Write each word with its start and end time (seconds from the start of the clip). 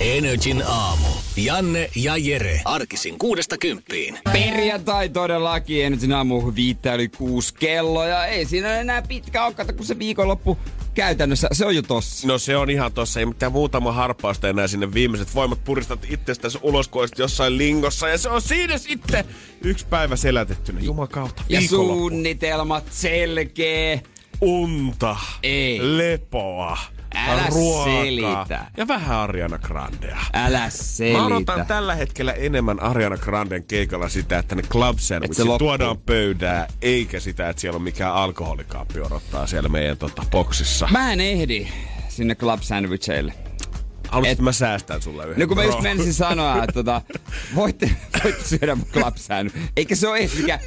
Energin 0.00 0.62
aamu. 0.66 1.08
Janne 1.36 1.90
ja 1.96 2.16
Jere. 2.16 2.60
Arkisin 2.64 3.18
kuudesta 3.18 3.58
kymppiin. 3.58 4.18
Perjantai 4.32 5.08
todellakin, 5.08 5.84
Energin 5.84 6.12
aamu 6.12 6.52
viittä 6.54 6.94
yli 6.94 7.08
kuusi 7.08 7.54
kello 7.54 8.04
ja 8.06 8.26
ei 8.26 8.44
siinä 8.44 8.80
enää 8.80 9.02
pitkä 9.02 9.44
ole, 9.44 9.54
kun 9.76 9.86
se 9.86 9.98
viikonloppu 9.98 10.58
käytännössä, 10.94 11.48
se 11.52 11.66
on 11.66 11.76
jo 11.76 11.82
tossa. 11.82 12.28
No 12.28 12.38
se 12.38 12.56
on 12.56 12.70
ihan 12.70 12.92
tossa, 12.92 13.20
ei 13.20 13.26
mitään 13.26 13.52
muutama 13.52 13.92
harppausta 13.92 14.48
enää 14.48 14.68
sinne 14.68 14.94
viimeiset 14.94 15.34
voimat 15.34 15.64
puristat 15.64 16.06
itsestäsi 16.10 16.58
ulos, 16.62 16.88
kun 16.88 17.08
jossain 17.18 17.58
lingossa. 17.58 18.08
Ja 18.08 18.18
se 18.18 18.28
on 18.28 18.42
siinä 18.42 18.78
sitten 18.78 19.24
yksi 19.62 19.86
päivä 19.86 20.16
selätettynä. 20.16 20.80
Jumakauta. 20.80 21.42
Ja 21.48 21.60
suunnitelmat 21.60 22.84
selkeä. 22.90 24.00
Unta. 24.40 25.16
Ei. 25.42 25.78
Lepoa. 25.82 26.78
Älä 27.14 27.46
ruokaa 27.50 27.84
selitä. 27.84 28.66
Ja 28.76 28.88
vähän 28.88 29.16
Ariana 29.16 29.58
Grandea. 29.58 30.18
Älä 30.32 30.70
selitä. 30.70 31.18
Mä 31.18 31.26
odotan 31.26 31.66
tällä 31.66 31.94
hetkellä 31.94 32.32
enemmän 32.32 32.80
Ariana 32.82 33.16
Granden 33.16 33.64
keikalla 33.64 34.08
sitä, 34.08 34.38
että 34.38 34.54
ne 34.54 34.62
club 34.62 34.98
se 34.98 35.06
sandwichit 35.06 35.38
loppuu. 35.38 35.58
tuodaan 35.58 35.98
pöydää, 35.98 36.66
eikä 36.82 37.20
sitä, 37.20 37.48
että 37.48 37.60
siellä 37.60 37.76
on 37.76 37.82
mikään 37.82 38.14
alkoholikaappi 38.14 39.00
odottaa 39.00 39.46
siellä 39.46 39.68
meidän 39.68 39.98
tota, 39.98 40.22
boksissa. 40.30 40.88
Mä 40.90 41.12
en 41.12 41.20
ehdi 41.20 41.68
sinne 42.08 42.34
club 42.34 42.60
sandwicheille. 42.62 43.32
Haluaisit, 44.10 44.26
et- 44.26 44.32
että 44.32 44.42
mä 44.42 44.52
säästän 44.52 45.02
sulle 45.02 45.24
yhden? 45.24 45.38
No 45.40 45.46
kun 45.46 45.56
mä 45.56 45.64
just 45.64 45.80
menisin 45.80 46.14
sanoa, 46.14 46.54
että 46.64 46.72
tota, 46.72 47.02
voitte, 47.54 47.90
voitte 48.24 48.44
syödä 48.44 48.74
mun 48.74 48.86
club 48.92 49.16
sandwich. 49.16 49.56
Eikä 49.76 49.96
se 49.96 50.08
ole 50.08 50.18
edes 50.18 50.34
mikä... 50.38 50.60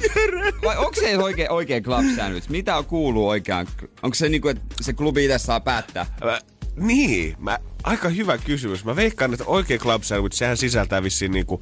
Vai 0.64 0.76
onko 0.76 0.94
se 0.94 1.18
oikein, 1.18 1.50
oikein 1.52 1.82
club 1.82 2.04
sandwich? 2.16 2.48
Mitä 2.50 2.76
on 2.76 2.84
kuuluu 2.84 3.28
oikeaan? 3.28 3.66
Onko 4.02 4.14
se 4.14 4.28
niinku, 4.28 4.48
että 4.48 4.62
se 4.80 4.92
klubi 4.92 5.24
itse 5.24 5.38
saa 5.38 5.60
päättää? 5.60 6.06
Mä, 6.24 6.38
niin, 6.76 7.36
mä, 7.38 7.58
aika 7.82 8.08
hyvä 8.08 8.38
kysymys. 8.38 8.84
Mä 8.84 8.96
veikkaan, 8.96 9.32
että 9.32 9.44
oikein 9.46 9.80
club 9.80 10.02
sandwich, 10.02 10.36
sehän 10.36 10.56
sisältää 10.56 11.02
vissiin 11.02 11.32
niinku 11.32 11.60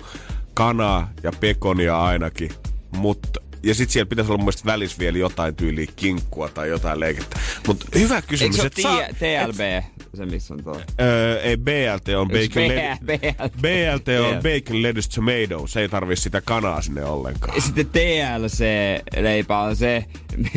kanaa 0.55 1.11
ja 1.23 1.33
pekonia 1.41 2.03
ainakin. 2.05 2.51
Mutta 2.97 3.41
ja 3.62 3.75
sit 3.75 3.91
siellä 3.91 4.09
pitäisi 4.09 4.31
olla 4.31 4.39
mun 4.39 4.45
mielestä 4.45 4.67
välissä 4.67 4.98
vielä 4.98 5.19
jotain 5.19 5.55
tyyliä 5.57 5.87
kinkkua 5.97 6.48
tai 6.48 6.69
jotain 6.69 7.01
leikettä. 7.01 7.39
Mutta 7.67 7.87
hyvä 7.98 8.17
Eikö 8.17 8.29
kysymys. 8.29 8.57
se 8.57 8.67
et 8.67 8.73
ole 8.79 8.83
saa- 8.83 9.03
T- 9.03 9.19
TLB, 9.19 9.85
se 10.15 10.27
missä 10.27 10.55
on 10.55 10.65
tuo? 10.65 10.81
Öö, 11.01 11.41
ei 11.41 11.57
BLT 11.57 12.09
on 12.17 12.29
bacon, 12.29 12.63
led- 12.69 12.99
BLT? 13.05 13.53
BLT 13.61 14.09
on 14.09 14.43
bacon 14.43 14.83
lettuce 14.83 15.09
tomato. 15.15 15.67
Se 15.67 15.81
ei 15.81 15.89
tarvii 15.89 16.17
sitä 16.17 16.41
kanaa 16.41 16.83
sinne 16.83 17.05
ollenkaan. 17.05 17.55
Ja 17.55 17.61
sitten 17.63 17.87
TLC-leipä 17.87 19.59
on 19.59 19.77
se, 19.77 20.05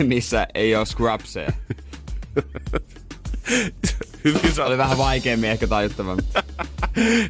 missä 0.04 0.48
ei 0.54 0.76
ole 0.76 0.86
scrubseja. 0.86 1.52
Hyvin 4.24 4.54
Se 4.54 4.62
oli 4.64 4.78
vähän 4.78 4.98
vaikeammin 4.98 5.50
ehkä 5.50 5.68
tajuttava. 5.68 6.18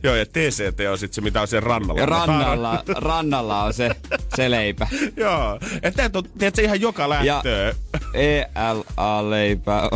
Joo, 0.03 0.15
ja 0.15 0.25
TCT 0.25 0.79
on 0.91 0.97
sitten 0.97 1.15
se, 1.15 1.21
mitä 1.21 1.41
on 1.41 1.47
siellä 1.47 1.67
rannalla. 1.67 1.99
Ja 2.01 2.05
rannalla, 2.05 2.83
rannalla 2.87 3.63
on 3.63 3.73
se, 3.73 3.89
se 4.35 4.51
leipä. 4.51 4.87
Joo. 5.17 5.59
Että 5.81 5.91
teet 5.91 6.15
on, 6.15 6.23
tiedätkö, 6.37 6.61
ihan 6.61 6.81
joka 6.81 7.09
lähtöön. 7.09 7.75
ELA-leipä. 8.13 9.89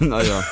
No 0.00 0.20
joo. 0.20 0.42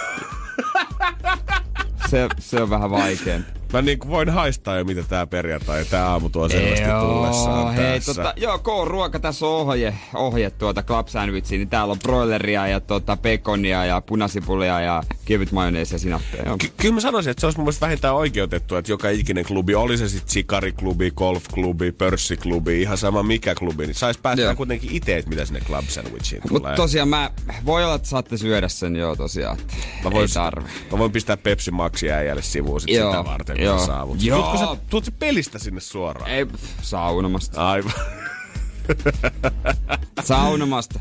Se, 2.12 2.28
se 2.38 2.62
on 2.62 2.70
vähän 2.70 2.90
vaikeampi. 2.90 3.61
Mä 3.72 3.82
niin 3.82 3.98
kuin 3.98 4.10
voin 4.10 4.30
haistaa 4.30 4.76
jo, 4.78 4.84
mitä 4.84 5.02
tää 5.02 5.26
perjantai 5.26 5.78
ja 5.78 5.84
tää 5.84 6.08
aamu 6.08 6.28
tuo 6.28 6.48
selvästi 6.48 6.84
tullessaan 7.00 7.74
hei, 7.74 8.00
tässä. 8.00 8.14
tota, 8.14 8.32
joo, 8.36 8.58
K-ruoka 8.58 9.18
tässä 9.18 9.46
on 9.46 9.52
ohje, 9.52 9.94
ohje 10.14 10.50
tuota 10.50 10.82
club 10.82 11.08
sandwichiin, 11.08 11.58
niin 11.58 11.68
täällä 11.68 11.92
on 11.92 11.98
broileria 11.98 12.68
ja 12.68 12.80
tota, 12.80 13.16
pekonia 13.16 13.84
ja 13.84 14.00
punasipulia 14.00 14.80
ja 14.80 15.02
kevyt 15.24 15.52
majoneesia 15.52 15.94
ja 15.94 15.98
sinappia. 15.98 16.42
Joo. 16.46 16.56
Ky- 16.58 16.72
kyllä 16.76 16.94
mä 16.94 17.00
sanoisin, 17.00 17.30
että 17.30 17.40
se 17.40 17.46
olisi 17.46 17.58
mun 17.58 17.64
mielestä 17.64 17.86
vähintään 17.86 18.14
oikeutettu, 18.14 18.76
että 18.76 18.92
joka 18.92 19.08
ikinen 19.08 19.44
klubi, 19.44 19.74
oli 19.74 19.98
se 19.98 20.08
sitten 20.08 20.32
sikariklubi, 20.32 21.10
golfklubi, 21.10 21.92
pörssiklubi, 21.92 22.82
ihan 22.82 22.98
sama 22.98 23.22
mikä 23.22 23.54
klubi, 23.54 23.86
niin 23.86 23.94
sais 23.94 24.18
päättää 24.18 24.44
Joo. 24.44 24.54
kuitenkin 24.56 24.90
itse, 24.92 25.16
että 25.16 25.28
mitä 25.30 25.44
sinne 25.44 25.60
club 25.60 25.84
sandwichiin 25.88 26.42
Mutta 26.42 26.58
tulee. 26.58 26.76
tosiaan 26.76 27.08
mä, 27.08 27.30
voi 27.64 27.84
olla, 27.84 27.94
että 27.94 28.08
saatte 28.08 28.36
syödä 28.36 28.68
sen 28.68 28.96
joo 28.96 29.16
tosiaan. 29.16 29.56
Mä 30.04 30.08
ei 30.08 30.10
voin, 30.12 30.28
tarvi. 30.34 30.68
mä 30.92 30.98
voin 30.98 31.12
pistää 31.12 31.36
Pepsi 31.36 31.70
Maxi 31.70 32.10
äijälle 32.10 32.42
sivuun 32.42 32.80
sit 32.80 32.90
Joo, 32.90 33.12
sitä 33.12 33.24
varten, 33.24 33.60
joo. 33.64 33.78
sä 33.78 33.86
saavut. 33.86 34.22
Joo. 34.22 34.38
Tuutko 34.42 34.58
sä, 34.74 34.80
tuut 34.90 35.04
sä 35.04 35.12
pelistä 35.18 35.58
sinne 35.58 35.80
suoraan? 35.80 36.30
Ei, 36.30 36.46
saunomasta. 36.82 37.68
Aivan. 37.68 37.92
Saunomasta. 40.24 41.00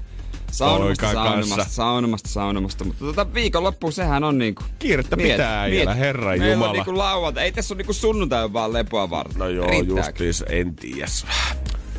Saunomasta, 0.51 1.05
Poika 1.05 1.23
saunomasta, 1.23 1.55
kanssa. 1.55 1.75
saunomasta, 1.75 2.29
saunomasta. 2.29 2.83
Mutta 2.83 3.05
tota 3.05 3.33
viikonloppu 3.33 3.91
sehän 3.91 4.23
on 4.23 4.37
niinku... 4.37 4.63
Kiirettä 4.79 5.17
pitää 5.17 5.61
äijällä, 5.61 5.93
herran 5.93 6.29
Meillä 6.39 6.53
jumala. 6.53 6.69
on 6.69 6.75
niinku 6.75 6.97
lauantai. 6.97 7.43
Ei 7.43 7.51
tässä 7.51 7.73
on 7.73 7.77
niinku 7.77 7.93
sunnuntai 7.93 8.53
vaan 8.53 8.73
lepoa 8.73 9.09
varten. 9.09 9.39
No 9.39 9.47
joo, 9.49 9.67
Riittääkö? 9.67 10.01
justiis, 10.01 10.43
en 10.49 10.75
tiedä. 10.75 11.07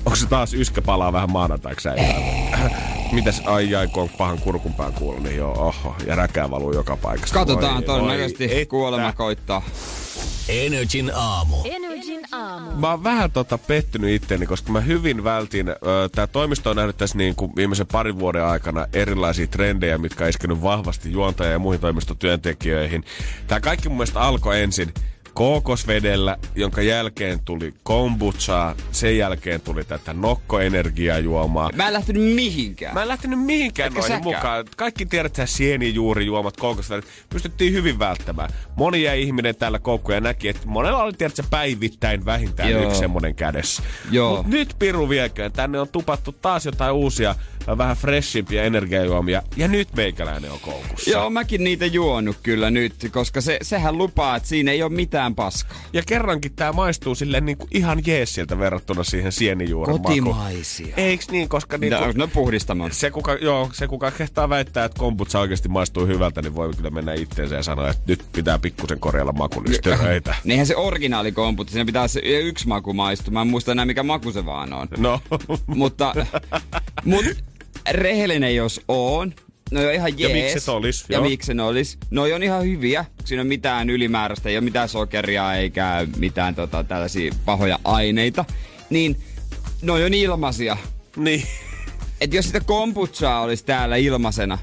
Onko 0.05 0.17
se 0.17 0.27
taas 0.27 0.55
yskä 0.55 0.83
palaa 0.83 1.13
vähän 1.13 1.33
maanantaiksi? 1.33 1.89
Mitäs, 3.13 3.43
ai 3.47 3.75
ai, 3.75 3.87
kun 3.87 4.03
on 4.03 4.09
pahan 4.19 4.39
kurkunpään 4.39 4.93
kuullut, 4.93 5.23
niin 5.23 5.37
joo, 5.37 5.53
oho, 5.53 5.95
ja 6.07 6.15
räkää 6.15 6.51
valuu 6.51 6.73
joka 6.73 6.97
paikasta. 6.97 7.35
Katsotaan, 7.39 7.85
todennäköisesti 7.85 8.67
kuolema 8.67 9.13
koittaa. 9.13 9.63
Energin 10.49 11.13
aamu. 11.15 11.57
Energin 11.65 12.21
aamu. 12.33 12.71
Mä 12.71 12.91
oon 12.91 13.05
vähän 13.05 13.33
tota 13.33 13.59
pettynyt 13.59 14.11
itteni, 14.11 14.47
koska 14.47 14.73
mä 14.73 14.81
hyvin 14.81 15.25
vältin, 15.25 15.69
ö, 15.69 15.75
tää 16.13 16.27
toimisto 16.27 16.71
on 16.71 16.77
nähnyt 16.77 16.97
tässä 16.97 17.19
niin 17.19 17.35
kuin 17.35 17.53
viimeisen 17.57 17.87
parin 17.87 18.19
vuoden 18.19 18.45
aikana 18.45 18.87
erilaisia 18.93 19.47
trendejä, 19.47 19.99
mitkä 19.99 20.25
on 20.25 20.31
iskenyt 20.31 20.63
vahvasti 20.63 21.13
juontaja 21.13 21.51
ja 21.51 21.59
muihin 21.59 21.81
toimistotyöntekijöihin. 21.81 23.05
Tää 23.47 23.61
kaikki 23.61 23.89
mun 23.89 23.99
mielestä 23.99 24.21
alkoi 24.21 24.61
ensin 24.63 24.95
kookosvedellä, 25.35 26.37
jonka 26.55 26.83
jälkeen 26.83 27.41
tuli 27.45 27.75
kombuchaa, 27.83 28.75
sen 28.93 29.19
jälkeen 29.19 29.61
tuli 29.61 29.85
tätä 29.85 30.13
nokkoenergiajuomaa. 30.13 31.71
Mä 31.75 31.87
en 31.87 31.93
lähtenyt 31.93 32.35
mihinkään. 32.35 32.95
Mä 32.95 33.03
en 33.03 33.09
lähtenyt 33.09 33.41
mihinkään 33.41 33.87
Etkä 33.87 34.01
noihin 34.01 34.17
säkään. 34.17 34.37
mukaan. 34.37 34.65
Kaikki 34.77 35.07
tiedät, 35.07 35.33
että 35.33 35.47
sienijuurijuomat, 35.47 36.57
koukosvälit, 36.57 37.05
pystyttiin 37.31 37.73
hyvin 37.73 37.99
välttämään. 37.99 38.51
Moni 38.77 39.03
jäi 39.03 39.23
ihminen 39.23 39.57
täällä 39.57 39.79
koukkuja 39.79 40.17
ja 40.17 40.21
näki, 40.21 40.49
että 40.49 40.67
monella 40.67 41.03
oli 41.03 41.13
tiedät, 41.13 41.37
päivittäin 41.51 42.25
vähintään 42.25 42.71
Joo. 42.71 42.83
yksi 42.83 42.99
semmonen 42.99 43.35
kädessä. 43.35 43.83
Joo. 44.11 44.37
Mut 44.37 44.47
nyt 44.47 44.77
piru 44.79 45.09
vieköön. 45.09 45.53
Tänne 45.53 45.81
on 45.81 45.89
tupattu 45.89 46.33
taas 46.33 46.67
jotain 46.67 46.93
uusia, 46.93 47.35
vähän 47.79 47.97
freshimpiä 47.97 48.63
energiajuomia. 48.63 49.43
Ja 49.57 49.69
nyt 49.69 49.89
meikäläinen 49.97 50.51
on 50.51 50.61
koukussa. 50.61 51.11
Joo, 51.11 51.31
mäkin 51.31 51.65
niitä 51.65 51.87
juonut 51.87 52.37
kyllä 52.43 52.71
nyt, 52.71 52.95
koska 53.13 53.41
se, 53.41 53.59
sehän 53.63 53.99
lupaa, 53.99 54.37
että 54.37 54.49
siinä 54.49 54.73
ei 54.73 54.83
ole 54.83 54.93
mitään 54.93 55.35
paskaa. 55.35 55.77
Ja 55.93 56.03
kerrankin 56.07 56.53
tää 56.57 56.73
maistuu 56.73 57.15
silleen 57.15 57.47
niin 57.47 57.59
kuin 57.59 57.69
ihan 57.71 58.03
jeesiltä 58.07 58.59
verrattuna 58.59 59.05
siihen 59.05 59.33
sienijuuren 59.33 59.95
makuun. 59.97 60.25
Kotimaisia. 60.25 60.95
Eiks 60.97 61.31
niin, 61.31 61.49
koska 61.49 61.79
niin 61.79 61.93
No, 61.93 62.13
no 62.15 62.29
puhdistamon. 62.29 62.93
se 62.93 63.11
kuka, 63.11 63.35
joo, 63.35 63.71
se 63.73 63.87
kuka 63.89 64.11
kehtaa 64.11 64.49
väittää, 64.49 64.85
että 64.85 64.99
kombucha 64.99 65.41
oikeasti 65.41 65.69
maistuu 65.69 66.07
hyvältä, 66.07 66.43
niin 66.43 66.55
voi 66.55 66.73
kyllä 66.77 66.91
mennä 66.91 67.15
itteensä 67.15 67.55
ja 67.55 67.63
sanoa, 67.63 67.91
että 67.91 68.03
nyt 68.07 68.25
pitää 68.33 68.59
pikkusen 68.59 69.01
korjalla 69.01 69.33
makulistyröitä. 69.33 70.35
Niinhän 70.45 70.67
se 70.67 70.77
originaali 70.77 71.33
komputti, 71.33 71.73
siinä 71.73 71.85
pitää 71.85 72.09
se 72.09 72.21
yksi 72.21 72.69
maku 72.69 72.93
maistua. 72.93 73.33
Mä 73.33 73.41
en 73.41 73.47
muista 73.49 73.73
enää 73.73 73.85
mikä 73.85 74.03
maku 74.03 74.33
se 74.33 74.47
vaan 74.47 74.73
on. 74.73 74.89
No, 74.97 75.21
mutta, 75.67 76.15
mut 77.05 77.25
rehellinen 77.91 78.57
jos 78.57 78.81
on, 78.89 79.35
no 79.71 79.81
on 79.81 79.93
ihan 79.95 80.19
Ja 80.19 80.29
jees. 80.29 80.43
miksi 80.55 80.59
et 80.59 80.69
olis, 80.69 81.05
Ja 81.09 81.17
joo. 81.17 81.29
miksi 81.29 81.55
ne 81.55 81.63
olis. 81.63 81.99
No 82.11 82.23
on 82.23 82.43
ihan 82.43 82.65
hyviä. 82.65 83.05
Siinä 83.25 83.41
on 83.41 83.47
mitään 83.47 83.91
ylimääräistä, 83.91 84.49
ei 84.49 84.57
ole 84.57 84.65
mitään 84.65 84.89
sokeria 84.89 85.55
eikä 85.55 86.07
mitään 86.17 86.55
tota, 86.55 86.85
tällaisia 86.85 87.33
pahoja 87.45 87.79
aineita. 87.85 88.45
Niin 88.91 89.17
noi 89.83 90.05
on 90.05 90.15
ilmaisia. 90.15 90.77
niin. 91.17 91.43
Et 92.21 92.35
jos 92.35 92.45
sitä 92.47 92.61
kombuchaa 92.61 93.41
olisi 93.43 93.65
täällä 93.65 93.97
ilmaisena, 93.97 94.59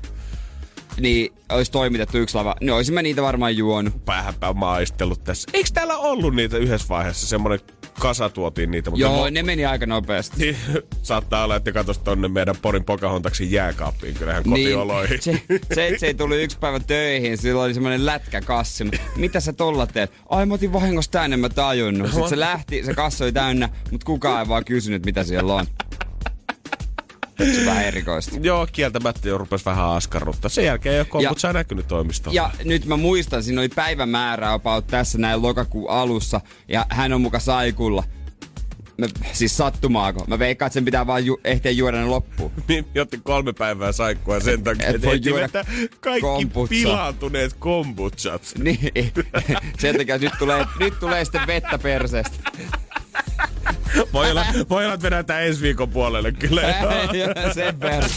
niin 1.00 1.33
olisi 1.50 1.71
toimitettu 1.71 2.18
yksi 2.18 2.36
lava, 2.36 2.56
niin 2.62 2.74
olisimme 2.74 3.01
niitä 3.01 3.21
varmaan 3.21 3.57
juonut. 3.57 4.06
Päähänpä 4.06 4.53
maistellut 4.53 5.24
tässä. 5.24 5.50
Eikö 5.53 5.69
täällä 5.74 5.97
ollut 5.97 6.36
niitä 6.36 6.57
yhdessä 6.57 6.89
vaiheessa? 6.89 7.27
Semmonen 7.27 7.59
kasa 8.00 8.30
tuotiin 8.30 8.71
niitä, 8.71 8.89
mutta 8.89 9.01
Joo, 9.01 9.27
mo- 9.27 9.31
ne 9.31 9.44
meni 9.44 9.65
aika 9.65 9.86
nopeasti. 9.86 10.38
niin, 10.38 10.57
saattaa 11.01 11.44
olla, 11.44 11.56
että 11.56 11.71
katos 11.71 11.97
tonne 11.97 12.27
meidän 12.27 12.56
Porin 12.62 12.83
Pocahontaksin 12.83 13.51
jääkaappiin, 13.51 14.13
kyllähän 14.15 14.44
kotioloihin. 14.44 15.19
Niin, 15.25 15.41
se, 15.50 15.65
se, 15.75 15.95
se, 15.97 16.13
tuli 16.13 16.44
yksi 16.44 16.57
päivä 16.59 16.80
töihin, 16.80 17.38
sillä 17.38 17.63
oli 17.63 17.74
semmoinen 17.74 18.06
lätkäkassi. 18.06 18.83
Mä, 18.83 18.91
Mitä 19.15 19.39
sä 19.39 19.53
tolla 19.53 19.88
teet? 19.88 20.12
Ai 20.30 20.45
mä 20.45 20.53
otin 20.53 20.74
vahingossa 20.74 21.12
tänne, 21.12 21.38
mä 21.38 21.50
tajunnut. 21.50 22.07
Sitten 22.12 22.30
se 22.30 22.39
lähti, 22.39 22.83
se 22.83 22.94
kassi 22.94 23.24
oli 23.24 23.31
täynnä, 23.31 23.69
mutta 23.91 24.06
kukaan 24.06 24.39
ei 24.41 24.47
vaan 24.47 24.65
kysynyt, 24.65 25.06
mitä 25.06 25.24
siellä 25.24 25.53
on. 25.53 25.65
Se 27.45 27.65
vähän 27.65 27.86
erikoista. 27.86 28.36
Joo, 28.41 28.68
kieltämättä 28.71 29.27
jo 29.30 29.38
rupesi 29.38 29.65
vähän 29.65 29.89
askarruttaa. 29.89 30.50
Sen 30.50 30.65
jälkeen 30.65 30.94
ei 30.95 31.00
ole 31.01 31.06
kombutsaa 31.07 31.53
näkynyt 31.53 31.88
toimistolla. 31.88 32.36
Ja 32.36 32.50
nyt 32.65 32.86
mä 32.86 32.97
muistan, 32.97 33.44
siinä 33.44 33.62
oli 33.62 33.69
päivämäärä 33.69 34.53
about 34.53 34.88
tässä 34.88 35.18
näin 35.18 35.41
lokakuun 35.41 35.89
alussa, 35.89 36.41
ja 36.68 36.86
hän 36.89 37.13
on 37.13 37.21
muka 37.21 37.39
saikulla. 37.39 38.03
Mä, 38.97 39.06
siis 39.31 39.57
sattumaako? 39.57 40.24
Mä 40.27 40.39
veikkaan, 40.39 40.68
että 40.68 40.74
sen 40.74 40.86
pitää 40.86 41.07
vaan 41.07 41.25
ju- 41.25 41.39
ehtiä 41.44 41.71
juoda 41.71 41.97
ne 41.97 42.06
loppuun. 42.06 42.51
Niin, 42.68 42.86
otti 43.01 43.19
kolme 43.24 43.53
päivää 43.53 43.91
saikkua 43.91 44.39
sen 44.39 44.63
takia, 44.63 44.88
Et 44.88 44.95
että 44.95 45.07
voi 45.07 45.15
ehti 45.15 45.30
juoda 45.30 45.44
vetää 45.44 45.65
kaikki 46.00 46.21
kombutsa. 46.21 46.69
pilaantuneet 46.69 47.53
kombutsat. 47.59 48.41
Niin, 48.57 48.80
sen 49.80 49.97
takia 49.97 50.18
nyt 50.18 50.33
tulee, 50.39 50.65
nyt 50.80 51.00
tulee 51.00 51.25
sitten 51.25 51.47
vettä 51.47 51.77
perseestä. 51.77 52.51
Voi 54.14 54.32
olla, 54.32 54.46
voi 54.70 54.86
olla 54.86 54.94
että 54.94 55.04
vedetään 55.06 55.44
ensi 55.44 55.62
viikon 55.62 55.90
puolelle 55.90 56.32
kyllä. 56.32 56.62
sen 57.54 57.80
verran. 57.80 58.10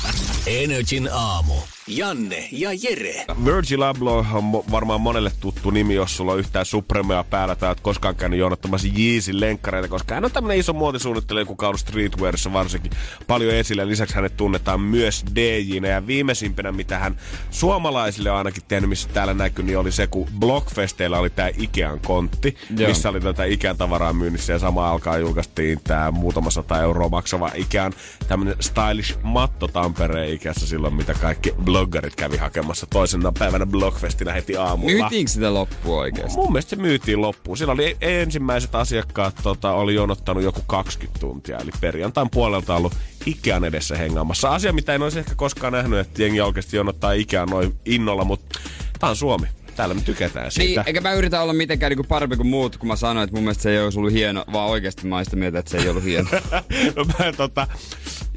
Energin 0.47 1.09
aamu. 1.13 1.55
Janne 1.97 2.49
ja 2.53 2.71
Jere. 2.83 3.25
Virgil 3.45 3.83
Abloh 3.83 4.35
on 4.35 4.53
varmaan 4.53 5.01
monelle 5.01 5.33
tuttu 5.41 5.71
nimi, 5.71 5.95
jos 5.95 6.17
sulla 6.17 6.33
on 6.33 6.39
yhtään 6.39 6.67
Supremea 6.67 7.25
päällä 7.25 7.57
tai 7.57 7.69
oot 7.69 7.81
koskaan 7.81 8.17
käynyt 8.17 8.39
jonottamassa 8.39 8.89
Yeezyn 8.99 9.41
lenkkareita, 9.41 9.89
koska 9.89 10.15
hän 10.15 10.25
on 10.25 10.33
tämmönen 10.33 10.59
iso 10.59 10.73
muotisuunnittelija, 10.73 11.45
kuka 11.45 11.67
on 11.67 11.69
ollut 11.69 11.81
streetwearissa 11.81 12.53
varsinkin 12.53 12.93
paljon 13.27 13.55
esillä. 13.55 13.87
Lisäksi 13.87 14.15
hänet 14.15 14.37
tunnetaan 14.37 14.81
myös 14.81 15.25
DJnä 15.35 15.89
ja 15.89 16.07
viimeisimpänä, 16.07 16.73
mitä 16.73 16.99
hän 16.99 17.17
suomalaisille 17.51 18.31
on 18.31 18.37
ainakin 18.39 18.63
tehnyt, 18.69 18.89
missä 18.89 19.09
täällä 19.09 19.35
näkyy, 19.35 19.65
niin 19.65 19.79
oli 19.79 19.93
se, 19.93 20.07
kun 20.07 20.29
Blockfesteillä 20.39 21.19
oli 21.19 21.31
tää 21.31 21.51
Ikean 21.59 22.01
kontti, 22.01 22.57
Joo. 22.77 22.89
missä 22.89 23.09
oli 23.09 23.21
tätä 23.21 23.45
Ikean 23.45 23.77
tavaraa 23.77 24.13
myynnissä 24.13 24.53
ja 24.53 24.59
sama 24.59 24.91
alkaa 24.91 25.19
julkaistiin 25.19 25.81
tää 25.85 26.11
muutama 26.11 26.51
sata 26.51 26.83
euroa 26.83 27.09
maksava 27.09 27.51
Ikean 27.55 27.93
tämmönen 28.29 28.57
stylish 28.61 29.19
matto 29.23 29.69
Tampereen 29.69 30.33
Ikeassa 30.33 30.67
silloin, 30.67 30.95
mitä 30.95 31.15
kaikki 31.15 31.53
bloggarit 31.83 32.17
kävi 32.17 32.37
hakemassa 32.37 32.87
toisena 32.87 33.33
päivänä 33.39 33.67
Blockfestinä 33.67 34.33
heti 34.33 34.57
aamulla. 34.57 34.93
Myytiinkö 34.93 35.31
sitä 35.33 35.55
loppuun 35.55 35.99
oikeesti? 35.99 36.37
Mun 36.37 36.53
mielestä 36.53 36.71
se 36.71 36.77
myytiin 36.77 37.21
loppuun. 37.21 37.57
Siellä 37.59 37.73
oli 37.73 37.97
ensimmäiset 38.01 38.75
asiakkaat 38.75 39.35
tota, 39.43 39.73
oli 39.73 39.95
jonottanut 39.95 40.43
joku 40.43 40.61
20 40.67 41.21
tuntia, 41.21 41.59
eli 41.59 41.71
perjantain 41.81 42.31
puolelta 42.31 42.75
ollut 42.77 42.95
Ikean 43.27 43.65
edessä 43.65 43.97
hengaamassa. 43.97 44.49
Asia, 44.55 44.73
mitä 44.73 44.95
en 44.95 45.03
olisi 45.03 45.19
ehkä 45.19 45.35
koskaan 45.35 45.73
nähnyt, 45.73 45.99
että 45.99 46.23
jengi 46.23 46.41
oikeasti 46.41 46.77
jonottaa 46.77 47.13
Ikean 47.13 47.49
noin 47.49 47.75
innolla, 47.85 48.25
mutta 48.25 48.59
tää 48.99 49.11
on 49.11 49.17
Suomi. 49.17 49.47
Täällä 49.77 49.95
me 49.95 50.01
tykätään 50.01 50.45
Niin, 50.45 50.53
siitä. 50.53 50.85
eikä 50.87 51.01
mä 51.01 51.13
yritä 51.13 51.43
olla 51.43 51.53
mitenkään 51.53 51.91
niinku 51.91 52.05
parempi 52.05 52.37
kuin 52.37 52.47
muut, 52.47 52.77
kun 52.77 52.89
mä 52.89 52.97
sanoin, 52.97 53.25
että 53.25 53.37
mun 53.37 53.45
mielestä 53.45 53.63
se 53.63 53.71
ei 53.71 53.85
olisi 53.85 53.99
ollut 53.99 54.13
hieno, 54.13 54.45
vaan 54.53 54.71
oikeasti 54.71 55.07
mä 55.07 55.25
sitä 55.25 55.37
mieltä, 55.37 55.59
että 55.59 55.71
se 55.71 55.79
ei 55.79 55.89
ollut 55.89 56.05
hieno. 56.05 56.29
no, 56.97 57.05
mä, 57.05 57.33
tota, 57.37 57.67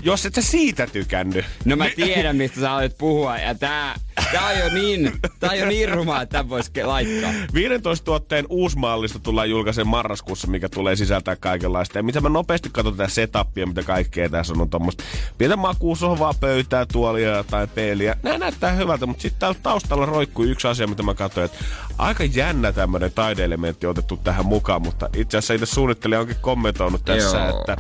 jos 0.05 0.25
et 0.25 0.35
sä 0.35 0.41
siitä 0.41 0.87
tykännyt. 0.87 1.45
No 1.65 1.75
mä 1.75 1.85
tiedän, 1.95 2.35
mistä 2.35 2.61
sä 2.61 2.71
aloit 2.71 2.97
puhua, 2.97 3.37
ja 3.37 3.55
tää, 3.55 3.99
tää 4.31 4.47
on 4.47 4.59
jo 4.59 4.69
niin, 4.73 5.11
tää 5.39 5.49
on 5.49 5.59
jo 5.59 5.65
niin 5.65 5.89
rumaa, 5.89 6.21
että 6.21 6.31
tämän 6.31 6.49
voisi 6.49 6.83
laittaa. 6.83 7.33
15 7.53 8.05
tuotteen 8.05 8.45
uusmallista 8.49 9.19
tullaan 9.19 9.49
julkaisen 9.49 9.87
marraskuussa, 9.87 10.47
mikä 10.47 10.69
tulee 10.69 10.95
sisältää 10.95 11.35
kaikenlaista. 11.35 11.99
Ja 11.99 12.03
mitä 12.03 12.21
mä 12.21 12.29
nopeasti 12.29 12.69
katson 12.71 12.97
tätä 12.97 13.09
setupia, 13.09 13.67
mitä 13.67 13.83
kaikkea 13.83 14.29
tässä 14.29 14.53
on, 14.53 14.61
on 14.61 14.69
tommoista 14.69 15.03
pientä 15.37 15.55
makuusohvaa, 15.55 16.33
pöytää, 16.39 16.85
tuolia 16.85 17.43
tai 17.43 17.67
peiliä. 17.67 18.17
Nämä 18.23 18.37
näyttää 18.37 18.71
hyvältä, 18.71 19.05
mutta 19.05 19.21
sitten 19.21 19.39
täällä 19.39 19.59
taustalla 19.63 20.05
roikkuu 20.05 20.45
yksi 20.45 20.67
asia, 20.67 20.87
mitä 20.87 21.03
mä 21.03 21.13
katsoin, 21.13 21.45
että 21.45 21.57
aika 21.97 22.23
jännä 22.23 22.71
tämmönen 22.71 23.11
taideelementti 23.11 23.87
otettu 23.87 24.17
tähän 24.17 24.45
mukaan, 24.45 24.81
mutta 24.81 25.09
itse 25.15 25.37
asiassa 25.37 25.53
itse 25.53 25.65
suunnittelija 25.65 26.19
onkin 26.19 26.37
kommentoinut 26.41 27.05
tässä, 27.05 27.37
Joo. 27.37 27.59
että 27.59 27.77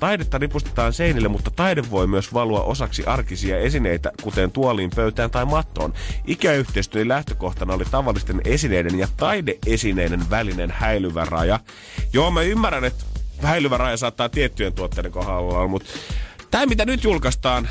Taidetta 0.00 0.38
ripustetaan 0.38 0.92
seinille, 0.92 1.28
mutta 1.28 1.50
taide 1.50 1.82
voi 1.90 2.06
myös 2.06 2.34
valua 2.34 2.62
osaksi 2.62 3.04
arkisia 3.04 3.58
esineitä, 3.58 4.12
kuten 4.22 4.50
tuoliin, 4.50 4.90
pöytään 4.96 5.30
tai 5.30 5.44
mattoon. 5.44 5.94
Ikäyhteistyön 6.26 7.08
lähtökohtana 7.08 7.74
oli 7.74 7.84
tavallisten 7.90 8.40
esineiden 8.44 8.98
ja 8.98 9.08
taideesineiden 9.16 10.30
välinen 10.30 10.70
häilyvä 10.70 11.24
raja. 11.24 11.60
Joo, 12.12 12.30
mä 12.30 12.42
ymmärrän, 12.42 12.84
että 12.84 13.04
häilyvä 13.42 13.76
raja 13.76 13.96
saattaa 13.96 14.28
tiettyjen 14.28 14.72
tuotteiden 14.72 15.12
kohdalla 15.12 15.38
olla, 15.38 15.68
mutta 15.68 15.90
tämä 16.50 16.66
mitä 16.66 16.84
nyt 16.84 17.04
julkaistaan 17.04 17.68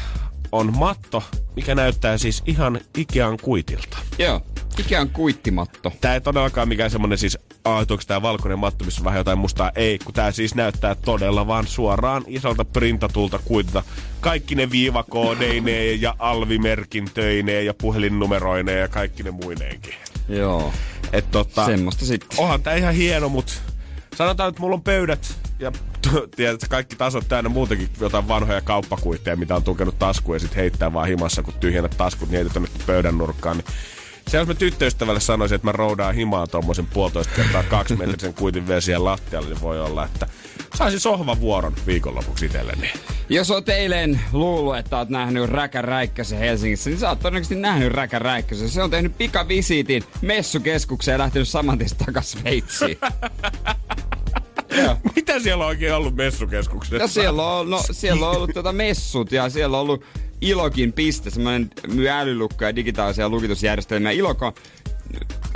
on 0.52 0.78
matto, 0.78 1.24
mikä 1.56 1.76
näyttää 1.76 2.18
siis 2.18 2.44
ihan 2.46 2.80
Ikean 2.98 3.38
kuitilta. 3.42 3.98
Joo, 4.18 4.42
mikä 4.78 5.02
on 5.02 5.10
kuittimatto? 5.10 5.94
Tää 6.02 6.14
ei 6.14 6.22
todellakaan 6.22 6.68
mikään 6.68 6.92
semmonen 6.92 7.18
siis, 7.18 7.38
että 7.82 7.94
onko 7.94 8.04
tää 8.08 8.22
valkoinen 8.22 8.60
matto, 8.60 8.86
missä 8.86 9.02
on 9.02 9.06
vähän 9.06 9.18
jotain 9.18 9.38
mustaa. 9.38 9.72
Ei, 9.76 10.00
kun 10.00 10.14
tää 10.14 10.32
siis 10.32 10.56
näyttää 10.56 10.96
todella 10.96 11.48
vaan 11.48 11.68
suoraan 11.68 12.24
isolta 12.28 12.66
printatulta 12.66 13.40
kuitilta. 13.46 13.84
Kaikki 14.20 14.56
ne 14.56 14.72
viivakoodeineen 14.72 16.02
ja 16.02 16.16
alvimerkintöineen 16.20 17.66
ja 17.66 17.74
puhelinnumeroineen 17.74 18.80
ja 18.80 18.88
kaikki 18.88 19.24
ne 19.24 19.32
muineenkin. 19.32 19.94
Joo, 20.30 20.74
Et 21.14 21.32
tota, 21.32 21.66
semmoista 21.66 22.06
sitten. 22.06 22.40
onhan 22.40 22.64
tää 22.64 22.76
ihan 22.76 22.94
hieno, 22.94 23.30
mut 23.30 23.62
sanotaan, 24.16 24.50
että 24.50 24.62
mulla 24.62 24.76
on 24.76 24.84
pöydät 24.84 25.36
ja 25.60 25.72
tiedät, 26.36 26.68
kaikki 26.70 26.96
tasot 26.96 27.28
täynnä 27.28 27.50
muutenkin 27.50 27.90
jotain 28.00 28.28
vanhoja 28.28 28.62
kauppakuitteja, 28.62 29.36
mitä 29.36 29.56
on 29.56 29.64
tukenut 29.64 30.00
taskuun 30.00 30.36
ja 30.36 30.40
sit 30.40 30.56
heittää 30.56 30.94
vaan 30.94 31.08
himassa, 31.08 31.44
kun 31.44 31.54
tyhjennät 31.60 31.98
taskut, 31.98 32.30
niin 32.30 32.36
heitet 32.36 32.54
tonne 32.54 32.70
pöydän 32.86 33.18
nurkkaan. 33.18 33.58
Niin 33.58 33.66
se, 34.30 34.38
jos 34.38 34.48
mä 34.48 34.54
tyttöystävälle 34.54 35.20
sanoisin, 35.20 35.56
että 35.56 35.68
mä 35.68 35.72
roudaan 35.72 36.16
himaa 36.16 36.48
tommosen 36.48 36.86
puolitoista 36.86 37.34
kertaa 37.36 37.64
kaksi 37.64 37.96
metrisen 37.96 38.34
kuitin 38.34 38.68
vielä 38.68 38.82
siihen 38.82 39.06
lattialle, 39.06 39.50
niin 39.50 39.62
voi 39.62 39.82
olla, 39.82 40.06
että 40.06 40.28
saisin 40.76 41.00
sohvan 41.00 41.42
vuoron 41.42 41.74
viikonlopuksi 41.88 42.46
itselleni. 42.46 42.92
Jos 43.30 43.52
oot 43.52 43.70
eilen 43.70 44.22
luullut, 44.32 44.78
että 44.78 44.98
oot 44.98 45.10
nähnyt 45.10 45.50
Räkä 45.50 45.82
Räikkösen 45.82 46.40
Helsingissä, 46.40 46.90
niin 46.90 47.00
sä 47.00 47.10
oot 47.10 47.20
todennäköisesti 47.20 47.56
nähnyt 47.56 47.92
Räkä 47.92 48.20
Räikkösen. 48.20 48.70
Se 48.70 48.84
on 48.84 48.92
tehnyt 48.92 49.18
pikavisiitin 49.18 50.04
messukeskukseen 50.22 51.14
ja 51.14 51.20
lähtenyt 51.20 51.48
saman 51.48 51.78
tien 51.78 51.90
takas 52.06 52.32
Sveitsiin. 52.32 52.98
Mitä 55.16 55.40
siellä 55.40 55.64
on 55.64 55.68
oikein 55.68 55.94
ollut 55.94 56.16
messukeskuksessa? 56.16 56.96
Ja 56.98 57.08
siellä 57.08 57.58
on, 57.58 57.70
no, 57.70 57.84
siellä 57.92 58.30
on 58.30 58.36
ollut 58.36 58.50
tuota 58.54 58.74
messut 58.74 59.32
ja 59.32 59.50
siellä 59.50 59.78
on 59.78 59.82
ollut 59.82 60.06
Ilokin 60.42 60.94
piste, 60.94 61.30
semmoinen 61.30 61.70
myy 61.88 62.10
älylukko 62.10 62.66
ja 62.66 62.76
digitaalisia 62.76 63.30
lukitusjärjestelmiä. 63.30 64.12
Iloko 64.12 64.46
on 64.46 64.54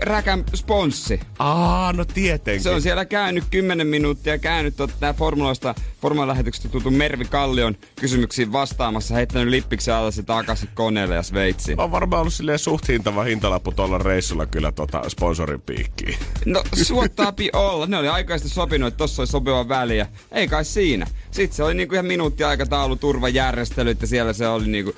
räkän 0.02 0.44
sponssi. 0.56 1.20
Aa, 1.40 1.94
no 1.94 2.06
tietenkin. 2.06 2.64
Se 2.64 2.70
on 2.70 2.82
siellä 2.82 3.06
käynyt 3.06 3.44
10 3.52 3.88
minuuttia, 3.88 4.38
käynyt 4.38 4.76
nää 5.02 5.14
formuloista, 5.14 5.76
formulähetyksestä 6.02 6.70
tuttu 6.70 6.92
Mervi 6.92 7.26
Kallion 7.26 7.76
kysymyksiin 8.00 8.52
vastaamassa, 8.52 9.16
heittänyt 9.16 9.48
lippiksi 9.48 9.92
alas 9.92 10.18
ja 10.18 10.24
takaisin 10.24 10.70
koneelle 10.74 11.16
ja 11.16 11.24
Sveitsiin. 11.24 11.80
On 11.80 11.92
varmaan 11.92 12.20
ollut 12.20 12.34
silleen 12.34 12.60
suht 12.60 12.88
hintava 12.88 13.24
hintalappu 13.24 13.72
tuolla 13.72 13.98
reissulla 13.98 14.46
kyllä 14.46 14.72
tota 14.72 15.10
sponsorin 15.10 15.62
piikkiin. 15.62 16.18
No 16.46 16.64
suottaapi 16.84 17.50
olla. 17.54 17.86
Ne 17.86 17.98
oli 17.98 18.08
aikaisesti 18.08 18.56
sopinut, 18.56 18.88
että 18.88 18.98
tossa 18.98 19.22
oli 19.22 19.28
sopiva 19.28 19.70
väli 19.70 19.98
ja 19.98 20.06
ei 20.32 20.48
kai 20.48 20.66
siinä. 20.66 21.08
Sitten 21.32 21.56
se 21.56 21.64
oli 21.64 21.74
niinku 21.74 21.96
ihan 21.96 22.06
minuutti 22.06 22.44
aikataulu, 22.44 22.96
turvajärjestelyt 22.96 24.02
ja 24.02 24.08
siellä 24.08 24.34
se 24.34 24.48
oli 24.48 24.68
niinku 24.68 24.96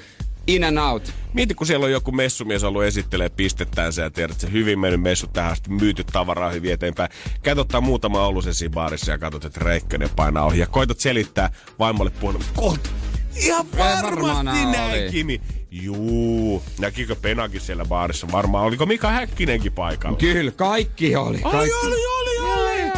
in 0.47 0.63
and 0.63 0.77
out. 0.77 1.13
Mieti, 1.33 1.53
kun 1.53 1.67
siellä 1.67 1.85
on 1.85 1.91
joku 1.91 2.11
messumies 2.11 2.63
ollut 2.63 2.83
esittelee 2.83 3.29
pistettänsä 3.29 4.01
ja 4.01 4.09
tiedät, 4.11 4.31
että 4.31 4.47
se 4.47 4.51
hyvin 4.53 4.79
mennyt 4.79 5.01
messu 5.01 5.27
tähän 5.27 5.51
asti, 5.51 5.69
myyty 5.69 6.03
tavaraa 6.03 6.49
hyvin 6.51 6.73
eteenpäin. 6.73 7.09
Käyt 7.43 7.57
ottaa 7.57 7.81
muutama 7.81 8.25
ollut 8.25 8.45
siinä 8.51 8.73
baarissa 8.73 9.11
ja 9.11 9.17
katsot, 9.17 9.45
että 9.45 9.59
Reikkönen 9.63 10.09
painaa 10.15 10.45
ohi. 10.45 10.59
Ja 10.59 10.67
koitat 10.67 10.99
selittää 10.99 11.49
vaimolle 11.79 12.11
puhelun, 12.19 12.43
kulta, 12.55 12.89
ihan 13.35 13.65
varmasti 13.77 14.49
oli. 14.49 14.71
näin, 14.71 15.11
Kimi. 15.11 15.41
Juu, 15.71 16.63
näkikö 16.79 17.15
Penakin 17.15 17.61
siellä 17.61 17.85
baarissa? 17.85 18.27
Varmaan, 18.31 18.65
oliko 18.65 18.85
Mika 18.85 19.11
Häkkinenkin 19.11 19.71
paikalla? 19.71 20.17
Kyllä, 20.17 20.51
kaikki 20.51 21.15
oli. 21.15 21.37
Kaikki. 21.37 21.73
oli, 21.73 21.95
oli, 21.95 22.37
oli. 22.39 22.91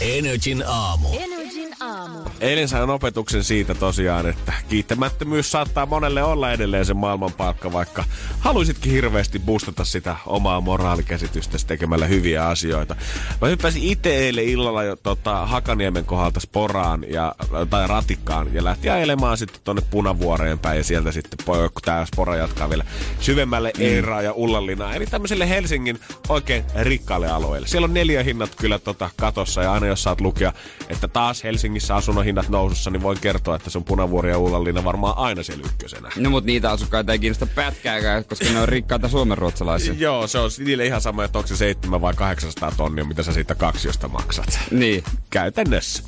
Energin 0.00 0.64
aamu. 0.66 1.08
Energin 1.12 1.43
aamu. 1.80 2.18
Eilen 2.40 2.68
sain 2.68 2.90
opetuksen 2.90 3.44
siitä 3.44 3.74
tosiaan, 3.74 4.26
että 4.26 4.52
kiittämättömyys 4.68 5.50
saattaa 5.50 5.86
monelle 5.86 6.22
olla 6.22 6.52
edelleen 6.52 6.84
se 6.84 6.94
maailmanpalkka, 6.94 7.72
vaikka 7.72 8.04
haluaisitkin 8.38 8.92
hirveästi 8.92 9.38
boostata 9.38 9.84
sitä 9.84 10.16
omaa 10.26 10.60
moraalikäsitystä 10.60 11.58
tekemällä 11.66 12.06
hyviä 12.06 12.46
asioita. 12.46 12.96
Mä 13.40 13.48
hyppäsin 13.48 13.82
itse 13.82 14.16
eilen 14.16 14.44
illalla 14.44 14.84
jo 14.84 14.96
tota, 14.96 15.46
Hakaniemen 15.46 16.04
kohdalta 16.04 16.40
Sporaan 16.40 17.04
ja, 17.08 17.34
tai 17.70 17.88
Ratikkaan 17.88 18.54
ja 18.54 18.64
lähti 18.64 18.90
ajelemaan 18.90 19.38
sitten 19.38 19.60
tonne 19.64 19.82
Punavuoreen 19.90 20.58
päin 20.58 20.78
ja 20.78 20.84
sieltä 20.84 21.12
sitten, 21.12 21.38
kun 21.46 21.82
tää 21.84 22.06
Spora 22.06 22.36
jatkaa 22.36 22.70
vielä 22.70 22.84
syvemmälle 23.20 23.72
mm. 23.76 23.82
Eeraa 23.82 24.22
ja 24.22 24.32
Ullanlinaa, 24.32 24.94
eli 24.94 25.06
tämmöiselle 25.06 25.48
Helsingin 25.48 26.00
oikein 26.28 26.64
rikkaalle 26.74 27.30
alueelle. 27.30 27.68
Siellä 27.68 27.84
on 27.84 27.94
neljä 27.94 28.22
hinnat 28.22 28.54
kyllä 28.54 28.78
tota 28.78 29.10
katossa 29.16 29.62
ja 29.62 29.72
aina 29.72 29.86
jos 29.86 30.02
saat 30.02 30.20
lukea, 30.20 30.52
että 30.88 31.08
taas 31.08 31.44
Helsingissä 31.64 31.96
asunnon 31.96 32.24
hinnat 32.24 32.48
nousussa, 32.48 32.90
niin 32.90 33.02
voin 33.02 33.20
kertoa, 33.20 33.56
että 33.56 33.70
se 33.70 33.78
on 33.78 33.84
Punavuori 33.84 34.30
ja 34.30 34.38
Ullanlinna 34.38 34.84
varmaan 34.84 35.18
aina 35.18 35.42
siellä 35.42 35.64
ykkösenä. 35.66 36.10
No 36.16 36.30
mut 36.30 36.44
niitä 36.44 36.70
asukkaita 36.70 37.12
ei 37.12 37.18
kiinnosta 37.18 37.46
pätkääkään, 37.46 38.24
koska 38.24 38.44
ne 38.44 38.60
on 38.60 38.68
rikkaita 38.68 39.08
suomenruotsalaisia. 39.08 39.94
Joo, 40.06 40.26
se 40.26 40.38
on 40.38 40.50
niille 40.58 40.86
ihan 40.86 41.00
sama, 41.00 41.24
että 41.24 41.38
onko 41.38 41.48
se 41.48 41.56
7 41.56 42.00
vai 42.00 42.14
800 42.14 42.72
tonnia, 42.76 43.04
mitä 43.04 43.22
sä 43.22 43.32
siitä 43.32 43.54
kaksiosta 43.54 44.08
maksat. 44.08 44.58
Niin. 44.70 45.04
Käytännössä. 45.30 46.02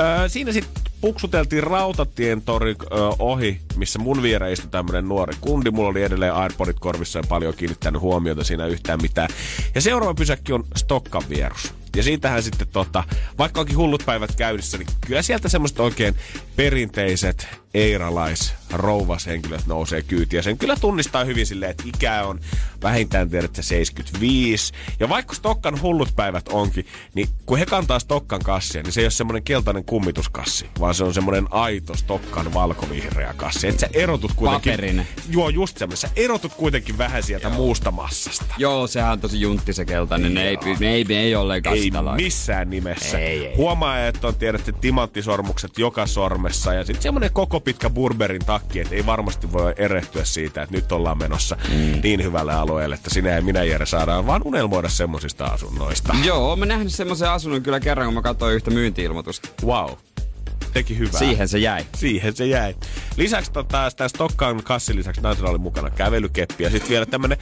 Öö, 0.00 0.28
siinä 0.28 0.52
sitten 0.52 0.82
puksuteltiin 1.00 1.62
rautatien 1.62 2.42
tori 2.42 2.76
ö, 2.82 2.96
ohi, 3.18 3.60
missä 3.76 3.98
mun 3.98 4.22
viereen 4.22 4.52
istui 4.52 4.70
tämmönen 4.70 5.08
nuori 5.08 5.34
kundi. 5.40 5.70
Mulla 5.70 5.88
oli 5.88 6.02
edelleen 6.02 6.34
Airpodit 6.34 6.80
korvissa 6.80 7.18
ja 7.18 7.24
paljon 7.28 7.54
kiinnittänyt 7.54 8.02
huomiota 8.02 8.44
siinä 8.44 8.66
yhtään 8.66 9.02
mitään. 9.02 9.28
Ja 9.74 9.80
seuraava 9.80 10.14
pysäkki 10.14 10.52
on 10.52 10.64
Stokkan 10.76 11.22
vierus. 11.28 11.77
Ja 11.96 12.02
siitähän 12.02 12.42
sitten 12.42 12.68
tota, 12.68 13.04
vaikka 13.38 13.60
onkin 13.60 13.76
hullut 13.76 14.02
päivät 14.06 14.36
käynnissä, 14.36 14.78
niin 14.78 14.88
kyllä 15.06 15.22
sieltä 15.22 15.48
semmoiset 15.48 15.80
oikein 15.80 16.14
perinteiset 16.56 17.48
eiralais 17.74 18.54
rouvashenkilöt 18.72 19.66
nousee 19.66 20.02
kyytiä. 20.02 20.42
Sen 20.42 20.58
kyllä 20.58 20.76
tunnistaa 20.76 21.24
hyvin 21.24 21.46
silleen, 21.46 21.70
että 21.70 21.84
ikä 21.86 22.22
on 22.22 22.40
vähintään 22.82 23.30
tiedätte 23.30 23.62
75. 23.62 24.72
Ja 25.00 25.08
vaikka 25.08 25.34
Stokkan 25.34 25.82
hullut 25.82 26.08
päivät 26.16 26.48
onkin, 26.48 26.86
niin 27.14 27.28
kun 27.46 27.58
he 27.58 27.66
kantaa 27.66 27.98
Stokkan 27.98 28.40
kassia, 28.44 28.82
niin 28.82 28.92
se 28.92 29.00
ei 29.00 29.04
ole 29.04 29.10
semmoinen 29.10 29.42
keltainen 29.42 29.84
kummituskassi, 29.84 30.66
vaan 30.80 30.94
se 30.94 31.04
on 31.04 31.14
semmoinen 31.14 31.46
aito 31.50 31.96
Stokkan 31.96 32.54
valkovihreä 32.54 33.34
kassi. 33.36 33.68
Että 33.68 33.80
sä 33.80 33.88
erotut 33.92 34.32
kuitenkin... 34.32 34.72
Paperinen. 34.72 35.08
Joo, 35.30 35.48
just 35.48 35.78
semmoinen. 35.78 35.96
Sä 35.96 36.08
erotut 36.16 36.54
kuitenkin 36.54 36.98
vähän 36.98 37.22
sieltä 37.22 37.48
Joo. 37.48 37.56
muusta 37.56 37.90
massasta. 37.90 38.54
Joo, 38.58 38.86
sehän 38.86 39.12
on 39.12 39.20
tosi 39.20 39.40
juntti 39.40 39.72
se 39.72 39.84
keltainen. 39.84 40.34
Ne 40.34 40.48
ei, 40.48 40.56
ne 40.80 40.90
ei, 40.90 41.04
ne 41.04 41.20
ei 41.20 41.34
ollenkaan 41.34 41.76
Ei 41.76 41.82
sitä 41.82 42.02
missään 42.16 42.70
nimessä. 42.70 43.18
Ei, 43.18 43.46
ei. 43.46 43.56
Huomaa, 43.56 44.06
että 44.06 44.28
on 44.28 44.34
tiedätte 44.34 44.72
timanttisormukset 44.72 45.78
joka 45.78 46.06
sormessa 46.06 46.74
ja 46.74 46.84
sitten 46.84 47.02
semmoinen 47.02 47.32
koko 47.32 47.57
pitkä 47.60 47.90
burberin 47.90 48.44
takki, 48.46 48.80
että 48.80 48.94
ei 48.94 49.06
varmasti 49.06 49.52
voi 49.52 49.74
erehtyä 49.76 50.24
siitä, 50.24 50.62
että 50.62 50.76
nyt 50.76 50.92
ollaan 50.92 51.18
menossa 51.18 51.56
mm. 51.68 52.00
niin 52.02 52.22
hyvälle 52.22 52.54
alueelle, 52.54 52.94
että 52.94 53.10
sinä 53.10 53.30
ja 53.30 53.42
minä 53.42 53.62
Jere 53.64 53.86
saadaan 53.86 54.26
vaan 54.26 54.42
unelmoida 54.44 54.88
semmoisista 54.88 55.44
asunnoista. 55.44 56.16
Joo, 56.24 56.56
mä 56.56 56.66
nähnyt 56.66 56.94
semmoisen 56.94 57.30
asunnon 57.30 57.62
kyllä 57.62 57.80
kerran, 57.80 58.06
kun 58.06 58.14
mä 58.14 58.22
katsoin 58.22 58.54
yhtä 58.54 58.70
myyntiilmoitusta. 58.70 59.48
Wow. 59.64 59.90
Teki 60.72 60.98
hyvää. 60.98 61.18
Siihen 61.18 61.48
se 61.48 61.58
jäi. 61.58 61.86
Siihen 61.96 62.36
se 62.36 62.46
jäi. 62.46 62.74
Lisäksi 63.16 63.52
tota, 63.52 63.90
sitä 63.90 64.08
Stokkan 64.08 64.62
kassin 64.64 64.96
lisäksi 64.96 65.20
naisella 65.20 65.50
oli 65.50 65.58
mukana 65.58 65.90
kävelykeppi 65.90 66.64
ja 66.64 66.70
sitten 66.70 66.90
vielä 66.90 67.06
tämmönen 67.06 67.38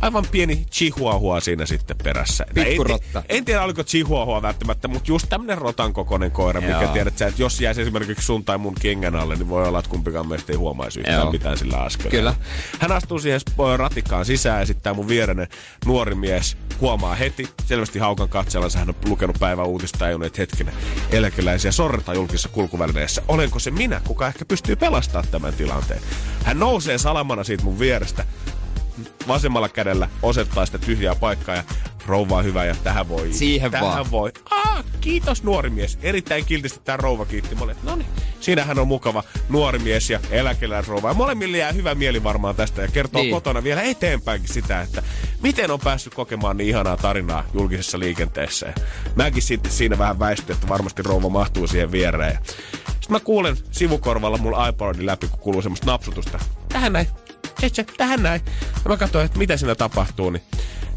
aivan 0.00 0.26
pieni 0.30 0.66
chihuahua 0.70 1.40
siinä 1.40 1.66
sitten 1.66 1.96
perässä. 2.04 2.46
Pikkurotta. 2.54 3.22
En, 3.28 3.36
en, 3.38 3.44
tiedä 3.44 3.62
oliko 3.62 3.84
chihuahua 3.84 4.42
välttämättä, 4.42 4.88
mutta 4.88 5.10
just 5.10 5.26
tämmönen 5.28 5.58
rotan 5.58 5.92
kokoinen 5.92 6.30
koira, 6.30 6.60
mikä 6.60 6.82
Joo. 6.82 6.92
tiedät 6.92 7.18
sä, 7.18 7.26
että 7.26 7.42
jos 7.42 7.60
jäisi 7.60 7.82
esimerkiksi 7.82 8.26
sun 8.26 8.44
tai 8.44 8.58
mun 8.58 8.74
kengän 8.80 9.16
alle, 9.16 9.36
niin 9.36 9.48
voi 9.48 9.68
olla, 9.68 9.78
että 9.78 9.90
kumpikaan 9.90 10.28
meistä 10.28 10.52
ei 10.52 10.56
huomaisi 10.56 11.00
yhtään 11.00 11.20
Joo. 11.20 11.32
mitään 11.32 11.58
sillä 11.58 11.76
askeleella. 11.76 12.32
Kyllä. 12.32 12.46
Hän 12.78 12.92
astuu 12.92 13.18
siihen 13.18 13.40
ratikkaan 13.76 14.24
sisään 14.24 14.60
ja 14.60 14.66
sitten 14.66 14.82
tää 14.82 14.94
mun 14.94 15.08
viereinen 15.08 15.48
nuori 15.86 16.14
mies 16.14 16.56
huomaa 16.80 17.14
heti, 17.14 17.48
selvästi 17.66 17.98
haukan 17.98 18.28
katsellansa, 18.28 18.78
hän 18.78 18.88
on 18.88 18.94
lukenut 19.06 19.36
päivän 19.40 19.66
uutista 19.66 20.08
ja 20.08 20.18
hetkinen, 20.38 20.74
eläkeläisiä 21.10 21.72
sorretaan 21.72 22.16
julkisessa 22.16 22.48
kulkuvälineessä. 22.70 23.22
Olenko 23.28 23.58
se 23.58 23.70
minä, 23.70 24.00
kuka 24.06 24.26
ehkä 24.26 24.44
pystyy 24.44 24.76
pelastamaan 24.76 25.28
tämän 25.30 25.54
tilanteen? 25.54 26.00
Hän 26.44 26.58
nousee 26.58 26.98
salamana 26.98 27.44
siitä 27.44 27.64
mun 27.64 27.78
vierestä, 27.78 28.24
vasemmalla 29.28 29.68
kädellä 29.68 30.08
osoittaa 30.22 30.66
sitä 30.66 30.78
tyhjää 30.78 31.14
paikkaa 31.14 31.54
ja 31.54 31.64
rouva 32.06 32.36
on 32.36 32.44
hyvä 32.44 32.64
ja 32.64 32.74
tähän 32.84 33.08
voi. 33.08 33.32
Siihen 33.32 33.70
tähän 33.70 33.88
vaan. 33.88 34.10
voi. 34.10 34.32
Ah, 34.50 34.84
kiitos 35.00 35.42
nuori 35.42 35.70
mies. 35.70 35.98
Erittäin 36.02 36.44
kiltisti 36.44 36.80
tämä 36.84 36.96
rouva 36.96 37.26
kiitti 37.26 37.54
mulle. 37.54 37.76
No 37.82 37.96
niin, 37.96 38.08
siinähän 38.40 38.78
on 38.78 38.88
mukava 38.88 39.24
nuori 39.48 39.78
mies 39.78 40.10
ja 40.10 40.20
eläkeläisrouva. 40.30 41.08
Ja 41.08 41.14
molemmille 41.14 41.58
jää 41.58 41.72
hyvä 41.72 41.94
mieli 41.94 42.22
varmaan 42.22 42.56
tästä 42.56 42.82
ja 42.82 42.88
kertoo 42.88 43.22
niin. 43.22 43.34
kotona 43.34 43.62
vielä 43.64 43.82
eteenpäinkin 43.82 44.54
sitä, 44.54 44.80
että 44.80 45.02
miten 45.42 45.70
on 45.70 45.80
päässyt 45.80 46.14
kokemaan 46.14 46.56
niin 46.56 46.68
ihanaa 46.68 46.96
tarinaa 46.96 47.44
julkisessa 47.54 47.98
liikenteessä. 47.98 48.66
Ja 48.66 48.74
mäkin 49.16 49.42
sitten 49.42 49.72
siinä 49.72 49.98
vähän 49.98 50.18
väistyn, 50.18 50.54
että 50.54 50.68
varmasti 50.68 51.02
rouva 51.02 51.28
mahtuu 51.28 51.66
siihen 51.66 51.92
viereen. 51.92 52.38
Sitten 52.86 53.10
mä 53.10 53.20
kuulen 53.20 53.56
sivukorvalla 53.70 54.38
mulla 54.38 54.68
iPodin 54.68 55.06
läpi, 55.06 55.28
kun 55.28 55.38
kuuluu 55.38 55.62
semmoista 55.62 55.86
napsutusta. 55.86 56.38
Tähän 56.68 56.92
näin. 56.92 57.06
Tse, 57.54 57.84
tähän 57.96 58.22
näin. 58.22 58.40
Ja 58.84 58.88
mä 58.88 58.96
katsoin, 58.96 59.26
että 59.26 59.38
mitä 59.38 59.56
siinä 59.56 59.74
tapahtuu, 59.74 60.30
niin 60.30 60.42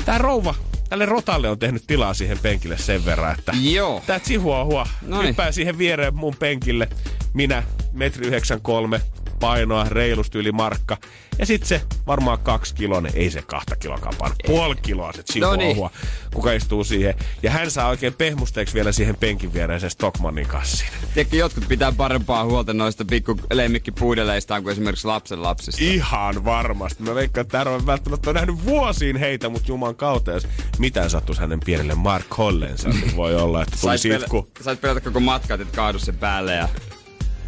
tää 0.05 0.17
rouva, 0.17 0.55
tälle 0.89 1.05
rotalle 1.05 1.50
on 1.50 1.60
tehnyt 1.60 1.83
tilaa 1.88 2.13
siihen 2.13 2.39
penkille 2.39 2.77
sen 2.77 3.05
verran, 3.05 3.36
että 3.39 3.51
Joo. 3.62 4.03
tää 4.07 4.19
chihuahua 4.19 4.88
hyppää 5.24 5.51
siihen 5.51 5.77
viereen 5.77 6.15
mun 6.15 6.36
penkille. 6.39 6.89
Minä, 7.33 7.63
metri 7.93 8.27
93, 8.27 9.01
painoa 9.43 9.85
reilusti 9.89 10.38
yli 10.38 10.51
markka. 10.51 10.97
Ja 11.39 11.45
sit 11.45 11.63
se 11.63 11.81
varmaan 12.07 12.39
kaksi 12.39 12.75
kiloinen, 12.75 13.12
ei 13.15 13.31
se 13.31 13.41
kahta 13.41 13.75
kilokaan 13.75 14.13
vaan 14.19 14.31
puoli 14.45 14.75
kiloa 14.81 15.13
se 15.13 15.23
chihuahua, 15.23 15.57
Noniin. 15.57 15.89
kuka 16.33 16.53
istuu 16.53 16.83
siihen. 16.83 17.13
Ja 17.43 17.51
hän 17.51 17.71
saa 17.71 17.88
oikein 17.89 18.13
pehmusteeksi 18.13 18.73
vielä 18.73 18.91
siihen 18.91 19.15
penkin 19.15 19.53
viereen 19.53 19.79
sen 19.79 19.89
Stockmannin 19.89 20.47
kassiin. 20.47 20.89
Tiedätkö, 21.13 21.38
jotkut 21.38 21.67
pitää 21.67 21.91
parempaa 21.91 22.43
huolta 22.43 22.73
noista 22.73 23.05
pikku 23.05 23.39
lemmikkipuudeleistaan 23.53 24.63
kuin 24.63 24.71
esimerkiksi 24.71 25.07
lapsen 25.07 25.43
lapsista. 25.43 25.83
Ihan 25.83 26.45
varmasti. 26.45 27.03
Mä 27.03 27.15
veikkaan, 27.15 27.45
että 27.45 27.62
Arve 27.62 27.85
välttämättä 27.85 28.29
on 28.29 28.35
nähnyt 28.35 28.65
vuosiin 28.65 29.15
heitä, 29.15 29.50
mutta 29.50 29.71
juman 29.71 29.95
kautta, 29.95 30.31
jos 30.31 30.47
mitään 30.79 31.09
sattuisi 31.09 31.41
hänen 31.41 31.59
pienelle 31.65 31.95
Mark 31.95 32.38
Hollensa, 32.38 32.89
niin 32.89 33.15
voi 33.15 33.35
olla, 33.35 33.62
että 33.62 33.77
tuli 33.81 33.97
Sait, 33.97 34.21
pel- 34.21 34.63
sait 34.63 34.81
pelätä 34.81 35.01
koko 35.01 35.19
matkat, 35.19 35.62
että 35.62 35.75
kaadu 35.75 36.00
sen 36.00 36.17
päälle 36.17 36.53
ja 36.53 36.69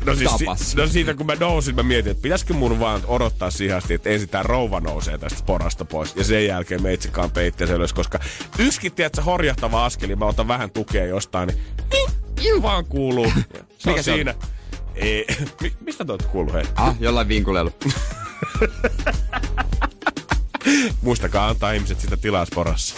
No, 0.06 0.16
siis, 0.16 0.32
tapas. 0.32 0.72
si- 0.72 0.78
no 0.78 0.88
siitä 0.88 1.14
kun 1.14 1.26
mä 1.26 1.36
nousin, 1.36 1.76
mä 1.76 1.84
mietin, 1.84 2.12
että 2.12 2.22
pitäisikö 2.22 2.54
mun 2.54 2.80
vaan 2.80 3.02
odottaa 3.08 3.52
siihen 3.52 3.78
asti, 3.78 3.94
että 3.94 4.10
ensin 4.10 4.30
tää 4.30 4.44
rouva 4.44 4.80
nousee 4.80 5.18
tästä 5.18 5.44
porasta 5.46 5.86
pois. 5.86 6.16
Ja 6.16 6.24
sen 6.24 6.46
jälkeen 6.46 6.82
me 6.84 6.94
itse 6.94 7.10
peittää 7.34 7.68
ylös, 7.68 7.94
koska 7.94 8.20
yksikin, 8.60 8.92
tiedätkö, 8.92 9.22
horjahtava 9.22 9.86
askeli, 9.86 10.16
mä 10.16 10.26
otan 10.26 10.48
vähän 10.48 10.72
tukea 10.72 11.06
jostain, 11.06 11.50
niin 11.50 12.10
iu, 12.46 12.62
vaan 12.62 12.86
kuuluu. 12.86 13.32
Se 13.78 13.90
Mikä 13.90 13.98
on 14.00 14.04
se 14.04 14.12
on? 14.12 14.18
siinä. 14.18 14.36
Ei, 14.96 15.26
mi- 15.62 15.74
mistä 15.80 16.06
tuot 16.06 16.24
kuuluu, 16.24 16.54
hei? 16.54 16.64
ah, 16.76 16.96
jollain 17.00 17.28
vinkulelu. 17.28 17.72
Muistakaa 21.02 21.48
antaa 21.50 21.72
ihmiset 21.72 22.00
sitä 22.00 22.18
tilaa 22.18 22.46
sporassa. 22.46 22.96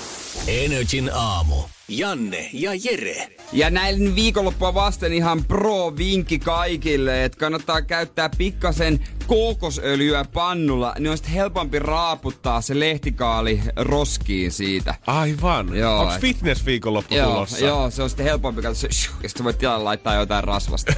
Energin 0.48 1.10
aamu. 1.14 1.56
Janne 1.90 2.50
ja 2.54 2.72
Jere. 2.84 3.28
Ja 3.54 3.70
näin 3.70 4.16
viikonloppua 4.16 4.74
vasten 4.74 5.14
ihan 5.14 5.44
pro-vinkki 5.44 6.40
kaikille, 6.40 7.24
että 7.24 7.38
kannattaa 7.38 7.82
käyttää 7.82 8.30
pikkasen 8.38 9.00
kookosöljyä 9.28 10.26
pannulla, 10.34 10.94
niin 11.00 11.12
on 11.12 11.18
sitten 11.18 11.34
helpompi 11.34 11.80
raaputtaa 11.80 12.62
se 12.62 12.80
lehtikaali 12.80 13.62
roskiin 13.76 14.52
siitä. 14.52 14.96
Aivan. 15.08 15.78
Joo, 15.78 16.00
Onko 16.00 16.14
et- 16.14 16.22
fitness 16.22 16.66
viikonloppu 16.66 17.16
Joo, 17.16 17.32
tulossa? 17.32 17.66
joo, 17.66 17.90
se 17.90 18.04
on 18.04 18.10
sitten 18.10 18.26
helpompi, 18.26 18.62
katso, 18.62 18.80
se, 18.82 18.88
shuh, 18.92 19.16
ja 19.24 19.30
sitten 19.30 19.44
voit 19.44 19.58
tilalle 19.58 19.84
laittaa 19.84 20.16
jotain 20.16 20.44
rasvasta. 20.44 20.94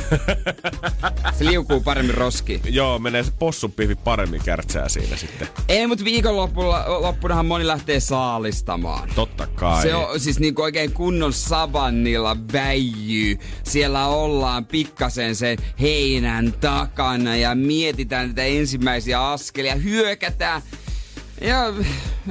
se 1.38 1.46
liukuu 1.46 1.82
paremmin 1.82 2.16
roskiin. 2.16 2.62
Joo, 2.66 3.00
menee 3.00 3.24
se 3.24 3.32
possunpihvi 3.40 3.96
paremmin 3.96 4.42
kärtsää 4.46 4.90
siinä 4.90 5.18
sitten. 5.18 5.48
Ei, 5.68 5.88
mutta 5.88 6.06
viikonloppunahan 6.06 7.46
moni 7.46 7.68
lähtee 7.68 8.00
saalistamaan. 8.00 9.10
Totta 9.16 9.48
kai. 9.48 9.82
Se 9.82 9.96
on 9.96 10.20
siis 10.20 10.40
niinku 10.40 10.62
oikein 10.62 10.79
kunnon 10.88 11.34
savannilla 11.34 12.38
väijyy. 12.54 13.40
Siellä 13.64 14.08
ollaan 14.08 14.66
pikkasen 14.66 15.36
sen 15.36 15.58
heinän 15.82 16.54
takana 16.62 17.36
ja 17.36 17.56
mietitään 17.56 18.30
tätä 18.30 18.44
ensimmäisiä 18.44 19.30
askelia, 19.32 19.76
hyökätään 19.76 20.62
ja 21.42 21.74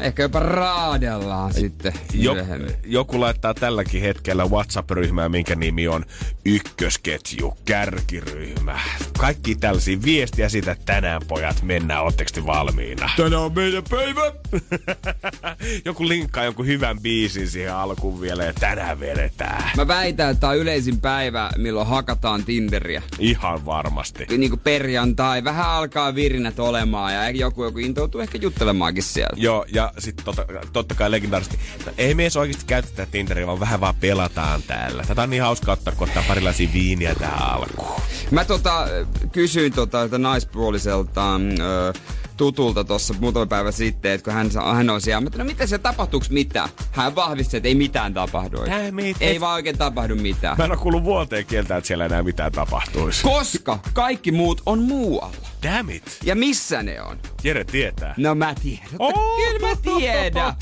ehkä 0.01 0.23
jopa 0.23 0.41
raadellaan 0.41 1.55
sitten 1.55 1.93
Jo, 2.15 2.35
myöhemmin. 2.35 2.75
joku 2.87 3.21
laittaa 3.21 3.55
tälläkin 3.55 4.03
hetkellä 4.03 4.45
WhatsApp-ryhmää, 4.47 5.29
minkä 5.29 5.55
nimi 5.55 5.89
on 5.89 6.05
ykkösketju, 6.45 7.55
kärkiryhmä. 7.65 8.81
Kaikki 9.19 9.55
tällaisia 9.55 9.99
viestiä 10.05 10.49
siitä, 10.49 10.73
että 10.73 10.85
tänään 10.93 11.23
pojat 11.29 11.63
mennään, 11.63 12.03
ootteko 12.05 12.31
te 12.35 12.47
valmiina? 12.47 13.11
Tänään 13.17 13.43
on 13.43 13.55
meidän 13.55 13.83
päivä! 13.91 14.33
joku 15.85 16.09
linkkaa 16.09 16.45
jonkun 16.45 16.67
hyvän 16.67 17.01
biisin 17.01 17.49
siihen 17.49 17.75
alkuun 17.75 18.21
vielä 18.21 18.45
ja 18.45 18.53
tänään 18.53 19.01
vedetään. 19.01 19.71
Mä 19.77 19.89
väitän, 19.89 20.31
että 20.31 20.41
tää 20.41 20.51
on 20.51 20.57
yleisin 20.59 21.01
päivä, 21.01 21.51
milloin 21.57 21.87
hakataan 21.87 22.45
Tinderiä. 22.45 23.03
Ihan 23.19 23.65
varmasti. 23.67 24.27
Niin 24.39 24.51
kuin 24.51 24.61
perjantai, 24.61 25.45
vähän 25.45 25.69
alkaa 25.71 26.15
virinät 26.15 26.59
olemaan 26.59 27.15
ja 27.15 27.31
joku, 27.31 27.65
joku 27.65 27.79
intoutuu 27.79 28.21
ehkä 28.21 28.39
juttelemaankin 28.99 29.03
siellä. 29.03 29.37
Joo, 29.37 29.65
ja 29.73 29.93
sitten 29.99 30.25
totta, 30.25 30.45
totta 30.73 30.95
kai 30.95 31.11
legendaarisesti, 31.11 31.59
että 31.79 31.93
ei 31.99 32.15
me 32.15 32.23
edes 32.23 32.37
oikeasti 32.37 32.65
käytetä 32.67 33.07
Tinderiä, 33.07 33.47
vaan 33.47 33.61
vähän 33.61 33.81
vaan 33.81 33.95
pelataan 33.95 34.63
täällä. 34.63 35.05
Tätä 35.09 35.23
on 35.23 35.31
niin 35.31 35.43
hauska 35.43 35.73
ottaa, 35.73 35.95
kun 35.95 36.09
ottaa 36.09 36.25
parilaisia 36.29 36.69
viiniä 36.73 37.15
tähän 37.15 37.43
alkuun. 37.43 38.01
Mä 38.31 38.45
tota, 38.45 38.87
kysyin 39.33 39.73
tota, 39.73 40.19
naispuoliselta 40.19 41.35
ö, 41.35 41.93
tutulta 42.39 42.85
tuossa 42.85 43.15
muutama 43.21 43.47
päivä 43.47 43.73
sitten, 43.73 44.13
että 44.13 44.25
kun 44.25 44.33
hän, 44.33 44.51
hän 44.75 44.91
on 44.91 45.01
siellä, 45.01 45.21
mutta 45.21 45.39
no 45.39 45.45
mitä 45.45 45.67
se 45.67 45.79
tapahtuuks 45.79 46.31
mitään? 46.31 46.69
Hän 46.93 47.15
vahvisti, 47.15 47.57
että 47.57 47.69
ei 47.69 47.75
mitään 47.75 48.15
tapahdu. 48.15 48.57
Damn 48.57 49.01
it. 49.01 49.17
Ei 49.21 49.41
vaan 49.41 49.55
oikein 49.55 49.79
tapahdu 49.79 50.17
mitään. 50.17 50.57
Mä 50.59 50.65
en 50.65 50.71
ole 50.71 50.79
kuullut 50.79 51.05
vuoteen 51.05 51.47
kieltä, 51.47 51.77
että 51.77 51.89
siellä 51.89 52.05
enää 52.05 52.23
mitään 52.23 52.53
tapahtuisi. 52.53 53.23
Koska 53.23 53.79
kaikki 53.93 54.33
muut 54.33 54.63
on 54.67 54.83
muualla. 54.83 55.49
Damn 55.63 55.91
it. 55.91 56.19
Ja 56.25 56.37
missä 56.37 56.83
ne 56.83 57.03
on? 57.03 57.19
Jere 57.45 57.65
tietää. 57.65 58.15
No 58.17 58.35
mä 58.35 58.55
tiedän. 58.63 58.89
Oh! 58.99 59.13
Kyllä 59.37 59.69
mä 59.69 59.77
tiedän. 59.99 60.55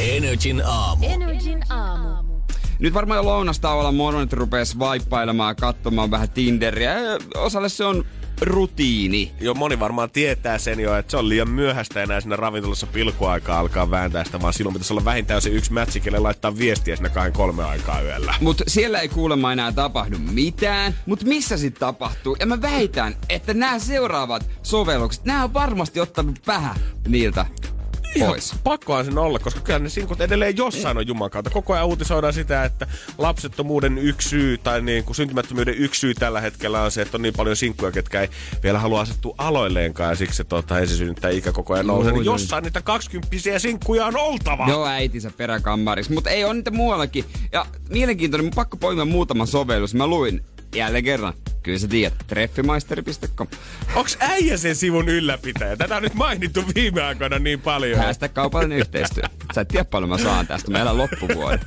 Energin 0.00 0.62
aamu. 0.66 1.06
Energin 1.08 1.72
aamu. 1.72 2.40
nyt 2.78 2.94
varmaan 2.94 3.18
jo 3.18 3.24
lounastauolla 3.24 3.92
monet 3.92 4.32
rupees 4.32 4.78
vaippailemaan 4.78 5.50
ja 5.50 5.54
katsomaan 5.54 6.10
vähän 6.10 6.30
Tinderiä. 6.30 6.94
Osalle 7.34 7.68
se 7.68 7.84
on 7.84 8.04
rutiini. 8.40 9.32
Jo 9.40 9.54
moni 9.54 9.80
varmaan 9.80 10.10
tietää 10.10 10.58
sen 10.58 10.80
jo, 10.80 10.96
että 10.96 11.10
se 11.10 11.16
on 11.16 11.28
liian 11.28 11.50
myöhäistä 11.50 12.02
enää 12.02 12.20
siinä 12.20 12.36
ravintolassa 12.36 12.86
pilkuaikaa 12.86 13.58
alkaa 13.58 13.90
vääntää 13.90 14.24
sitä, 14.24 14.40
vaan 14.40 14.54
silloin 14.54 14.74
pitäisi 14.74 14.92
olla 14.92 15.04
vähintään 15.04 15.42
se 15.42 15.48
yksi 15.48 15.72
mätsi, 15.72 16.00
kelle 16.00 16.18
laittaa 16.18 16.58
viestiä 16.58 16.96
siinä 16.96 17.08
kahden 17.08 17.32
kolme 17.32 17.64
aikaa 17.64 18.00
yöllä. 18.00 18.34
Mutta 18.40 18.64
siellä 18.66 19.00
ei 19.00 19.08
kuulemma 19.08 19.52
enää 19.52 19.72
tapahdu 19.72 20.18
mitään. 20.18 20.94
Mutta 21.06 21.26
missä 21.26 21.56
sitten 21.56 21.80
tapahtuu? 21.80 22.36
Ja 22.40 22.46
mä 22.46 22.62
väitän, 22.62 23.16
että 23.28 23.54
nämä 23.54 23.78
seuraavat 23.78 24.50
sovellukset, 24.62 25.24
nämä 25.24 25.44
on 25.44 25.54
varmasti 25.54 26.00
ottanut 26.00 26.46
vähän 26.46 26.76
niiltä 27.08 27.46
pois. 28.18 28.48
Ihan 28.48 28.60
pakkohan 28.64 29.04
sen 29.04 29.18
olla, 29.18 29.38
koska 29.38 29.60
kyllä 29.60 29.78
ne 29.78 29.88
sinkut 29.88 30.20
edelleen 30.20 30.56
jossain 30.56 30.96
on 30.96 31.06
Jumalan 31.06 31.30
kautta. 31.30 31.50
Koko 31.50 31.74
ajan 31.74 31.86
uutisoidaan 31.86 32.32
sitä, 32.32 32.64
että 32.64 32.86
lapsettomuuden 33.18 33.98
yksi 33.98 34.28
syy 34.28 34.58
tai 34.58 34.80
niin 34.80 35.04
kuin 35.04 35.16
syntymättömyyden 35.16 35.74
yksi 35.74 36.00
syy 36.00 36.14
tällä 36.14 36.40
hetkellä 36.40 36.82
on 36.82 36.90
se, 36.90 37.02
että 37.02 37.16
on 37.16 37.22
niin 37.22 37.34
paljon 37.36 37.56
sinkkuja, 37.56 37.92
ketkä 37.92 38.20
ei 38.20 38.28
vielä 38.62 38.78
halua 38.78 39.00
asettua 39.00 39.34
aloilleenkaan 39.38 40.10
ja 40.10 40.16
siksi 40.16 40.36
se 40.36 40.44
tota, 40.44 40.78
esisynnyttää 40.78 41.30
ikä 41.30 41.52
koko 41.52 41.74
ajan 41.74 41.86
nousee. 41.86 42.12
Niin 42.12 42.24
jossain 42.24 42.64
niitä 42.64 42.82
kaksikymppisiä 42.82 43.58
sinkkuja 43.58 44.06
on 44.06 44.16
oltava. 44.16 44.66
Joo, 44.68 44.86
äitinsä 44.86 45.30
peräkammarissa. 45.36 46.14
Mutta 46.14 46.30
ei 46.30 46.44
on 46.44 46.56
niitä 46.56 46.70
muuallakin. 46.70 47.24
Ja 47.52 47.66
mielenkiintoinen, 47.88 48.44
mun 48.44 48.52
pakko 48.54 48.76
poimia 48.76 49.04
muutama 49.04 49.46
sovellus. 49.46 49.94
Mä 49.94 50.06
luin 50.06 50.42
jälleen 50.76 51.04
kerran. 51.04 51.32
Kyllä 51.62 51.78
sä 51.78 51.88
tiedät, 51.88 52.14
treffimaisteri.com. 52.26 53.48
Onks 53.94 54.16
äijä 54.20 54.56
sen 54.56 54.76
sivun 54.76 55.08
ylläpitäjä? 55.08 55.76
Tätä 55.76 55.96
on 55.96 56.02
nyt 56.02 56.14
mainittu 56.14 56.64
viime 56.74 57.02
aikoina 57.02 57.38
niin 57.38 57.60
paljon. 57.60 57.98
Hashtag 57.98 58.32
kaupallinen 58.32 58.78
yhteistyö. 58.78 59.24
Sä 59.54 59.60
et 59.60 59.68
tiedä 59.68 59.84
paljon 59.84 60.08
mä 60.08 60.18
saan 60.18 60.46
tästä, 60.46 60.70
mä 60.70 60.78
elän 60.78 60.98
loppuvuoden. 60.98 61.60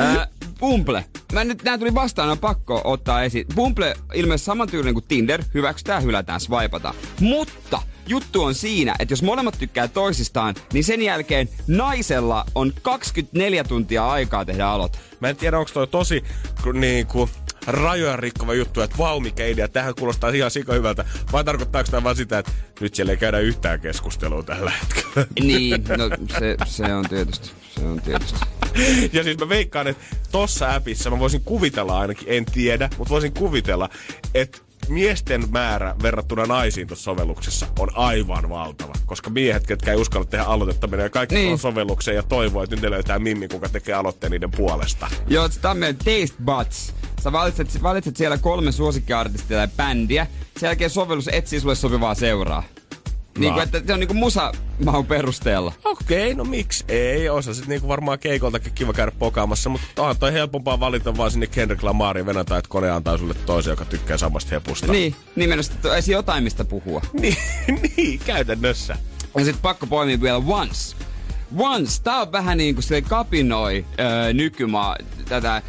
Äh, 0.00 0.28
Bumble. 0.60 1.04
Mä 1.32 1.44
nyt, 1.44 1.62
nää 1.62 1.78
tuli 1.78 1.94
vastaan, 1.94 2.30
on 2.30 2.38
pakko 2.38 2.80
ottaa 2.84 3.22
esiin. 3.22 3.46
Bumble 3.54 3.94
ilmeisesti 4.14 4.46
saman 4.46 4.68
tyylinen 4.68 4.94
kuin 4.94 5.04
Tinder, 5.08 5.42
hyväksytään, 5.54 6.02
hylätään, 6.02 6.40
swipataan. 6.40 6.94
Mutta 7.20 7.82
juttu 8.06 8.42
on 8.42 8.54
siinä, 8.54 8.94
että 8.98 9.12
jos 9.12 9.22
molemmat 9.22 9.58
tykkää 9.58 9.88
toisistaan, 9.88 10.54
niin 10.72 10.84
sen 10.84 11.02
jälkeen 11.02 11.48
naisella 11.66 12.46
on 12.54 12.72
24 12.82 13.64
tuntia 13.64 14.08
aikaa 14.08 14.44
tehdä 14.44 14.66
aloite. 14.66 14.98
Mä 15.20 15.28
en 15.28 15.36
tiedä, 15.36 15.58
onko 15.58 15.70
toi 15.74 15.86
tosi 15.86 16.24
niin 16.72 17.06
kuin, 17.06 17.30
rajoja 17.66 18.16
rikkova 18.16 18.54
juttu, 18.54 18.80
että 18.80 18.98
vau 18.98 19.20
mikä 19.20 19.46
idea, 19.46 19.68
tähän 19.68 19.94
kuulostaa 19.94 20.30
ihan 20.30 20.50
sika 20.50 20.72
hyvältä. 20.72 21.04
Vai 21.32 21.44
tarkoittaako 21.44 21.90
tämä 21.90 22.04
vaan 22.04 22.16
sitä, 22.16 22.38
että 22.38 22.52
nyt 22.80 22.94
siellä 22.94 23.12
ei 23.12 23.16
käydä 23.16 23.38
yhtään 23.38 23.80
keskustelua 23.80 24.42
tällä 24.42 24.72
hetkellä? 24.80 25.26
Niin, 25.40 25.84
no 25.96 26.10
se, 26.38 26.56
se 26.66 26.94
on 26.94 27.08
tietysti. 27.08 27.50
Se 27.74 27.80
on 27.80 28.02
tietysti. 28.02 28.38
Ja 29.12 29.22
siis 29.24 29.38
mä 29.38 29.48
veikkaan, 29.48 29.86
että 29.86 30.04
tossa 30.32 30.74
appissa 30.74 31.10
mä 31.10 31.18
voisin 31.18 31.40
kuvitella 31.44 31.98
ainakin, 32.00 32.28
en 32.28 32.44
tiedä, 32.44 32.90
mutta 32.98 33.10
voisin 33.10 33.32
kuvitella, 33.34 33.88
että 34.34 34.58
miesten 34.88 35.44
määrä 35.50 35.94
verrattuna 36.02 36.46
naisiin 36.46 36.86
tuossa 36.86 37.04
sovelluksessa 37.04 37.66
on 37.78 37.88
aivan 37.94 38.48
valtava. 38.48 38.92
Koska 39.06 39.30
miehet, 39.30 39.66
ketkä 39.66 39.92
ei 39.92 40.00
uskalla 40.00 40.26
tehdä 40.26 40.44
aloitetta, 40.44 40.86
menee 40.86 41.10
kaikki 41.10 41.34
niin. 41.34 41.58
sovellukseen 41.58 42.16
ja 42.16 42.22
toivoo, 42.22 42.62
että 42.62 42.76
nyt 42.76 42.82
ne 42.82 42.90
löytää 42.90 43.18
Mimmi, 43.18 43.48
kuka 43.48 43.68
tekee 43.68 43.94
aloitteen 43.94 44.30
niiden 44.30 44.50
puolesta. 44.50 45.08
Joo, 45.28 45.48
on 45.70 45.76
meidän 45.76 45.96
Taste 45.96 46.42
Buds. 46.44 46.94
Sä 47.22 47.32
valitset, 47.32 47.82
valitset 47.82 48.16
siellä 48.16 48.38
kolme 48.38 48.72
suosikkiartistia 48.72 49.56
tai 49.56 49.68
bändiä. 49.76 50.26
Sen 50.56 50.66
jälkeen 50.66 50.90
sovellus 50.90 51.28
etsii 51.28 51.60
sulle 51.60 51.74
sopivaa 51.74 52.14
seuraa. 52.14 52.62
Niin 53.38 53.52
kuin, 53.52 53.62
että 53.62 53.82
se 53.86 53.92
on 53.92 54.00
niinku 54.00 54.14
musamaun 54.14 55.06
perusteella. 55.08 55.72
Okei, 55.84 56.32
okay, 56.32 56.34
no 56.34 56.44
miksi 56.44 56.84
ei? 56.88 57.28
Osa 57.28 57.54
sitten 57.54 57.68
niinku 57.68 57.88
varmaan 57.88 58.18
keikoltakin 58.18 58.72
kiva 58.74 58.92
käydä 58.92 59.12
pokaamassa, 59.18 59.70
mutta 59.70 60.02
on 60.02 60.18
toi 60.18 60.32
helpompaa 60.32 60.80
valita 60.80 61.16
vaan 61.16 61.30
sinne 61.30 61.46
Kendrick 61.46 61.82
Lamarin 61.82 62.26
venätä, 62.26 62.56
että 62.58 62.68
kone 62.68 62.90
antaa 62.90 63.18
sulle 63.18 63.34
toisen, 63.34 63.70
joka 63.70 63.84
tykkää 63.84 64.16
samasta 64.16 64.50
hepusta. 64.50 64.92
Niin, 64.92 65.14
nimenomaan, 65.36 65.96
ei 65.96 66.12
jotain 66.12 66.44
mistä 66.44 66.64
puhua. 66.64 67.02
niin, 67.20 67.36
niin, 67.96 68.18
käytännössä. 68.18 68.96
Ja 69.38 69.44
sitten 69.44 69.62
pakko 69.62 69.86
poimia 69.86 70.20
vielä 70.20 70.42
Once. 70.46 70.96
Once, 71.58 72.02
tää 72.02 72.20
on 72.20 72.32
vähän 72.32 72.58
niin 72.58 72.74
kuin 72.74 72.82
se 72.82 73.02
kapinoi 73.02 73.84
öö, 74.00 74.32
nykymaa, 74.32 74.96
tätä 75.28 75.62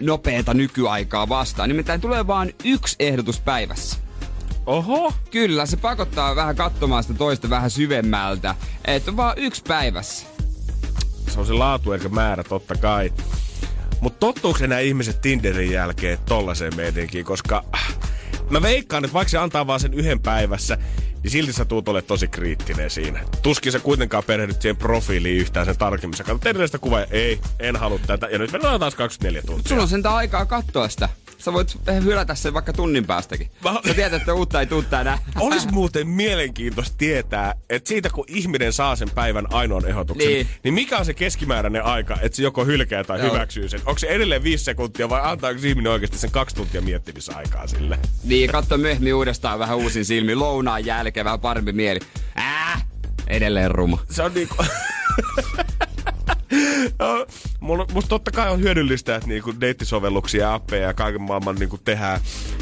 nopeata 0.00 0.54
nykyaikaa 0.54 1.28
vastaan. 1.28 1.68
Nimittäin 1.68 2.00
tulee 2.00 2.26
vain 2.26 2.54
yksi 2.64 2.96
ehdotus 2.98 3.40
päivässä. 3.40 4.03
Oho. 4.66 5.12
Kyllä, 5.30 5.66
se 5.66 5.76
pakottaa 5.76 6.36
vähän 6.36 6.56
katsomaan 6.56 7.02
sitä 7.02 7.14
toista 7.14 7.50
vähän 7.50 7.70
syvemmältä. 7.70 8.54
Että 8.84 9.10
on 9.10 9.16
vaan 9.16 9.38
yksi 9.38 9.62
päivässä. 9.68 10.26
Se 11.28 11.40
on 11.40 11.46
se 11.46 11.52
laatu 11.52 11.92
eikä 11.92 12.08
määrä, 12.08 12.44
totta 12.44 12.74
kai. 12.74 13.12
Mutta 14.00 14.18
tottuuko 14.18 14.58
nämä 14.66 14.78
ihmiset 14.80 15.20
Tinderin 15.20 15.70
jälkeen 15.70 16.18
tollaiseen 16.28 16.76
meininkiin, 16.76 17.24
koska 17.24 17.64
äh, 17.74 17.98
mä 18.50 18.62
veikkaan, 18.62 19.04
että 19.04 19.14
vaikka 19.14 19.30
se 19.30 19.38
antaa 19.38 19.66
vaan 19.66 19.80
sen 19.80 19.94
yhden 19.94 20.20
päivässä, 20.20 20.78
niin 21.22 21.30
silti 21.30 21.52
sä 21.52 21.64
tuut 21.64 21.88
ole 21.88 22.02
tosi 22.02 22.28
kriittinen 22.28 22.90
siinä. 22.90 23.20
Tuskin 23.42 23.72
sä 23.72 23.78
kuitenkaan 23.80 24.24
perehdyt 24.26 24.62
siihen 24.62 24.76
profiiliin 24.76 25.36
yhtään 25.36 25.66
sen 25.66 25.78
tarkemmin. 25.78 26.16
Sä 26.16 26.24
katsot 26.24 26.46
edellistä 26.46 26.78
kuvaa 26.78 27.00
ja 27.00 27.06
ei, 27.10 27.40
en 27.60 27.76
halua 27.76 27.98
tätä. 28.06 28.26
Ja 28.26 28.38
nyt 28.38 28.52
vedetään 28.52 28.80
taas 28.80 28.94
24 28.94 29.42
tuntia. 29.42 29.68
Sulla 29.68 29.82
on 29.82 29.88
sen 29.88 30.06
aikaa 30.06 30.46
katsoa 30.46 30.88
sitä. 30.88 31.08
Sä 31.44 31.52
voit 31.52 31.78
hylätä 32.04 32.34
sen 32.34 32.54
vaikka 32.54 32.72
tunnin 32.72 33.06
päästäkin. 33.06 33.50
Mä... 33.64 33.80
Sä 33.86 33.94
tiedät, 33.94 34.12
että 34.12 34.34
uutta 34.34 34.60
ei 34.60 34.66
tuu 34.66 34.82
tänään. 34.82 35.18
Olisi 35.40 35.68
muuten 35.68 36.08
mielenkiintoista 36.08 36.96
tietää, 36.98 37.54
että 37.70 37.88
siitä 37.88 38.10
kun 38.10 38.24
ihminen 38.28 38.72
saa 38.72 38.96
sen 38.96 39.10
päivän 39.10 39.46
ainoan 39.52 39.86
ehdotuksen, 39.86 40.28
niin, 40.28 40.48
niin 40.62 40.74
mikä 40.74 40.98
on 40.98 41.04
se 41.04 41.14
keskimääräinen 41.14 41.84
aika, 41.84 42.18
että 42.22 42.36
se 42.36 42.42
joko 42.42 42.64
hylkää 42.64 43.04
tai 43.04 43.18
Joo. 43.18 43.32
hyväksyy 43.32 43.68
sen? 43.68 43.80
Onko 43.86 43.98
se 43.98 44.06
edelleen 44.06 44.42
viisi 44.42 44.64
sekuntia 44.64 45.08
vai 45.08 45.20
antaako 45.24 45.60
ihminen 45.64 45.92
oikeasti 45.92 46.18
sen 46.18 46.30
kaksi 46.30 46.56
tuntia 46.56 46.80
miettimisaikaa 46.80 47.66
sille? 47.66 47.98
Niin, 48.24 48.50
katso 48.50 48.78
myöhemmin 48.78 49.14
uudestaan 49.14 49.58
vähän 49.58 49.76
uusin 49.76 50.04
silmi, 50.04 50.34
lounaan 50.34 50.86
jälkeen 50.86 51.24
vähän 51.24 51.40
parempi 51.40 51.72
mieli. 51.72 52.00
Äh, 52.38 52.86
edelleen 53.26 53.70
ruma. 53.70 53.98
Se 54.10 54.22
on 54.22 54.34
niinku... 54.34 54.56
mulla, 57.60 57.86
musta 57.92 58.08
totta 58.08 58.30
kai 58.30 58.50
on 58.50 58.60
hyödyllistä, 58.60 59.16
että 59.16 59.28
niinku 59.28 59.60
deittisovelluksia 59.60 60.40
ja 60.42 60.54
appeja 60.54 60.86
ja 60.86 60.94
kaiken 60.94 61.22
maailman 61.22 61.56
niinku 61.56 61.78
tehdään 61.78 62.20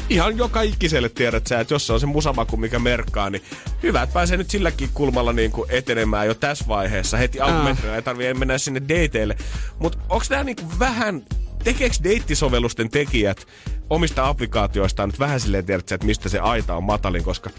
ihan 0.09 0.37
joka 0.37 0.61
ikiselle 0.61 1.09
tiedät 1.09 1.47
sä, 1.47 1.59
että 1.59 1.73
jos 1.73 1.87
se 1.87 1.93
on 1.93 1.99
se 1.99 2.05
musamaku, 2.05 2.57
mikä 2.57 2.79
merkkaa, 2.79 3.29
niin 3.29 3.43
hyvä, 3.83 4.01
että 4.01 4.13
pääsee 4.13 4.37
nyt 4.37 4.49
silläkin 4.49 4.89
kulmalla 4.93 5.33
niinku 5.33 5.65
etenemään 5.69 6.27
jo 6.27 6.33
tässä 6.33 6.65
vaiheessa. 6.67 7.17
Heti 7.17 7.39
alkumetrinä 7.39 7.95
ei 7.95 8.01
tarvii 8.01 8.33
mennä 8.33 8.57
sinne 8.57 8.81
dateille. 8.81 9.37
Mutta 9.79 9.97
onko 10.09 10.25
tämä 10.29 10.43
niinku 10.43 10.63
vähän 10.79 11.23
tekeekö 11.63 11.95
deittisovellusten 12.03 12.89
tekijät 12.89 13.47
omista 13.89 14.27
applikaatioistaan 14.27 15.09
nyt 15.09 15.19
vähän 15.19 15.39
silleen 15.39 15.65
tiedät 15.65 15.91
että 15.91 16.05
mistä 16.05 16.29
se 16.29 16.39
aita 16.39 16.75
on 16.75 16.83
matalin, 16.83 17.23
koska 17.23 17.49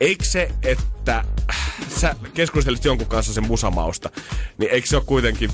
eikö 0.00 0.24
se, 0.24 0.50
että 0.62 1.24
sä 1.88 2.14
keskustelit 2.34 2.84
jonkun 2.84 3.06
kanssa 3.06 3.32
sen 3.32 3.46
musamausta, 3.46 4.10
niin 4.58 4.70
eikö 4.70 4.86
se 4.86 4.96
ole 4.96 5.04
kuitenkin 5.06 5.50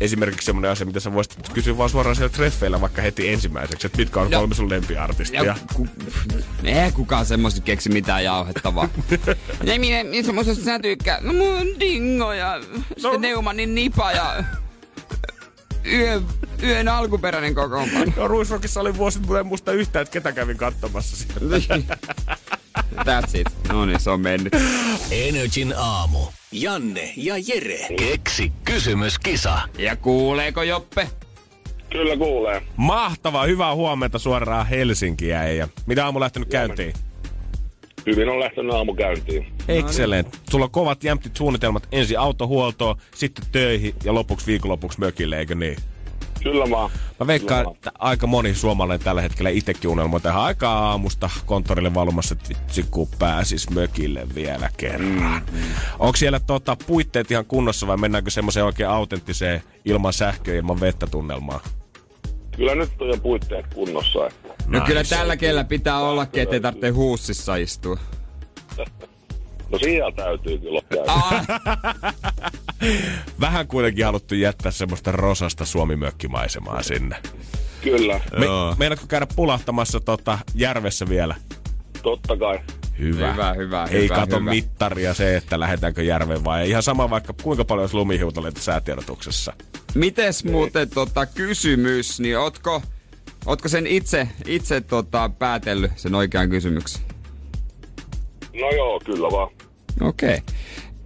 esimerkiksi 0.00 0.46
semmoinen 0.46 0.70
asia, 0.70 0.86
mitä 0.86 1.00
sä 1.00 1.12
voisit 1.12 1.48
kysyä 1.48 1.78
vaan 1.78 1.90
suoraan 1.90 2.16
siellä 2.16 2.32
treffeillä 2.32 2.80
vaikka 2.80 3.02
heti 3.02 3.28
ensimmäiseksi, 3.28 3.86
että 3.86 3.98
mitkä 3.98 4.20
on 4.20 4.30
no, 4.30 4.38
kolme 4.38 4.54
sun 4.54 4.70
lempiartistia. 4.70 5.44
Ja, 5.44 5.56
ku, 5.74 5.88
ei 6.64 6.92
kukaan 6.92 7.26
semmoista 7.26 7.60
keksi 7.60 7.88
mitään 7.88 8.24
jauhettavaa. 8.24 8.88
ne 9.66 9.78
minä, 9.78 10.22
semmoisesta 10.26 10.64
sä 10.64 10.78
tykkää? 10.78 11.18
No 11.20 11.32
mun 11.32 11.80
dingo 11.80 12.32
ja 12.32 12.60
no. 13.02 13.16
Neumannin 13.18 13.74
nipa 13.74 14.12
ja 14.12 14.44
yön, 15.92 16.24
yön 16.62 16.88
alkuperäinen 16.88 17.54
kokoonpano. 17.54 18.12
No 18.16 18.28
Ruisrockissa 18.28 18.80
oli 18.80 18.96
vuosi, 18.96 19.18
mutta 19.18 19.40
en 19.40 19.46
muista 19.46 19.72
yhtään, 19.72 20.02
että 20.02 20.12
ketä 20.12 20.32
kävin 20.32 20.56
katsomassa 20.56 21.16
siellä. 21.16 21.96
That's 22.94 23.38
it. 23.38 23.46
No 23.68 23.86
niin, 23.86 24.00
se 24.00 24.10
on 24.10 24.20
mennyt. 24.20 24.52
Energin 25.10 25.74
aamu. 25.76 26.18
Janne 26.52 27.12
ja 27.16 27.34
Jere. 27.46 27.86
Keksi 27.96 28.52
kysymyskisa. 28.64 29.58
Ja 29.78 29.96
kuuleeko 29.96 30.62
Joppe? 30.62 31.08
Kyllä 31.90 32.16
kuulee. 32.16 32.62
Mahtavaa, 32.76 33.46
hyvää 33.46 33.74
huomenta 33.74 34.18
suoraan 34.18 34.66
Helsinkiä. 34.66 35.48
Ja 35.48 35.68
mitä 35.86 36.04
aamu 36.04 36.20
lähtenyt 36.20 36.48
käyntiin? 36.48 36.92
Hyvin 38.06 38.28
on 38.28 38.40
lähtenyt 38.40 38.74
aamu 38.74 38.94
käyntiin. 38.94 39.46
Excellent. 39.68 40.40
Sulla 40.50 40.64
on 40.64 40.70
kovat 40.70 41.04
jämptit 41.04 41.36
suunnitelmat. 41.36 41.88
Ensin 41.92 42.18
autohuoltoon, 42.18 42.96
sitten 43.14 43.44
töihin 43.52 43.94
ja 44.04 44.14
lopuksi 44.14 44.46
viikonlopuksi 44.46 45.00
mökille, 45.00 45.38
eikö 45.38 45.54
niin? 45.54 45.76
Kyllä 46.52 46.70
vaan. 46.70 46.90
Mä 47.20 47.26
veikkaan, 47.26 47.64
Kyllä 47.64 47.74
että 47.76 47.92
aika 47.98 48.26
moni 48.26 48.54
suomalainen 48.54 49.04
tällä 49.04 49.22
hetkellä 49.22 49.50
itsekin 49.50 49.90
unelmoi 49.90 50.20
tähän 50.20 50.42
aikaa 50.42 50.90
aamusta 50.90 51.30
konttorille 51.46 51.94
valumassa, 51.94 52.34
että 52.34 52.48
vitsi 52.48 52.86
kun 52.90 53.08
pääsis 53.18 53.70
mökille 53.70 54.26
vielä 54.34 54.70
kerran. 54.76 55.42
Mm. 55.52 55.62
Onko 55.98 56.16
siellä 56.16 56.40
tota, 56.40 56.76
puitteet 56.86 57.30
ihan 57.30 57.44
kunnossa 57.44 57.86
vai 57.86 57.96
mennäänkö 57.96 58.30
semmoiseen 58.30 58.66
oikein 58.66 58.88
autenttiseen 58.88 59.62
ilman 59.84 60.12
sähköä, 60.12 60.54
ilman 60.54 60.80
vettä 60.80 61.06
tunnelmaan? 61.06 61.60
Kyllä 62.56 62.74
nyt 62.74 62.90
on 63.00 63.08
jo 63.08 63.16
puitteet 63.16 63.74
kunnossa. 63.74 64.18
No 64.18 64.28
nice. 64.68 64.84
kyllä 64.86 65.04
tällä 65.04 65.36
kellä 65.36 65.64
pitää 65.64 66.00
olla, 66.00 66.26
ettei 66.32 66.60
tarvitse 66.60 66.88
huussissa 66.88 67.56
istua. 67.56 67.98
No 69.72 69.78
siellä 69.78 70.12
täytyy 70.12 70.58
kyllä 70.58 70.80
käydä. 70.88 71.12
Ah, 71.12 71.46
Vähän 73.40 73.66
kuitenkin 73.66 74.04
haluttu 74.04 74.34
jättää 74.34 74.72
semmoista 74.72 75.12
rosasta 75.12 75.64
suomimökkimaisemaa 75.64 76.82
sinne. 76.82 77.16
Kyllä, 77.82 78.20
Me, 78.38 78.46
meinaatko 78.78 79.06
käydä 79.06 79.26
pulahtamassa 79.36 80.00
tota 80.00 80.38
järvessä 80.54 81.08
vielä? 81.08 81.34
totta 82.02 82.36
kai. 82.36 82.58
Hyvä. 82.98 83.32
Hyvä, 83.32 83.54
hyvä, 83.54 83.88
Ei 83.90 84.02
hyvä, 84.04 84.14
kato 84.14 84.40
hyvä. 84.40 84.50
mittaria 84.50 85.14
se, 85.14 85.36
että 85.36 85.60
lähdetäänkö 85.60 86.02
järveen 86.02 86.44
vai 86.44 86.68
ihan 86.68 86.82
sama 86.82 87.10
vaikka 87.10 87.34
kuinka 87.42 87.64
paljon 87.64 87.82
olisi 87.82 87.96
lumihiutaleita 87.96 88.60
säätiedotuksessa. 88.60 89.52
mites 89.94 90.44
muuten 90.44 90.90
tota 90.90 91.26
kysymys, 91.26 92.20
niin 92.20 92.38
ootko, 92.38 92.82
ootko 93.46 93.68
sen 93.68 93.86
itse, 93.86 94.28
itse 94.46 94.80
tota, 94.80 95.30
päätellyt 95.38 95.92
sen 95.96 96.14
oikean 96.14 96.50
kysymyksen? 96.50 97.02
No 98.60 98.70
joo, 98.70 99.00
kyllä 99.04 99.28
vaan. 99.30 99.48
Okei. 100.00 100.34
Okay. 100.34 100.54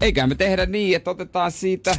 Eiköhän 0.01 0.29
me 0.29 0.35
tehdä 0.35 0.67
niin, 0.67 0.97
että 0.97 1.11
otetaan 1.11 1.53
siitä 1.53 1.97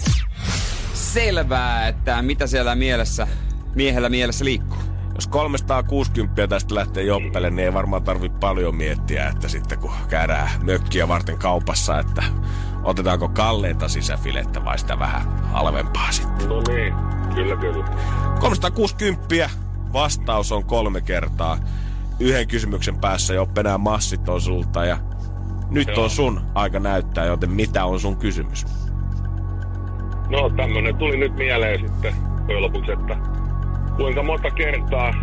selvää, 0.94 1.88
että 1.88 2.22
mitä 2.22 2.48
siellä 2.48 2.76
mielessä, 2.76 3.28
miehellä 3.76 4.10
mielessä 4.10 4.46
liikkuu. 4.46 4.78
Jos 5.16 5.28
360 5.28 6.48
tästä 6.48 6.76
lähtee 6.76 7.04
joppele, 7.04 7.50
niin 7.50 7.66
ei 7.66 7.74
varmaan 7.74 8.04
tarvi 8.04 8.30
paljon 8.30 8.76
miettiä, 8.76 9.28
että 9.28 9.48
sitten 9.48 9.80
kun 9.80 9.92
käydään 10.10 10.50
mökkiä 10.64 11.08
varten 11.08 11.38
kaupassa, 11.38 12.00
että 12.00 12.24
otetaanko 12.84 13.30
kalleita 13.30 13.88
sisäfilettä 13.88 14.66
vai 14.66 14.80
sitä 14.80 15.00
vähän 15.00 15.22
halvempaa 15.44 16.12
sitten. 16.12 16.50
No 16.50 16.62
niin, 16.68 16.94
kyllä 17.36 17.56
kyllä. 17.56 17.86
360 18.40 19.50
vastaus 19.94 20.52
on 20.52 20.66
kolme 20.66 21.02
kertaa. 21.02 21.58
Yhden 22.20 22.48
kysymyksen 22.48 22.98
päässä 22.98 23.34
jo 23.34 23.48
enää 23.58 23.78
massit 23.78 24.30
on 24.30 24.42
sulta 24.42 24.86
ja 24.86 24.98
nyt 25.72 25.88
Joo. 25.88 26.04
on 26.04 26.10
sun 26.10 26.42
aika 26.56 26.80
näyttää, 26.80 27.26
joten 27.26 27.50
mitä 27.52 27.86
on 27.86 28.00
sun 28.00 28.18
kysymys? 28.18 28.66
No 30.30 30.50
tämmönen 30.50 30.96
tuli 30.96 31.18
nyt 31.18 31.36
mieleen 31.36 31.80
sitten 31.80 32.14
lopuksi, 32.62 32.92
että 32.92 33.18
kuinka 33.98 34.24
monta 34.24 34.52
kertaa 34.52 35.14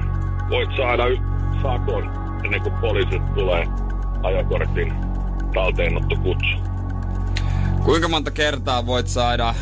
voit 0.51 0.69
saada 0.77 1.07
y- 1.07 1.19
sakon 1.63 2.11
ennen 2.45 2.63
kuin 2.63 2.75
poliisit 2.75 3.35
tulee 3.35 3.67
ajokortin 4.23 4.93
talteenottokutsu. 5.55 6.57
Kuinka 7.85 8.09
monta 8.09 8.31
kertaa 8.31 8.87
voit 8.87 9.09
saada 9.09 9.55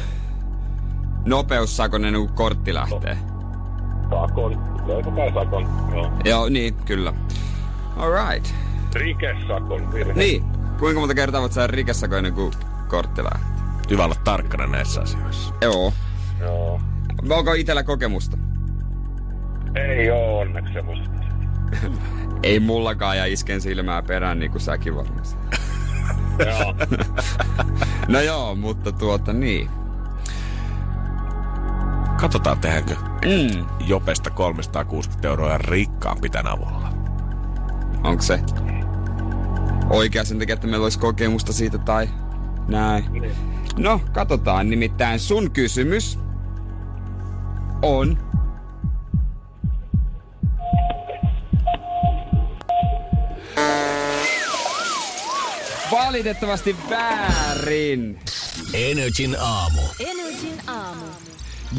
nopeussakon 1.27 2.05
ennen 2.05 2.23
kuin 2.27 2.35
kortti 2.35 2.75
lähtee? 2.75 3.19
Sakon, 4.11 4.81
löytä 4.87 5.11
kai 5.11 5.33
sakon, 5.35 5.69
joo. 5.95 6.11
Joo, 6.25 6.49
niin, 6.49 6.75
kyllä. 6.75 7.13
Alright. 7.97 8.55
Rikesakon, 8.95 9.93
virhe. 9.93 10.13
Niin, 10.13 10.45
kuinka 10.79 11.01
monta 11.01 11.15
kertaa 11.15 11.41
voit 11.41 11.53
saada 11.53 11.67
rikessakon 11.73 12.19
ennen 12.19 12.33
kuin 12.33 12.53
kortti 12.89 13.23
lähtee? 13.25 13.67
Hyvä 13.91 14.05
olla 14.05 14.15
tarkkana 14.25 14.67
näissä 14.67 15.01
asioissa. 15.01 15.55
Joo. 15.61 15.93
Joo. 16.41 16.81
Onko 17.31 17.53
itellä 17.53 17.83
kokemusta? 17.83 18.37
Ei 19.75 20.11
oo 20.11 20.39
onneksi 20.39 20.73
semmoista. 20.73 21.11
Ei 22.43 22.61
mullakaan 22.61 23.19
ja 23.19 23.27
isken 23.27 23.61
silmää 23.61 24.03
perään 24.03 24.39
niin 24.39 24.51
kuin 24.51 24.61
säkin 24.63 24.97
varmasti. 24.97 25.39
Joo. 26.51 26.75
No 28.09 28.21
joo, 28.21 28.55
mutta 28.55 28.93
tuota 28.93 29.33
niin. 29.33 29.71
Katsotaan 32.21 32.59
tehdäänkö 32.59 32.97
Mm. 33.25 33.67
Jopesta 33.87 34.31
360 34.31 35.29
euroa 35.29 35.59
rikkaampi 35.59 36.31
tän 36.31 36.47
avulla. 36.47 36.89
Onko 38.05 38.23
se 38.23 38.41
oikea 39.91 40.25
sen 40.25 40.39
takia, 40.39 40.55
että 40.55 40.67
meillä 40.67 40.85
olisi 40.85 40.99
kokemusta 40.99 41.53
siitä 41.53 41.79
tai 41.79 42.09
näin? 42.69 43.05
No, 43.79 44.01
katsotaan. 44.13 44.71
Nimittäin 44.71 45.21
sun 45.21 45.51
kysymys 45.51 46.19
on... 47.83 48.19
Valitettavasti 55.91 56.77
väärin. 56.91 58.19
Energin 58.75 59.37
aamu. 59.41 59.81
Energin 60.01 60.61
aamu. 60.67 61.05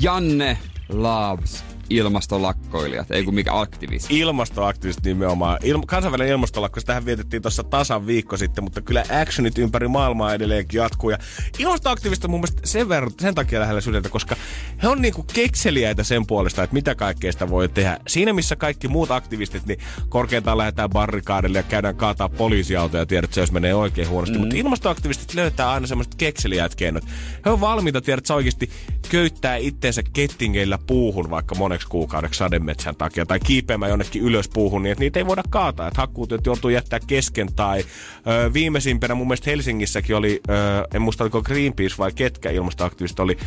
Janne 0.01 0.57
loves 0.89 1.63
ilmastolakkoilijat, 1.89 3.11
ei 3.11 3.23
kun 3.23 3.35
mikä 3.35 3.59
aktivisti. 3.59 4.19
Ilmastoaktivistit 4.19 5.05
nimenomaan. 5.05 5.57
Il- 5.63 5.85
kansainvälinen 5.87 6.31
ilmastolakko, 6.31 6.81
tähän 6.85 7.05
vietettiin 7.05 7.41
tuossa 7.41 7.63
tasan 7.63 8.07
viikko 8.07 8.37
sitten, 8.37 8.63
mutta 8.63 8.81
kyllä 8.81 9.03
actionit 9.21 9.57
ympäri 9.57 9.87
maailmaa 9.87 10.33
edelleenkin 10.33 10.77
jatkuu. 10.77 11.09
Ja 11.09 11.17
ilmastoaktivistit 11.59 12.25
on 12.25 12.31
mun 12.31 12.39
mielestä 12.39 12.61
sen, 12.65 12.89
verran, 12.89 13.11
sen 13.19 13.35
takia 13.35 13.59
lähellä 13.59 13.81
sydäntä, 13.81 14.09
koska 14.09 14.35
he 14.83 14.87
on 14.87 15.01
niinku 15.01 15.25
kekseliäitä 15.33 16.03
sen 16.03 16.27
puolesta, 16.27 16.63
että 16.63 16.73
mitä 16.73 16.95
kaikkea 16.95 17.31
sitä 17.31 17.49
voi 17.49 17.69
tehdä. 17.69 17.99
Siinä 18.07 18.33
missä 18.33 18.55
kaikki 18.55 18.87
muut 18.87 19.11
aktivistit, 19.11 19.65
niin 19.65 19.79
korkeintaan 20.09 20.57
lähdetään 20.57 20.89
barrikaadille 20.89 21.57
ja 21.57 21.63
käydään 21.63 21.95
kaataa 21.95 22.29
poliisiautoja 22.29 23.01
ja 23.01 23.05
tiedät, 23.05 23.33
se 23.33 23.41
jos 23.41 23.51
menee 23.51 23.75
oikein 23.75 24.09
huonosti. 24.09 24.35
Mm. 24.35 24.39
Mutta 24.39 24.55
ilmastoaktivistit 24.55 25.33
löytää 25.33 25.71
aina 25.71 25.87
semmoiset 25.87 26.15
kekseliäät 26.15 26.75
keinot. 26.75 27.03
He 27.45 27.49
on 27.49 27.61
valmiita, 27.61 28.01
tiedät, 28.01 28.29
oikeasti 28.29 28.69
köyttää 29.09 29.55
itteensä 29.55 30.03
kettingeillä 30.13 30.77
puuhun 30.87 31.29
vaikka 31.29 31.55
moneksi 31.77 31.87
kuukaudeksi 31.87 32.37
sademetsän 32.37 32.95
takia 32.95 33.25
tai 33.25 33.39
kiipeämään 33.39 33.89
jonnekin 33.89 34.21
ylös 34.21 34.49
puuhun 34.49 34.83
niin, 34.83 34.91
että 34.91 35.03
niitä 35.03 35.19
ei 35.19 35.25
voida 35.25 35.43
kaataa. 35.49 35.87
Että 35.87 36.01
hakkuutyöt 36.01 36.45
joutuu 36.45 36.69
jättää 36.69 36.99
kesken 37.07 37.53
tai 37.53 37.85
ö, 38.27 38.53
viimeisimpänä 38.53 39.15
mun 39.15 39.27
mielestä 39.27 39.49
Helsingissäkin 39.49 40.15
oli, 40.15 40.41
ö, 40.49 40.53
en 40.93 41.01
muista 41.01 41.23
oliko 41.23 41.41
Greenpeace 41.41 41.95
vai 41.97 42.11
ketkä 42.11 42.49
ilmastoaktivistit 42.49 43.19
oli 43.19 43.37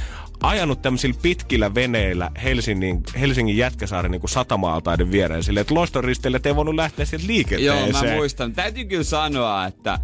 ajanut 0.43 0.83
tämmöisillä 0.83 1.19
pitkillä 1.23 1.75
veneillä 1.75 2.31
Helsingin, 2.43 3.03
Helsingin 3.21 3.57
Jätkäsaaren 3.57 4.11
niin 4.11 4.29
satamaaltaiden 4.29 5.13
viereen 5.13 5.43
silleen, 5.43 5.63
että 5.63 5.75
loistoristeilijät 5.75 6.47
ei 6.47 6.57
voinut 6.57 6.75
lähteä 6.75 7.05
sieltä 7.05 7.25
Joo, 7.25 7.35
liikenteeseen. 7.35 8.11
mä 8.11 8.17
muistan. 8.17 8.53
Täytyy 8.53 8.85
kyllä 8.85 9.05
sanoa, 9.05 9.67
että 9.67 9.99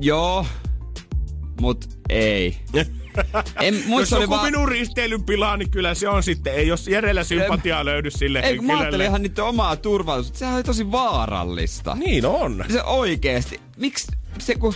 joo, 0.00 0.46
mut 1.60 1.88
ei. 2.08 2.56
En, 3.60 3.84
Jos 3.98 4.10
joku 4.10 4.30
vaan... 4.30 4.44
minun 4.44 4.68
risteilyn 4.68 5.24
pilaa, 5.24 5.56
niin 5.56 5.70
kyllä 5.70 5.94
se 5.94 6.08
on 6.08 6.22
sitten. 6.22 6.54
Ei 6.54 6.68
jos 6.68 6.88
järjellä 6.88 7.24
sympatiaa 7.24 7.84
löydy 7.84 8.10
sille 8.10 8.38
Ei, 8.40 8.56
kun 8.56 8.66
mä 8.66 8.72
henkilölle. 8.72 8.82
ajattelin 8.84 9.06
ihan 9.06 9.22
niiden 9.22 9.44
omaa 9.44 9.76
turvallisuutta. 9.76 10.38
Sehän 10.38 10.54
oli 10.54 10.62
tosi 10.62 10.90
vaarallista. 10.92 11.94
Niin 11.94 12.26
on. 12.26 12.64
Se 12.72 12.82
oikeesti. 12.82 13.60
Miksi 13.76 14.06
se 14.38 14.54
kun... 14.54 14.74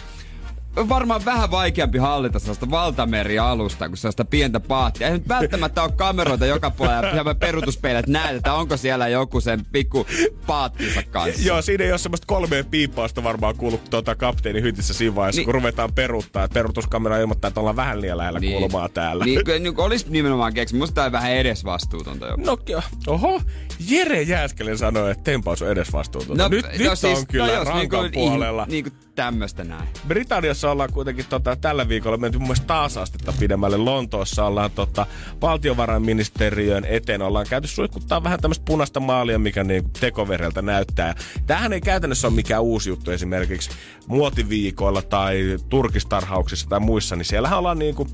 Varmaan 0.88 1.24
vähän 1.24 1.50
vaikeampi 1.50 1.98
hallita 1.98 2.38
sellaista 2.38 2.70
valtamerialusta 2.70 3.88
kuin 3.88 3.96
sellaista 3.96 4.24
pientä 4.24 4.60
paattia. 4.60 5.06
Ei 5.06 5.12
nyt 5.12 5.28
välttämättä 5.28 5.82
ole 5.82 5.92
kameroita 5.92 6.46
joka 6.46 6.70
puolella 6.70 7.06
ja 7.08 7.14
ihan 7.22 7.36
peruutuspeilät 7.36 8.06
näet, 8.06 8.36
että 8.36 8.54
onko 8.54 8.76
siellä 8.76 9.08
joku 9.08 9.40
sen 9.40 9.66
pikku 9.72 10.06
paattinsa 10.46 11.02
kanssa. 11.02 11.42
Joo, 11.48 11.62
siinä 11.62 11.84
ei 11.84 11.90
ole 11.92 11.98
semmoista 11.98 12.26
kolmea 12.26 12.64
piippausta 12.64 13.22
varmaan 13.24 13.56
kuullut 13.56 13.90
tuota 13.90 14.14
kapteeni 14.14 14.62
hytissä 14.62 14.94
siinä 14.94 15.14
vaiheessa, 15.14 15.38
Niin. 15.38 15.44
kun 15.44 15.54
ruvetaan 15.54 15.92
peruuttaa. 15.94 16.44
Että 16.44 16.54
peruutuskamera 16.54 17.18
ilmoittaa, 17.18 17.48
että 17.48 17.60
ollaan 17.60 17.76
vähän 17.76 18.00
liian 18.00 18.18
lähellä 18.18 18.40
niin. 18.40 18.58
kulmaa 18.58 18.88
täällä. 18.88 19.24
Niin, 19.24 19.40
niin, 19.60 19.80
olisi 19.80 20.06
nimenomaan 20.08 20.54
keksinyt. 20.54 20.80
Musta 20.80 21.04
on 21.04 21.12
vähän 21.12 21.32
edesvastuutonta 21.32 22.26
jopa. 22.26 22.42
No, 22.44 22.58
oho, 23.06 23.42
Jere 23.86 24.22
Jääskelin 24.22 24.78
sanoi, 24.78 25.10
että 25.10 25.24
tempaus 25.24 25.62
on 25.62 25.70
edesvastuutonta. 25.70 26.48
nyt 26.48 26.66
nyt 26.78 27.04
on 27.16 27.26
kyllä 27.26 27.52
jos 27.52 27.68
rankan 27.68 28.02
niinku, 28.02 28.20
puolella. 28.20 28.64
Niin, 28.64 28.72
niin 28.72 28.84
kuin 28.84 29.08
tämmöstä 29.14 29.64
näin. 29.64 29.88
Britanniassa 30.08 30.70
ollaan 30.70 30.92
kuitenkin 30.92 31.24
tota, 31.28 31.56
tällä 31.56 31.88
viikolla 31.88 32.16
menty 32.16 32.38
mun 32.38 32.46
mielestä 32.46 32.66
taas 32.66 32.96
astetta 32.96 33.32
pidemmälle. 33.38 33.76
Lontoossa 33.76 34.44
ollaan 34.44 34.70
tota, 34.70 35.06
valtiovarainministeriön 35.42 36.84
eteen 36.84 37.22
ollaan 37.22 37.46
käyty 37.50 37.68
suihkuttaa 37.68 38.24
vähän 38.24 38.40
tämmöistä 38.40 38.64
punaista 38.64 39.00
maalia, 39.00 39.38
mikä 39.38 39.64
niin 39.64 39.90
tekovereltä 40.00 40.62
näyttää. 40.62 41.14
Tämähän 41.46 41.72
ei 41.72 41.80
käytännössä 41.80 42.28
ole 42.28 42.34
mikään 42.34 42.62
uusi 42.62 42.88
juttu 42.90 43.10
esimerkiksi 43.10 43.70
muotiviikoilla 44.06 45.02
tai 45.02 45.56
turkistarhauksissa 45.68 46.68
tai 46.68 46.80
muissa, 46.80 47.16
niin 47.16 47.24
siellähän 47.24 47.58
ollaan 47.58 47.78
niin 47.78 47.94
kuin 47.94 48.08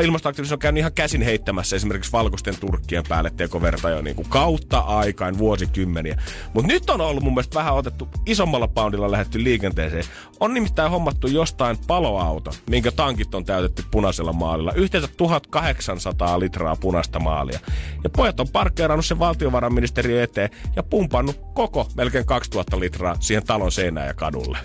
ilmastoaktivismi 0.00 0.54
on 0.54 0.58
käynyt 0.58 0.80
ihan 0.80 0.92
käsin 0.92 1.22
heittämässä 1.22 1.76
esimerkiksi 1.76 2.12
valkoisten 2.12 2.56
turkkien 2.60 3.04
päälle 3.08 3.30
tekoverta 3.36 3.90
jo 3.90 4.02
niin 4.02 4.16
kuin 4.16 4.28
kautta 4.28 4.78
aikaan 4.78 5.38
vuosikymmeniä. 5.38 6.22
Mutta 6.54 6.72
nyt 6.72 6.90
on 6.90 7.00
ollut 7.00 7.22
mun 7.22 7.34
mielestä 7.34 7.58
vähän 7.58 7.74
otettu 7.74 8.08
isommalla 8.26 8.68
poundilla 8.68 9.10
lähetty 9.10 9.44
liikenteeseen. 9.44 10.04
On 10.40 10.54
nimittäin 10.54 10.90
hommattu 10.90 11.26
jostain 11.26 11.76
paloauto, 11.86 12.50
minkä 12.70 12.92
tankit 12.92 13.34
on 13.34 13.44
täytetty 13.44 13.84
punaisella 13.90 14.32
maalilla. 14.32 14.72
Yhteensä 14.72 15.08
1800 15.16 16.40
litraa 16.40 16.76
punaista 16.76 17.18
maalia. 17.18 17.60
Ja 18.04 18.10
pojat 18.10 18.40
on 18.40 18.48
parkkeerannut 18.48 19.06
sen 19.06 19.18
valtiovarainministeriön 19.18 20.22
eteen 20.22 20.50
ja 20.76 20.82
pumpannut 20.82 21.40
koko 21.54 21.88
melkein 21.96 22.26
2000 22.26 22.80
litraa 22.80 23.16
siihen 23.20 23.46
talon 23.46 23.72
seinään 23.72 24.06
ja 24.06 24.14
kadulle. 24.14 24.58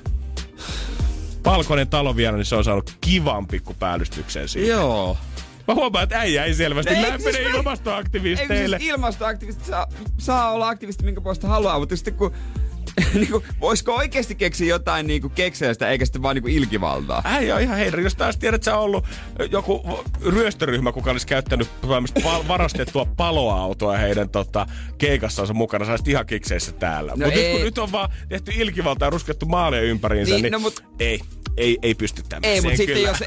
Valkoinen 1.45 1.87
talo 1.87 2.15
vielä, 2.15 2.37
niin 2.37 2.45
se 2.45 2.55
on 2.55 2.63
saanut 2.63 2.97
kivan 3.01 3.47
pikku 3.47 3.73
päällystykseen 3.79 4.49
siitä. 4.49 4.71
Joo. 4.71 5.17
Mä 5.67 5.73
huomaan, 5.75 6.03
että 6.03 6.19
äijä 6.19 6.43
ei 6.45 6.53
selvästi 6.53 6.93
Ei, 6.93 7.01
lämpene 7.01 7.31
siis 7.37 7.51
mä- 7.51 7.57
ilmastoaktivisteille. 7.57 8.75
Ei, 8.75 8.79
siis 8.79 8.91
ilmastoaktivisti 8.91 9.65
saa, 9.65 9.87
saa 10.17 10.51
olla 10.51 10.69
aktivisti 10.69 11.03
minkä 11.05 11.21
puolesta 11.21 11.47
haluaa, 11.47 11.79
mutta 11.79 11.95
sitten 11.95 12.13
kun 12.13 12.33
niinku, 13.13 13.43
voisiko 13.61 13.95
oikeasti 13.95 14.35
keksiä 14.35 14.67
jotain 14.67 15.07
niinku 15.07 15.29
kekseliästä 15.29 15.89
eikä 15.89 16.05
sitten 16.05 16.21
vaan 16.21 16.35
niinku 16.35 16.49
ilkivaltaa? 16.49 17.21
Äijä 17.25 17.55
on 17.55 17.61
ihan 17.61 17.77
heidän. 17.77 18.03
Jos 18.03 18.15
taas 18.15 18.37
tiedät, 18.37 18.55
että 18.55 18.65
sä 18.65 18.77
on 18.77 18.83
ollut 18.83 19.05
joku 19.51 20.03
ryöstöryhmä, 20.25 20.91
kuka 20.91 21.11
olisi 21.11 21.27
käyttänyt 21.27 21.67
varastettua 22.47 23.05
paloautoa 23.17 23.97
heidän 23.97 24.29
tota, 24.29 24.67
keikassansa 24.97 25.53
mukana, 25.53 25.85
sä 25.85 25.97
ihan 26.07 26.25
kikseissä 26.25 26.71
täällä. 26.71 27.11
No 27.11 27.25
mutta 27.25 27.39
nyt 27.39 27.51
kun 27.51 27.61
nyt 27.61 27.77
on 27.77 27.91
vaan 27.91 28.09
tehty 28.29 28.51
ilkivaltaa 28.55 29.05
ja 29.05 29.09
ruskettu 29.09 29.45
maalia 29.45 29.81
ympäriinsä, 29.81 30.33
Niin, 30.33 30.41
niin, 30.41 30.51
no 30.51 30.59
mut- 30.59 30.83
ei, 30.99 31.19
ei, 31.57 31.77
ei 31.81 31.95
pysty 31.95 32.23
tämmöiseen 32.29 32.55
Ei, 32.55 32.61
mutta 32.61 32.77
sitten 32.77 33.03
jos, 33.03 33.17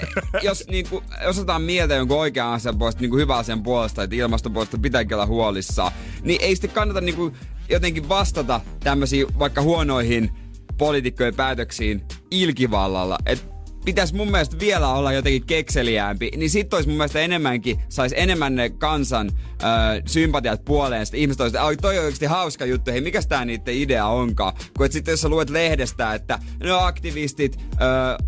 jos, 0.43 0.65
niinku, 0.71 1.03
jos 1.25 1.39
otetaan 1.39 1.63
mieltä 1.63 1.95
jonkun 1.95 2.19
oikean 2.19 2.53
asian 2.53 2.79
puolesta, 2.79 3.01
niinku 3.01 3.17
hyvän 3.17 3.39
asian 3.39 3.63
puolesta, 3.63 4.03
että 4.03 4.17
ilmaston 4.17 4.53
puolesta 4.53 4.79
pitääkin 4.79 5.15
olla 5.15 5.27
huolissaan, 5.27 5.93
niin 6.23 6.41
ei 6.43 6.57
sitten 6.57 6.71
kannata 6.71 7.01
niinku 7.01 7.33
jotenkin 7.69 8.09
vastata 8.09 8.61
tämmöisiin 8.81 9.27
vaikka 9.39 9.63
huonoihin 9.63 10.31
poliitikkojen 10.79 11.35
päätöksiin 11.35 12.03
ilkivallalla. 12.31 13.19
Et 13.27 13.48
pitäisi 13.85 14.15
mun 14.15 14.31
mielestä 14.31 14.59
vielä 14.59 14.89
olla 14.89 15.13
jotenkin 15.13 15.47
kekseliäämpi, 15.47 16.31
niin 16.37 16.51
sit 16.51 16.75
olisi 16.75 16.89
mun 16.89 16.99
mielestä 16.99 17.21
enemmänkin, 17.21 17.79
sais 17.89 18.15
enemmän 18.17 18.55
ne 18.55 18.71
kansan 18.71 19.31
ö, 19.63 19.67
sympatiat 20.07 20.65
puoleen. 20.65 21.07
Sitten 21.07 21.21
ihmiset 21.21 21.41
olisivat, 21.41 21.73
että 21.73 21.83
toi 21.83 21.99
on 21.99 22.05
oikeasti 22.05 22.27
hauska 22.27 22.65
juttu, 22.65 22.91
hei 22.91 23.01
mikäs 23.01 23.27
tää 23.27 23.45
niiden 23.45 23.75
idea 23.75 24.07
onkaan. 24.07 24.53
Kun 24.77 24.87
et 24.87 24.93
sitten 24.93 25.13
jos 25.13 25.21
sä 25.21 25.29
luet 25.29 25.51
lehdestä, 25.51 26.15
että 26.15 26.39
no 26.65 26.79
aktivistit 26.79 27.59
ö, 27.61 27.77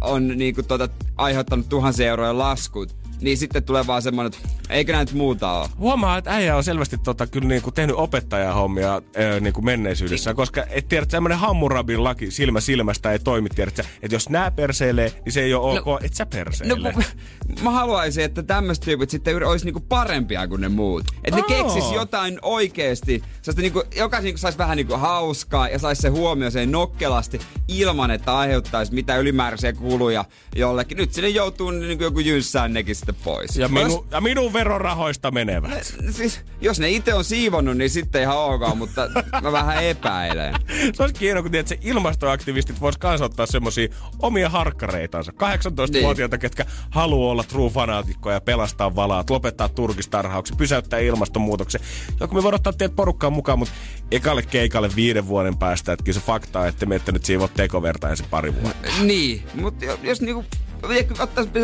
on 0.01 0.29
niinku 0.29 0.63
tota, 0.63 0.89
aiheuttanut 1.17 1.69
tuhansia 1.69 2.09
euroja 2.09 2.39
laskut, 2.39 3.00
niin 3.21 3.39
sitten 3.39 3.63
tulee 3.63 3.87
vaan 3.87 4.03
semmonen, 4.03 4.33
että 4.35 4.49
eikö 4.71 4.93
näitä 4.93 5.15
muuta 5.15 5.53
ole. 5.53 5.69
Huomaa, 5.79 6.19
että 6.19 6.31
äijä 6.31 6.57
on 6.57 6.65
selvästi 6.65 6.99
tota, 6.99 7.27
kyllä 7.27 7.49
niinku 7.49 7.71
tehnyt 7.71 7.97
opettajahommia 7.97 8.93
ää, 8.93 9.41
niinku 9.41 9.63
menneisyydessä, 9.63 10.35
koska 10.35 10.65
et 10.71 10.89
tiedä, 10.89 11.03
että 11.03 11.11
semmoinen 11.11 11.39
Hammurabin 11.39 12.05
laki 12.05 12.31
silmä 12.31 12.61
silmästä 12.61 13.13
ei 13.13 13.19
toimi, 13.19 13.49
tiedät 13.49 13.77
sä, 13.77 13.85
että 14.03 14.15
jos 14.15 14.29
nää 14.29 14.51
perseilee, 14.51 15.13
niin 15.25 15.33
se 15.33 15.43
ei 15.43 15.55
ole 15.55 15.81
ok, 15.81 15.87
No- 15.87 15.99
et 16.03 16.15
sä 16.15 16.25
No, 16.25 16.31
perseile. 16.31 16.93
kun- 16.93 17.03
mä 17.65 17.71
haluaisin, 17.71 18.25
että 18.25 18.43
tämmöiset 18.43 18.85
tyypit 18.85 19.11
sitten 19.11 19.47
olisi 19.47 19.65
niinku 19.65 19.81
parempia 19.81 20.49
kuin 20.49 20.61
ne 20.61 20.69
muut. 20.69 21.05
Että 21.25 21.37
ne 21.41 21.43
Aa. 21.43 21.49
keksis 21.63 21.93
jotain 21.93 22.39
oikeesti. 22.43 23.23
Sellaista 23.43 23.63
niinku, 23.63 23.83
jokaisen 23.97 24.25
niinku 24.25 24.39
saisi 24.39 24.59
vähän 24.59 24.77
niinku 24.77 24.97
hauskaa 24.97 25.69
ja 25.69 25.79
saisi 25.79 26.03
se 26.03 26.09
huomioon 26.09 26.53
sen 26.53 26.73
nokkelasti 26.73 27.41
ilman, 27.69 28.11
että 28.11 28.39
aiheuttaisi 28.39 28.95
mitään 28.95 29.21
ylimääräisiä 29.21 29.73
kuluja 29.73 30.25
jollekin. 30.57 30.97
Nyt 30.99 31.13
sinne 31.13 31.29
joutuu 31.29 31.71
niinku 31.71 32.05
joku 32.05 32.19
jynssään 32.21 32.73
nekin 32.73 32.97
sitten 33.13 33.25
pois. 33.25 33.57
ja, 33.57 33.63
Jos- 33.63 33.71
minu, 33.71 34.07
ja 34.11 34.21
minun 34.21 34.53
verorahoista 34.53 35.31
menevät. 35.31 35.95
Siis, 36.11 36.41
jos 36.61 36.81
ne 36.81 36.91
itse 36.91 37.15
on 37.15 37.25
siivonnut, 37.25 37.77
niin 37.77 37.91
sitten 37.91 38.23
ihan 38.23 38.37
ok, 38.39 38.61
mutta 38.75 39.09
mä 39.43 39.53
vähän 39.53 39.85
epäilen. 39.85 40.55
Se 40.95 41.03
olisi 41.03 41.21
hienoa, 41.21 41.43
kun 41.43 41.51
tiedät, 41.51 41.69
se 41.69 41.79
ilmastoaktivistit 41.83 42.81
vois 42.81 42.99
kans 42.99 43.21
ottaa 43.21 43.47
semmosia 43.47 43.89
omia 44.19 44.49
harkkareitansa. 44.49 45.33
18-vuotiaita, 45.33 46.37
Niin. 46.37 46.41
ketkä 46.41 46.65
haluaa 46.91 47.31
olla 47.33 47.45
true 47.45 47.71
fanaatikkoja 47.71 48.37
ja 48.37 48.41
pelastaa 48.41 48.95
valaat, 48.97 49.31
lopettaa 49.31 49.69
turkistarhauksen, 49.69 50.57
pysäyttää 50.57 50.99
ilmastonmuutoksen. 50.99 51.81
Joku 52.21 52.35
me 52.35 52.43
voidaan 52.43 52.59
ottaa 52.61 52.73
teidät 52.73 52.97
porukkaan 52.97 53.33
mukaan, 53.33 53.59
mutta 53.59 53.75
ekalle 54.11 54.43
keikalle 54.43 54.91
viiden 54.97 55.27
vuoden 55.27 55.59
päästä, 55.59 55.93
että 55.93 56.05
kyllä 56.05 56.19
se 56.21 56.27
fakta 56.27 56.61
on, 56.61 56.69
että 56.69 56.87
me 56.87 57.01
nyt 57.13 57.25
siivot 57.25 57.55
tekoverta 57.55 58.11
ensin 58.11 58.27
pari 58.31 58.55
vuotta. 58.63 58.89
Niin, 59.03 59.43
mutta 59.55 59.85
jos 60.03 60.21
niinku 60.21 60.45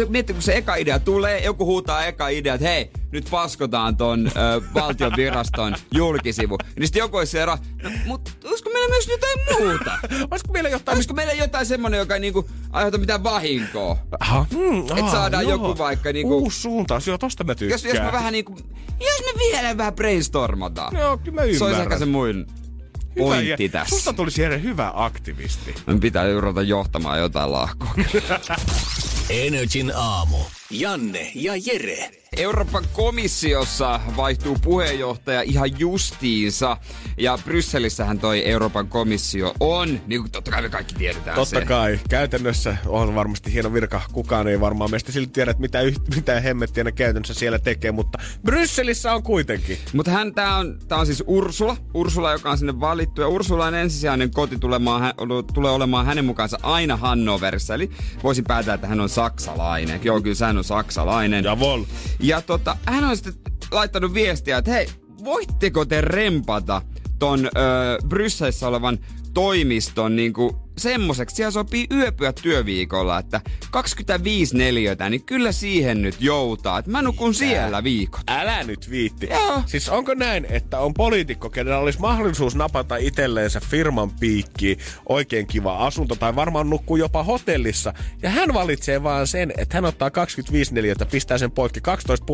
miettii, 0.08 0.34
kun 0.34 0.42
se 0.42 0.56
eka 0.56 0.74
idea 0.74 0.98
tulee, 0.98 1.44
joku 1.44 1.66
huutaa 1.66 2.04
eka 2.04 2.28
idea, 2.28 2.54
että 2.54 2.68
hei, 2.68 2.90
nyt 3.12 3.28
paskotaan 3.30 3.96
ton 3.96 4.26
ö, 4.26 4.62
valtion 4.74 5.12
viraston 5.16 5.74
julkisivu. 5.94 6.58
Niin 6.76 6.86
sitten 6.86 7.00
joku 7.00 7.16
olisi 7.16 7.30
siellä, 7.30 7.58
no, 7.82 7.90
mutta 8.06 8.30
olisiko 8.44 8.70
meillä 8.70 8.88
myös 8.88 9.08
jotain 9.08 9.38
muuta? 9.62 9.98
Olisiko 10.30 10.52
meillä 10.52 10.68
jotain... 10.68 10.96
Olisiko 10.96 11.14
meillä 11.14 11.32
jotain 11.32 11.66
semmonen, 11.66 11.98
joka 11.98 12.14
ei 12.14 12.20
niinku 12.20 12.48
aiheuta 12.72 12.98
mitään 12.98 13.22
vahinkoa? 13.22 13.96
Aha, 14.20 14.46
mm, 14.50 14.98
Et 14.98 15.10
saadaan 15.10 15.48
joku 15.48 15.78
vaikka 15.78 16.12
niinku- 16.12 16.38
Uusi 16.38 16.60
suuntaus, 16.60 17.06
joo, 17.06 17.18
tosta 17.18 17.44
mä 17.44 17.54
tykkään. 17.54 17.70
Jos, 17.74 17.84
jos 17.94 18.02
me 18.06 18.12
vähän 18.12 18.32
niinku, 18.32 18.58
jos 19.00 19.20
me 19.34 19.38
vielä 19.38 19.76
vähän 19.76 19.94
brainstormataan. 19.94 20.98
Joo, 20.98 21.16
kyllä 21.18 21.34
mä 21.34 21.40
se 21.40 21.46
olisi 21.46 21.64
ymmärrän. 21.64 21.82
ehkä 21.82 21.98
se 21.98 22.04
Hyvä, 22.04 22.12
pointti 23.18 23.64
ja 23.64 23.68
tässä. 23.68 23.96
Susta 23.96 24.12
tulisi 24.12 24.42
Jere 24.42 24.62
hyvä 24.62 24.92
aktivisti. 24.94 25.74
Pitää 26.00 26.40
ruveta 26.40 26.62
johtamaan 26.62 27.18
jotain 27.18 27.52
lahkoa. 27.52 27.94
Energin 29.30 29.92
aamu. 29.96 30.36
Janne 30.70 31.30
ja 31.34 31.52
Jere. 31.66 32.10
Euroopan 32.36 32.84
komissiossa 32.92 34.00
vaihtuu 34.16 34.56
puheenjohtaja 34.62 35.42
ihan 35.42 35.78
justiinsa. 35.78 36.76
Ja 37.18 37.38
Brysselissähän 37.44 38.18
toi 38.18 38.48
Euroopan 38.48 38.88
komissio 38.88 39.54
on, 39.60 40.00
niin 40.06 40.20
kuin 40.20 40.30
totta 40.32 40.50
kai 40.50 40.62
me 40.62 40.68
kaikki 40.68 40.94
tiedetään 40.94 41.34
Totta 41.34 41.60
se. 41.60 41.66
kai. 41.66 42.00
Käytännössä 42.08 42.76
on 42.86 43.14
varmasti 43.14 43.52
hieno 43.52 43.72
virka. 43.72 44.00
Kukaan 44.12 44.48
ei 44.48 44.60
varmaan 44.60 44.90
meistä 44.90 45.12
silti 45.12 45.30
tiedä, 45.32 45.50
että 45.50 45.60
mitä, 45.60 45.82
yht- 45.82 46.14
mitä 46.16 46.40
hemmettiä 46.40 46.84
ne 46.84 46.92
käytännössä 46.92 47.34
siellä 47.34 47.58
tekee, 47.58 47.92
mutta 47.92 48.18
Brysselissä 48.44 49.12
on 49.12 49.22
kuitenkin. 49.22 49.78
Mutta 49.92 50.10
hän, 50.10 50.34
tää 50.34 50.56
on, 50.56 50.78
tää 50.88 50.98
on 50.98 51.06
siis 51.06 51.24
Ursula. 51.26 51.76
Ursula, 51.94 52.32
joka 52.32 52.50
on 52.50 52.58
sinne 52.58 52.80
valittu. 52.80 53.20
Ja 53.20 53.28
Ursulan 53.28 53.74
ensisijainen 53.74 54.30
koti 54.30 54.58
tulemaan, 54.58 55.14
tulee 55.54 55.70
olemaan 55.70 56.06
hänen 56.06 56.24
mukaansa 56.24 56.58
aina 56.62 56.96
Hannoverissa. 56.96 57.74
Eli 57.74 57.90
voisin 58.22 58.44
päätellä, 58.44 58.74
että 58.74 58.86
hän 58.86 59.00
on 59.00 59.08
saksalainen. 59.08 60.00
Joo, 60.04 60.20
kyllä 60.20 60.34
hän 60.56 60.58
on 60.58 60.64
saksalainen. 60.64 61.44
Javol. 61.44 61.84
Ja 62.20 62.42
tota, 62.42 62.76
hän 62.86 63.04
on 63.04 63.16
sitten 63.16 63.34
laittanut 63.70 64.14
viestiä, 64.14 64.58
että 64.58 64.70
hei, 64.70 64.88
voitteko 65.24 65.84
te 65.84 66.00
rempata 66.00 66.82
ton 67.18 67.44
öö, 67.56 67.98
Brysselissä 68.08 68.68
olevan 68.68 68.98
toimiston 69.36 70.16
niinku 70.16 70.56
semmoiseksi, 70.78 71.36
siellä 71.36 71.50
sopii 71.50 71.86
yöpyä 71.92 72.32
työviikolla, 72.32 73.18
että 73.18 73.40
25 73.70 74.56
neliötä, 74.56 75.10
niin 75.10 75.24
kyllä 75.24 75.52
siihen 75.52 76.02
nyt 76.02 76.16
joutaa. 76.20 76.78
Että 76.78 76.90
mä 76.90 77.02
nukun 77.02 77.34
siellä 77.34 77.84
viikot. 77.84 78.20
Älä 78.28 78.62
nyt 78.62 78.90
viitti. 78.90 79.28
Joo. 79.30 79.62
Siis 79.66 79.88
onko 79.88 80.14
näin, 80.14 80.46
että 80.50 80.78
on 80.78 80.94
poliitikko, 80.94 81.50
kenellä 81.50 81.78
olisi 81.78 82.00
mahdollisuus 82.00 82.54
napata 82.54 82.96
itselleensä 82.96 83.60
firman 83.60 84.10
piikki, 84.10 84.78
oikein 85.08 85.46
kiva 85.46 85.86
asunto 85.86 86.14
tai 86.14 86.36
varmaan 86.36 86.70
nukkuu 86.70 86.96
jopa 86.96 87.22
hotellissa. 87.22 87.94
Ja 88.22 88.30
hän 88.30 88.54
valitsee 88.54 89.02
vaan 89.02 89.26
sen, 89.26 89.52
että 89.56 89.76
hän 89.76 89.84
ottaa 89.84 90.10
25 90.10 90.74
neliötä, 90.74 91.06
pistää 91.06 91.38
sen 91.38 91.50
poikki 91.50 91.80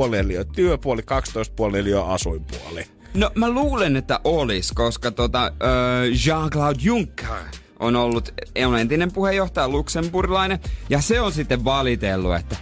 12,5 0.05 0.11
neliöä 0.11 0.45
työpuoli, 0.45 1.03
12,5 1.03 1.73
neliöä 1.73 2.05
asuinpuoli. 2.05 3.02
No 3.15 3.31
mä 3.35 3.51
luulen, 3.51 3.97
että 3.97 4.21
olis, 4.25 4.73
koska 4.73 5.11
tota, 5.11 5.53
öö, 5.63 6.07
Jean-Claude 6.09 6.81
Juncker 6.83 7.45
on 7.81 7.97
ollut 7.97 8.35
on 8.67 8.79
entinen 8.79 9.13
puheenjohtaja 9.13 9.69
luxemburgilainen, 9.69 10.59
ja 10.91 11.01
se 11.01 11.21
on 11.21 11.33
sitten 11.33 11.65
valitellut, 11.65 12.37
että 12.37 12.57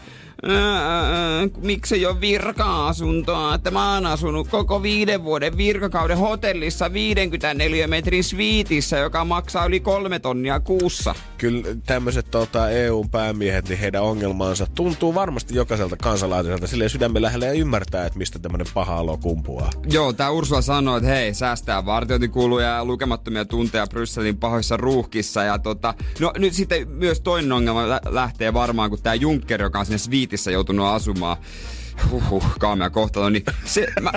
Ää, 0.48 1.48
miksi 1.62 1.94
ei 1.94 2.06
ole 2.06 2.20
virka-asuntoa, 2.20 3.54
että 3.54 3.70
mä 3.70 3.94
oon 3.94 4.06
asunut 4.06 4.48
koko 4.48 4.82
viiden 4.82 5.24
vuoden 5.24 5.56
virkakauden 5.56 6.18
hotellissa 6.18 6.92
54 6.92 7.86
metrin 7.86 8.24
sviitissä, 8.24 8.98
joka 8.98 9.24
maksaa 9.24 9.66
yli 9.66 9.80
kolme 9.80 10.18
tonnia 10.18 10.60
kuussa. 10.60 11.14
Kyllä 11.38 11.62
tämmöiset 11.86 12.30
tota, 12.30 12.70
EU-päämiehet, 12.70 13.68
niin 13.68 13.78
heidän 13.78 14.02
ongelmaansa 14.02 14.66
tuntuu 14.74 15.14
varmasti 15.14 15.54
jokaiselta 15.54 15.96
kansalaiselta 15.96 16.66
silleen 16.66 16.90
sydämen 16.90 17.22
lähellä 17.22 17.46
ja 17.46 17.52
ymmärtää, 17.52 18.06
että 18.06 18.18
mistä 18.18 18.38
tämmöinen 18.38 18.66
paha 18.74 18.96
alo 18.96 19.18
kumpuaa. 19.18 19.70
Joo, 19.90 20.12
tää 20.12 20.30
Ursula 20.30 20.62
sanoi, 20.62 20.98
että 20.98 21.10
hei, 21.10 21.34
säästää 21.34 21.86
vartiointikuluja 21.86 22.66
ja 22.66 22.84
lukemattomia 22.84 23.44
tunteja 23.44 23.86
Brysselin 23.86 24.36
pahoissa 24.36 24.76
ruuhkissa. 24.76 25.42
Ja 25.42 25.58
tota, 25.58 25.94
no 26.20 26.32
nyt 26.38 26.52
sitten 26.52 26.88
myös 26.88 27.20
toinen 27.20 27.52
ongelma 27.52 27.88
lä- 27.88 28.00
lähtee 28.08 28.54
varmaan, 28.54 28.90
kun 28.90 28.98
tää 29.02 29.14
Juncker, 29.14 29.62
joka 29.62 29.78
on 29.78 29.86
sinne 29.86 29.98
Sviitissä 30.30 30.50
joutunut 30.50 30.86
asumaan, 30.86 31.36
Huhhuh, 32.10 32.44
kaamea 32.58 32.90
kohtalo, 32.90 33.30
niin 33.30 33.44
se, 33.64 33.86
mä, 34.00 34.12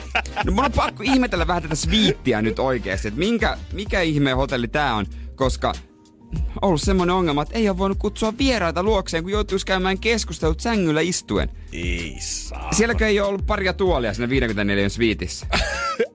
no 0.45 0.51
mun 0.51 0.65
on 0.65 0.71
pakko 0.71 1.03
ihmetellä 1.03 1.47
vähän 1.47 1.63
tätä 1.63 1.75
sviittiä 1.75 2.41
nyt 2.41 2.59
oikeesti, 2.59 3.07
että 3.07 3.19
minkä, 3.19 3.57
mikä 3.71 4.01
ihmeen 4.01 4.37
hotelli 4.37 4.67
tää 4.67 4.95
on, 4.95 5.05
koska 5.35 5.73
ollut 6.61 6.81
semmoinen 6.81 7.15
ongelma, 7.15 7.41
että 7.41 7.55
ei 7.55 7.69
ole 7.69 7.77
voinut 7.77 7.97
kutsua 7.97 8.33
vieraita 8.37 8.83
luokseen, 8.83 9.23
kun 9.23 9.31
joutuisi 9.31 9.65
käymään 9.65 9.99
keskustelut 9.99 10.59
sängyllä 10.59 11.01
istuen. 11.01 11.49
Ei 11.71 12.15
saa. 12.19 12.73
Sielläkö 12.73 13.07
ei 13.07 13.19
ole 13.19 13.29
ollut 13.29 13.45
paria 13.45 13.73
tuolia 13.73 14.13
siinä 14.13 14.29
54 14.29 14.89
sviitissä? 14.89 15.47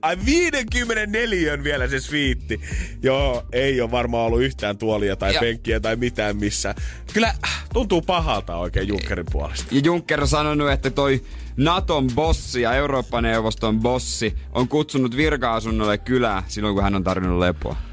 Ai 0.02 0.18
54 0.24 1.64
vielä 1.64 1.88
se 1.88 2.00
sviitti. 2.00 2.60
Joo, 3.02 3.44
ei 3.52 3.80
ole 3.80 3.90
varmaan 3.90 4.26
ollut 4.26 4.40
yhtään 4.42 4.78
tuolia 4.78 5.16
tai 5.16 5.34
Ja- 5.34 5.40
penkkiä 5.40 5.80
tai 5.80 5.96
mitään 5.96 6.36
missä. 6.36 6.74
Kyllä 7.12 7.28
äh, 7.44 7.64
tuntuu 7.72 8.02
pahalta 8.02 8.56
oikein 8.56 8.88
Junckerin 8.88 9.26
puolesta. 9.32 9.66
Ja 9.70 9.80
Juncker 9.84 10.20
on 10.20 10.28
sanonut, 10.28 10.70
että 10.70 10.90
toi 10.90 11.22
Naton 11.56 12.06
bossi 12.14 12.60
ja 12.62 12.72
Eurooppa-neuvoston 12.74 13.80
bossi 13.80 14.34
on 14.52 14.68
kutsunut 14.68 15.16
virka-asunnolle 15.16 15.98
kylää 15.98 16.42
silloin, 16.48 16.74
kun 16.74 16.84
hän 16.84 16.94
on 16.94 17.04
tarvinnut 17.04 17.38
lepoa. 17.38 17.76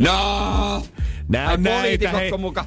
No! 0.00 0.86
Nää 1.28 1.48
Ai 1.48 1.56
näitä, 1.56 2.10
hei. 2.10 2.32
muka? 2.38 2.64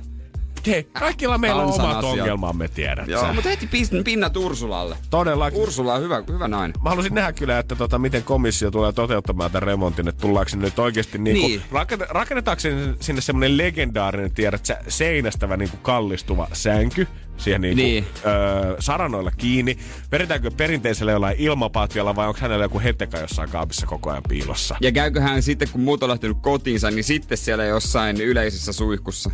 Hei, 0.67 0.83
kaikilla 0.83 1.37
meillä 1.37 1.61
on 1.61 1.73
omat 1.73 1.79
asiat. 1.97 2.03
ongelmamme, 2.03 2.67
tiedät 2.67 3.07
Joo, 3.07 3.21
sä. 3.21 3.33
mutta 3.33 3.49
heti 3.49 3.69
pinnat 4.05 4.37
Ursulalle. 4.37 4.97
Todellakin. 5.09 5.59
Ursula 5.61 5.93
on 5.93 6.01
hyvä, 6.01 6.23
hyvä 6.27 6.47
nainen. 6.47 6.75
Mä 6.83 6.89
haluaisin 6.89 7.13
nähdä 7.15 7.33
kyllä, 7.33 7.59
että 7.59 7.75
tota, 7.75 7.99
miten 7.99 8.23
komissio 8.23 8.71
tulee 8.71 8.93
toteuttamaan 8.93 9.51
tämän 9.51 9.63
remontin, 9.67 10.07
että 10.07 10.21
tullaanko 10.21 10.49
sinne 10.49 10.65
nyt 10.65 10.79
oikeasti 10.79 11.17
niin 11.17 11.33
Niin. 11.33 11.61
Raken, 11.71 11.99
rakennetaanko 12.09 12.59
sinne, 12.59 12.93
sinne 12.99 13.21
semmoinen 13.21 13.57
legendaarinen, 13.57 14.33
tiedät 14.33 14.65
sä, 14.65 14.77
seinästävä 14.87 15.57
niin 15.57 15.69
kuin 15.69 15.79
kallistuva 15.81 16.47
sänky, 16.53 17.07
siihen 17.37 17.61
niin 17.61 17.75
kuin, 17.77 17.83
Niin. 17.85 18.05
Öö, 18.25 18.75
saranoilla 18.79 19.31
kiinni. 19.31 19.77
Peritäänkö 20.09 20.51
perinteisellä 20.57 21.11
jollain 21.11 21.35
ilmapatjalla 21.39 22.15
vai 22.15 22.27
onko 22.27 22.39
hänellä 22.41 22.65
joku 22.65 22.79
heteka 22.79 23.17
jossain 23.17 23.49
kaapissa 23.49 23.87
koko 23.87 24.11
ajan 24.11 24.23
piilossa? 24.29 24.75
Ja 24.81 24.91
käyköhän 24.91 25.43
sitten, 25.43 25.69
kun 25.71 25.81
muut 25.81 26.03
on 26.03 26.09
lähtenyt 26.09 26.37
kotiinsa, 26.41 26.91
niin 26.91 27.03
sitten 27.03 27.37
siellä 27.37 27.65
jossain 27.65 28.21
yleisessä 28.21 28.73
suihkussa. 28.73 29.31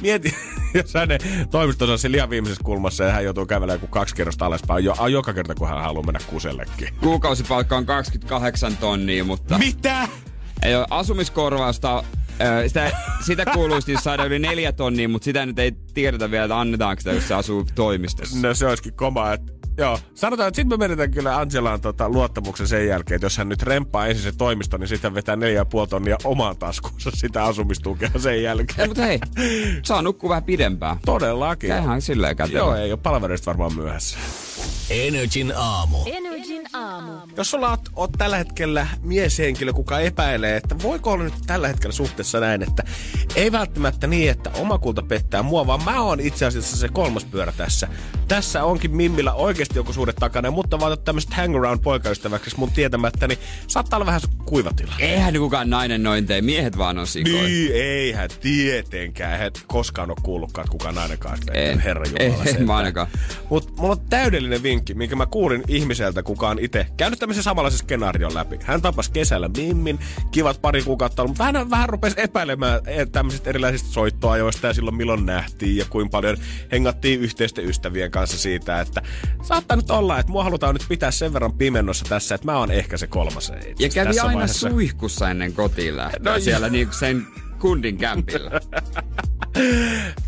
Mieti, 0.00 0.34
jos 0.74 0.94
hänen 0.94 1.20
toimistonsa 1.50 2.08
on 2.08 2.14
ihan 2.14 2.30
viimeisessä 2.30 2.64
kulmassa 2.64 3.04
ja 3.04 3.12
hän 3.12 3.24
joutuu 3.24 3.46
kävelemään 3.46 3.80
joku 3.80 3.86
kaksi 3.86 4.14
kerrosta 4.14 4.46
alaspäin 4.46 4.84
jo, 4.84 4.94
joka 5.10 5.32
kerta, 5.32 5.54
kun 5.54 5.68
hän 5.68 5.82
haluaa 5.82 6.06
mennä 6.06 6.20
kusellekin. 6.26 6.88
Kuukausipalkka 7.00 7.76
on 7.76 7.86
28 7.86 8.76
tonnia, 8.76 9.24
mutta 9.24 9.58
Mitä? 9.58 10.08
ei 10.62 10.76
ole 10.76 10.86
asumiskorvausta. 10.90 12.04
Sitä, 12.66 12.92
sitä 13.26 13.44
kuuluisi 13.54 13.96
saada 14.02 14.24
yli 14.24 14.38
neljä 14.38 14.72
tonnia, 14.72 15.08
mutta 15.08 15.24
sitä 15.24 15.46
nyt 15.46 15.58
ei 15.58 15.72
tiedetä 15.94 16.30
vielä, 16.30 16.44
että 16.44 16.60
annetaanko 16.60 17.00
sitä, 17.00 17.12
jos 17.12 17.28
se 17.28 17.34
asuu 17.34 17.66
toimistossa. 17.74 18.38
No 18.48 18.54
se 18.54 18.66
olisikin 18.66 18.94
koma, 18.94 19.32
että 19.32 19.52
Joo, 19.78 19.98
sanotaan, 20.14 20.48
että 20.48 20.56
sitten 20.56 20.78
me 20.78 20.84
menetään 20.84 21.10
kyllä 21.10 21.36
Angelaan 21.36 21.80
tota, 21.80 22.08
luottamuksen 22.08 22.68
sen 22.68 22.86
jälkeen, 22.86 23.16
että 23.16 23.24
jos 23.26 23.38
hän 23.38 23.48
nyt 23.48 23.62
remppaa 23.62 24.06
ensin 24.06 24.22
se 24.22 24.32
toimisto, 24.38 24.76
niin 24.76 24.88
sitten 24.88 25.14
vetää 25.14 25.36
neljä 25.36 25.54
ja 25.56 25.64
puoli 25.64 25.88
tonnia 25.88 26.16
omaan 26.24 26.56
taskuunsa 26.56 27.10
sitä 27.14 27.44
asumistukea 27.44 28.10
sen 28.18 28.32
Ei, 28.32 28.42
jälkeen. 28.42 28.88
mutta 28.88 29.02
hei, 29.02 29.20
saa 29.82 30.02
nukkua 30.02 30.30
vähän 30.30 30.44
pidempään. 30.44 30.96
Todellakin. 31.04 31.68
Käyhän 31.68 32.02
silleen 32.02 32.36
kätevä. 32.36 32.58
Joo, 32.58 32.74
ei 32.76 32.92
ole 32.92 33.00
palveluista 33.02 33.46
varmaan 33.46 33.74
myöhässä. 33.74 34.18
Energin 34.90 35.52
aamu. 35.56 35.98
Energin 36.06 36.62
aamu. 36.72 37.12
Jos 37.36 37.50
sulla 37.50 37.70
oot, 37.70 37.80
oot 37.96 38.10
tällä 38.18 38.36
hetkellä 38.36 38.86
mieshenkilö, 39.02 39.72
kuka 39.72 40.00
epäilee, 40.00 40.56
että 40.56 40.76
voiko 40.82 41.10
olla 41.12 41.24
nyt 41.24 41.34
tällä 41.46 41.68
hetkellä 41.68 41.92
suhteessa 41.92 42.40
näin, 42.40 42.62
että 42.62 42.82
ei 43.36 43.52
välttämättä 43.52 44.06
niin, 44.06 44.30
että 44.30 44.50
oma 44.50 44.78
kulta 44.78 45.02
pettää 45.02 45.42
mua, 45.42 45.66
vaan 45.66 45.84
mä 45.84 46.02
oon 46.02 46.20
itse 46.20 46.46
asiassa 46.46 46.76
se 46.76 46.88
kolmas 46.88 47.24
pyörä 47.24 47.52
tässä. 47.56 47.88
Tässä 48.28 48.64
onkin 48.64 48.96
Mimmillä 48.96 49.32
oikeasti 49.64 49.78
joku 49.78 49.92
suhde 49.92 50.12
takana, 50.12 50.50
mutta 50.50 50.80
vaan 50.80 50.98
tämmöiset 50.98 51.32
hangaround 51.34 51.80
poikaystäväksi 51.82 52.56
mun 52.56 52.70
tietämättä, 52.72 53.28
niin 53.28 53.38
saattaa 53.66 53.96
olla 53.96 54.06
vähän 54.06 54.20
kuivatila. 54.44 54.92
Eihän 54.98 55.34
kukaan 55.34 55.70
nainen 55.70 56.02
noin 56.02 56.26
tee, 56.26 56.42
miehet 56.42 56.78
vaan 56.78 56.98
on 56.98 57.06
sikoja. 57.06 57.42
Niin, 57.42 57.70
eihän 57.74 58.30
tietenkään. 58.40 59.32
Eihän 59.32 59.50
koskaan 59.66 60.10
ole 60.10 60.16
kuullutkaan, 60.22 60.64
että 60.64 60.72
kukaan 60.72 60.94
nainen 60.94 61.18
kanssa 61.18 61.52
En. 61.52 61.78
Herra 61.80 62.04
Ei, 62.18 62.26
Jumala. 62.26 62.42
en 62.42 62.48
sentään. 62.48 62.66
mä 62.66 62.76
ainakaan. 62.76 63.06
Mut 63.50 63.76
mulla 63.76 63.92
on 63.92 64.00
täydellinen 64.10 64.62
vinkki, 64.62 64.94
minkä 64.94 65.16
mä 65.16 65.26
kuulin 65.26 65.62
ihmiseltä, 65.68 66.22
kuka 66.22 66.48
on 66.48 66.58
itse 66.58 66.86
käynyt 66.96 67.18
tämmöisen 67.18 67.42
samanlaisen 67.42 67.78
skenaarion 67.78 68.34
läpi. 68.34 68.58
Hän 68.62 68.82
tapasi 68.82 69.12
kesällä 69.12 69.50
Mimmin, 69.56 69.98
kivat 70.30 70.62
pari 70.62 70.82
kuukautta 70.82 71.22
ollut, 71.22 71.30
mutta 71.38 71.44
hän 71.44 71.70
vähän 71.70 71.88
rupesi 71.88 72.20
epäilemään 72.20 72.80
eh, 72.86 73.06
tämmöisistä 73.12 73.50
erilaisista 73.50 73.88
soittoajoista 73.92 74.66
ja 74.66 74.74
silloin 74.74 74.96
milloin 74.96 75.26
nähtiin 75.26 75.76
ja 75.76 75.84
kuinka 75.90 76.10
paljon 76.10 76.36
hengattiin 76.72 77.20
yhteisten 77.20 77.64
ystävien 77.64 78.10
kanssa 78.10 78.38
siitä, 78.38 78.80
että 78.80 79.02
saattaa 79.54 79.76
nyt 79.76 79.90
olla, 79.90 80.18
että 80.18 80.32
mua 80.32 80.44
halutaan 80.44 80.74
nyt 80.74 80.84
pitää 80.88 81.10
sen 81.10 81.32
verran 81.32 81.52
pimennossa 81.52 82.04
tässä, 82.08 82.34
että 82.34 82.44
mä 82.44 82.58
oon 82.58 82.70
ehkä 82.70 82.96
se 82.96 83.06
kolmas. 83.06 83.52
Ja 83.78 83.88
kävi 83.88 84.06
tässä 84.06 84.22
aina 84.22 84.34
vaiheessa. 84.34 84.68
suihkussa 84.70 85.30
ennen 85.30 85.52
kotiin 85.52 85.96
lähtöä. 85.96 86.32
No 86.32 86.40
siellä 86.40 86.68
niinku 86.68 86.94
sen 86.94 87.26
kundin 87.58 87.96
kämpillä. 87.96 88.50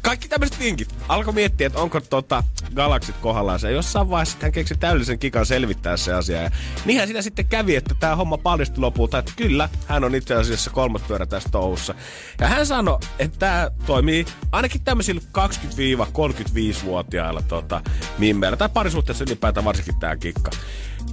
Kaikki 0.03 0.29
tämmöiset 0.29 0.61
vinkit. 0.61 0.95
Alkoi 1.09 1.35
miettiä, 1.35 1.67
että 1.67 1.79
onko 1.79 2.01
tota 2.01 2.45
galaksit 2.75 3.17
kohdallaan 3.17 3.61
se. 3.61 3.73
Jossain 3.73 4.11
vaiheessa 4.11 4.39
hän 4.41 4.53
keksi 4.53 4.75
täydellisen 4.75 5.19
kikan 5.19 5.47
selvittää 5.47 5.97
se 5.97 6.13
asia. 6.13 6.43
Ja 6.43 6.51
niinhän 6.85 7.09
siinä 7.09 7.23
sitten 7.23 7.47
kävi, 7.47 7.77
että 7.77 7.95
tämä 8.01 8.17
homma 8.17 8.39
paljastui 8.39 8.81
lopulta, 8.81 9.19
että 9.19 9.33
kyllä, 9.37 9.69
hän 9.87 10.05
on 10.05 10.15
itse 10.15 10.35
asiassa 10.35 10.71
kolmas 10.71 11.03
pyörä 11.03 11.27
tässä 11.27 11.49
touhussa. 11.53 11.95
Ja 12.41 12.49
hän 12.49 12.67
sanoi, 12.67 12.99
että 13.19 13.39
tämä 13.39 13.71
toimii 13.87 14.27
ainakin 14.53 14.85
tämmöisillä 14.85 15.21
20-35-vuotiailla 15.39 17.43
tota, 17.43 17.81
mimmeillä. 18.19 18.57
Tai 18.57 18.69
parisuhteessa 18.69 19.25
ylipäätään 19.25 19.65
varsinkin 19.65 20.01
tämä 20.01 20.17
kikka. 20.17 20.51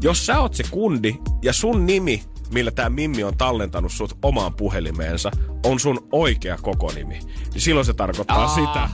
Jos 0.02 0.26
sä 0.26 0.40
oot 0.40 0.54
se 0.54 0.64
kundi 0.72 1.16
ja 1.42 1.54
sun 1.54 1.86
nimi 1.86 2.24
millä 2.52 2.72
tämä 2.72 2.90
Mimmi 2.90 3.24
on 3.24 3.38
tallentanut 3.38 3.92
sut 3.92 4.18
omaan 4.22 4.54
puhelimeensa, 4.54 5.32
on 5.66 5.80
sun 5.80 6.08
oikea 6.12 6.58
koko 6.62 6.92
nimi. 6.96 7.20
Niin 7.54 7.62
silloin 7.62 7.86
se 7.86 7.94
tarkoittaa 7.94 8.42
Aa. 8.42 8.48
sitä, 8.48 8.90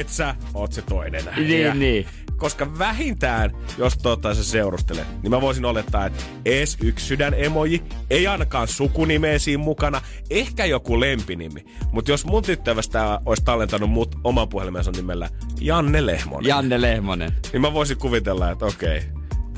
että 0.00 0.12
sä 0.12 0.34
oot 0.54 0.72
se 0.72 0.82
toinen. 0.82 1.24
Niin, 1.36 1.78
niin. 1.78 2.06
Koska 2.36 2.78
vähintään, 2.78 3.50
jos 3.78 3.98
tota 3.98 4.34
se 4.34 4.44
seurustelee, 4.44 5.06
niin 5.22 5.30
mä 5.30 5.40
voisin 5.40 5.64
olettaa, 5.64 6.06
että 6.06 6.22
ees 6.44 6.76
yksi 6.82 7.06
sydän 7.06 7.34
emoji, 7.36 7.82
ei 8.10 8.26
ainakaan 8.26 8.68
sukunimeä 8.68 9.38
siinä 9.38 9.62
mukana, 9.62 10.00
ehkä 10.30 10.64
joku 10.64 11.00
lempinimi. 11.00 11.64
Mutta 11.92 12.10
jos 12.10 12.24
mun 12.24 12.42
tyttöystävä 12.42 13.20
olisi 13.26 13.44
tallentanut 13.44 13.90
mut 13.90 14.16
oman 14.24 14.48
puhelimensa 14.48 14.90
nimellä 14.90 15.30
Janne 15.60 16.06
Lehmonen, 16.06 16.48
Janne 16.48 16.80
Lehmonen. 16.80 17.32
niin 17.52 17.60
mä 17.60 17.72
voisin 17.72 17.98
kuvitella, 17.98 18.50
että 18.50 18.66
okei, 18.66 19.02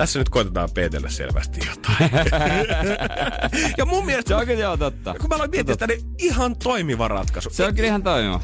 tässä 0.01 0.19
nyt 0.19 0.29
koitetaan 0.29 0.69
peitellä 0.75 1.09
selvästi 1.09 1.61
jotain. 1.69 2.11
ja 3.79 3.85
mun 3.85 4.07
mielestä, 4.07 4.29
Se 4.29 4.35
on 4.35 4.47
kyllä 4.47 4.61
joo 4.61 4.77
totta. 4.77 5.15
kun 5.21 5.29
mä 5.29 5.35
aloin 5.35 5.51
miettiä 5.51 5.75
sitä, 5.75 5.87
niin 5.87 6.01
ihan 6.19 6.57
toimiva 6.57 7.09
ratkaisu. 7.09 7.51
Se 7.53 7.65
on 7.65 7.75
kyllä 7.75 7.87
ihan 7.87 8.03
toimiva. 8.03 8.41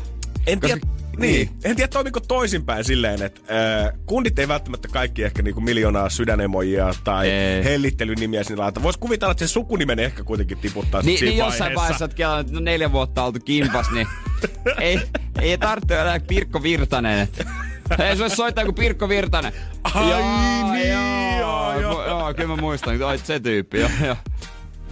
En 0.47 0.61
Koska- 0.61 0.79
tiedä, 0.81 0.87
niin. 1.19 1.51
En 1.64 1.77
tiedä, 1.77 1.88
toimiko 1.88 2.21
toisinpäin 2.21 2.85
silleen, 2.85 3.23
että 3.23 3.40
äh, 3.85 3.92
kundit 4.07 4.38
ei 4.38 4.49
välttämättä 4.49 4.88
kaikki 4.88 5.25
ehkä 5.25 5.42
niinku 5.42 5.61
miljoonaa 5.61 6.09
sydänemojia 6.09 6.95
tai 7.05 7.31
Ei. 7.31 7.64
hellittelynimiä 7.64 8.42
sinne 8.45 8.62
laita. 8.62 8.83
Voisi 8.83 8.99
kuvitella, 8.99 9.33
että 9.33 9.47
se 9.47 9.53
sukunimen 9.53 9.99
ehkä 9.99 10.25
kuitenkin 10.25 10.59
tiputtaa 10.59 11.03
Niin, 11.03 11.19
siinä 11.19 11.31
niin 11.31 11.38
jossain 11.38 11.75
vaiheessa 11.75 12.05
oot 12.05 12.14
kelannut, 12.14 12.47
että 12.47 12.55
no 12.55 12.61
neljä 12.61 12.92
vuotta 12.92 13.25
oltu 13.25 13.38
kimpas, 13.45 13.87
niin 13.90 14.07
ei, 14.81 15.01
ei 15.40 15.59
tarvitse 15.59 16.01
olla 16.03 16.21
Pirkko 16.29 16.62
Virtanen. 16.62 17.19
Että. 17.19 17.45
Ei 17.99 18.16
se 18.16 18.22
olisi 18.22 18.37
soittaa 18.37 18.64
kuin 18.64 18.75
Pirkko 18.75 19.09
Virtanen. 19.09 19.53
Ai 19.85 20.22
niin, 20.72 20.88
joo, 21.38 21.81
joo. 21.81 22.05
Mu- 22.05 22.09
joo, 22.09 22.35
kyllä 22.35 22.49
mä 22.49 22.57
muistan, 22.57 22.94
että 22.94 23.27
se 23.27 23.40
tyyppi, 23.40 23.81
joo, 23.81 23.90
joo. 24.07 24.16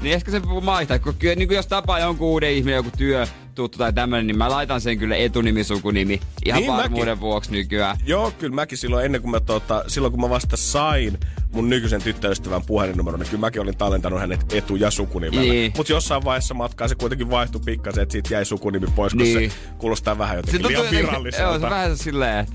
Niin 0.02 0.14
ehkä 0.14 0.30
se 0.30 0.40
maihtaa, 0.62 0.98
kun 0.98 1.14
kyllä, 1.18 1.35
niin 1.35 1.48
kuin 1.48 1.57
jos 1.57 1.66
tapaa 1.66 1.98
jonkun 2.00 2.28
uuden 2.28 2.50
ihminen, 2.50 2.76
joku 2.76 2.90
työ, 2.98 3.26
tuttu 3.54 3.78
tai 3.78 3.92
tämmöinen, 3.92 4.26
niin 4.26 4.38
mä 4.38 4.50
laitan 4.50 4.80
sen 4.80 4.98
kyllä 4.98 5.16
etunimi, 5.16 5.64
sukunimi. 5.64 6.20
Ihan 6.44 6.61
Niin 6.61 6.68
niin 6.70 6.76
varmuuden 6.83 7.09
mäkin. 7.09 7.20
vuoksi 7.20 7.52
nykyään. 7.52 7.96
Joo, 8.07 8.30
kyllä 8.30 8.54
mäkin 8.54 8.78
silloin 8.78 9.04
ennen 9.04 9.20
kuin 9.20 9.30
mä, 9.30 9.40
tota, 9.40 9.85
silloin 9.87 10.12
kun 10.12 10.20
mä 10.20 10.30
vasta 10.30 10.57
sain 10.57 11.18
mun 11.52 11.70
nykyisen 11.70 12.02
tyttöystävän 12.02 12.62
puhelinnumeron, 12.62 13.20
niin 13.20 13.30
kyllä 13.30 13.40
mäkin 13.40 13.62
olin 13.62 13.76
tallentanut 13.76 14.20
hänet 14.20 14.52
etu- 14.52 14.76
ja 14.76 14.90
sukunimellä. 14.90 15.42
Niin. 15.52 15.72
Mutta 15.76 15.92
jossain 15.92 16.24
vaiheessa 16.24 16.54
matkaa 16.54 16.88
se 16.88 16.94
kuitenkin 16.94 17.30
vaihtui 17.30 17.61
pikkasen, 17.64 18.02
että 18.02 18.12
siitä 18.12 18.35
jäi 18.35 18.44
sukunimi 18.44 18.87
pois, 18.96 19.12
kun 19.12 19.22
Niin. 19.22 19.50
se 19.50 19.57
kuulostaa 19.78 20.18
vähän 20.18 20.37
jotenkin 20.37 20.62
tuntuu 20.62 20.83
liian 20.90 21.04
viralliselta. 21.07 21.42
Joo, 21.44 21.59
se 21.59 21.70
vähän 21.70 21.96
silleen, 21.96 22.38
että 22.38 22.52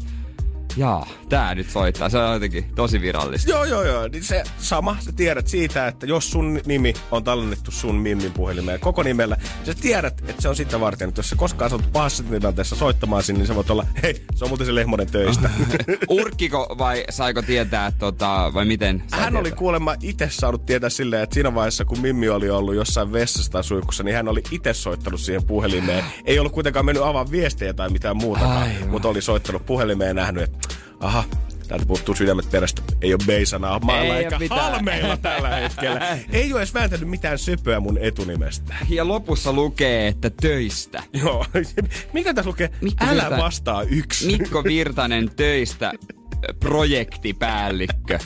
jaa, 0.77 1.07
tää 1.29 1.55
nyt 1.55 1.69
soittaa. 1.69 2.09
Se 2.09 2.17
on 2.17 2.33
jotenkin 2.33 2.65
tosi 2.75 3.01
virallista. 3.01 3.49
Joo, 3.51 3.63
joo, 3.63 3.83
joo. 3.83 4.07
Niin 4.07 4.23
se 4.23 4.43
sama, 4.57 4.97
sä 4.99 5.11
tiedät 5.11 5.47
siitä, 5.47 5.87
että 5.87 6.05
jos 6.05 6.31
sun 6.31 6.61
nimi 6.65 6.93
on 7.11 7.23
tallennettu 7.23 7.71
sun 7.71 7.95
Mimmin 7.95 8.33
puhelimeen 8.33 8.79
koko 8.79 9.03
nimellä, 9.03 9.37
sä 9.63 9.73
tiedät, 9.73 10.23
että 10.27 10.41
se 10.41 10.49
on 10.49 10.55
sitä 10.55 10.79
varten, 10.79 11.09
että 11.09 11.19
jos 11.19 11.29
sä 11.29 11.35
koskaan 11.35 11.69
saat 11.69 11.91
pahassa 11.93 12.23
tilanteessa 12.23 12.75
soittamaan 12.75 13.23
sinne, 13.23 13.39
niin 13.39 13.47
sä 13.47 13.55
voit 13.55 13.69
olla, 13.69 13.85
hei, 14.03 14.25
se 14.35 14.45
on 14.45 14.49
muuten 14.49 14.65
se 14.67 14.75
Lehmonen 14.75 15.11
töistä. 15.11 15.49
Urkkiko 16.09 16.75
vai 16.77 17.03
saiko 17.09 17.41
tietää, 17.41 17.91
tota, 17.91 18.51
vai 18.53 18.65
miten? 18.65 19.03
sai 19.07 19.19
hän 19.19 19.35
oli 19.35 19.43
tietää? 19.43 19.57
kuulemma 19.57 19.95
itse 20.01 20.29
saanut 20.31 20.65
tietää 20.65 20.89
silleen, 20.89 21.23
että 21.23 21.33
siinä 21.33 21.55
vaiheessa, 21.55 21.85
kun 21.85 21.99
Mimmi 21.99 22.29
oli 22.29 22.49
ollut 22.49 22.75
jossain 22.75 23.11
vessassa 23.11 23.51
tai 23.51 23.63
suihkussa, 23.63 24.03
niin 24.03 24.15
hän 24.15 24.27
oli 24.27 24.43
itse 24.51 24.73
soittanut 24.73 25.19
siihen 25.19 25.43
puhelimeen. 25.43 26.03
Ei 26.25 26.39
ollut 26.39 26.53
kuitenkaan 26.53 26.85
mennyt 26.85 27.03
avaa 27.03 27.31
viestejä 27.31 27.73
tai 27.73 27.89
mitään 27.89 28.17
muutakaan, 28.17 28.63
Aivan. 28.63 28.89
mutta 28.89 29.07
oli 29.07 29.21
soittanut 29.21 29.65
puhelimeen 29.65 30.07
ja 30.07 30.13
nähnyt, 30.13 30.43
että 30.43 30.58
aha, 30.99 31.23
täältä 31.67 31.85
puuttuu 31.85 32.15
sydämet 32.15 32.51
perästä. 32.51 32.81
Ei 33.01 33.13
ole 33.13 33.21
beisanaa 33.27 33.79
maalla 33.79 34.15
Ei 34.15 34.23
eikä 34.23 34.39
mitään. 34.39 34.61
halmeilla 34.61 35.17
tällä 35.17 35.49
hetkellä. 35.49 35.99
Ei 36.31 36.53
ole 36.53 36.59
edes 36.61 36.73
vääntänyt 36.73 37.09
mitään 37.09 37.37
söpöä 37.39 37.79
mun 37.79 37.97
etunimestä. 37.97 38.75
Ja 38.89 39.07
lopussa 39.07 39.53
lukee, 39.53 40.07
että 40.07 40.29
töistä. 40.29 41.03
Joo. 41.13 41.45
Mikä 42.13 42.33
tässä 42.33 42.49
lukee? 42.49 42.69
Mikko 42.81 43.05
Älä 43.05 43.13
Virtanen. 43.13 43.39
vastaa 43.39 43.83
yksi. 43.83 44.25
Mikko 44.37 44.63
Virtanen 44.63 45.29
töistä 45.35 45.91
projektipäällikkö. 46.59 48.19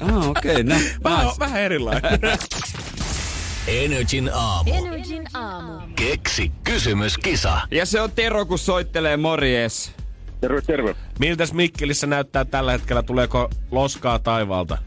Ah, 0.00 0.28
okei, 0.28 0.50
okay, 0.50 0.62
no. 0.62 0.74
Vähän, 1.04 1.26
nice. 1.26 1.38
vähän 1.38 1.60
erilainen. 1.60 2.20
Energin 3.66 4.30
aamu. 4.34 4.72
Energin 4.74 5.24
aamu. 5.34 5.80
Keksi 5.96 6.52
kysymyskisa. 6.64 7.60
Ja 7.70 7.86
se 7.86 8.00
on 8.00 8.10
Tero, 8.12 8.46
kun 8.46 8.58
soittelee 8.58 9.16
morjes. 9.16 9.92
Terve, 10.46 10.62
terve. 10.62 10.94
Miltäs 11.18 11.52
Mikkelissä 11.52 12.06
näyttää 12.06 12.44
tällä 12.44 12.72
hetkellä? 12.72 13.02
Tuleeko 13.02 13.50
loskaa 13.70 14.18
taivaalta? 14.18 14.78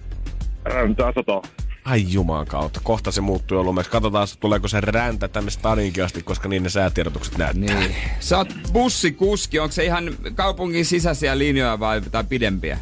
Räntää 0.65 1.11
sataa. 1.15 1.41
Ai 1.85 2.05
juman 2.07 2.47
kautta. 2.47 2.79
Kohta 2.83 3.11
se 3.11 3.21
muuttuu 3.21 3.57
jo 3.57 3.63
lumeksi. 3.63 3.91
Katsotaan, 3.91 4.27
tuleeko 4.39 4.67
se 4.67 4.81
räntä 4.81 5.27
tänne 5.27 5.51
stadinkin 5.51 6.03
asti, 6.03 6.23
koska 6.23 6.49
niin 6.49 6.63
ne 6.63 6.69
säätiedotukset 6.69 7.37
näyttää. 7.37 7.79
Niin. 7.79 7.95
Sä 8.19 8.37
oot 8.37 8.53
bussikuski, 8.73 9.59
onko 9.59 9.71
se 9.71 9.85
ihan 9.85 10.15
kaupungin 10.35 10.85
sisäisiä 10.85 11.37
linjoja 11.37 11.79
vai 11.79 12.01
tai 12.01 12.23
pidempiä? 12.23 12.77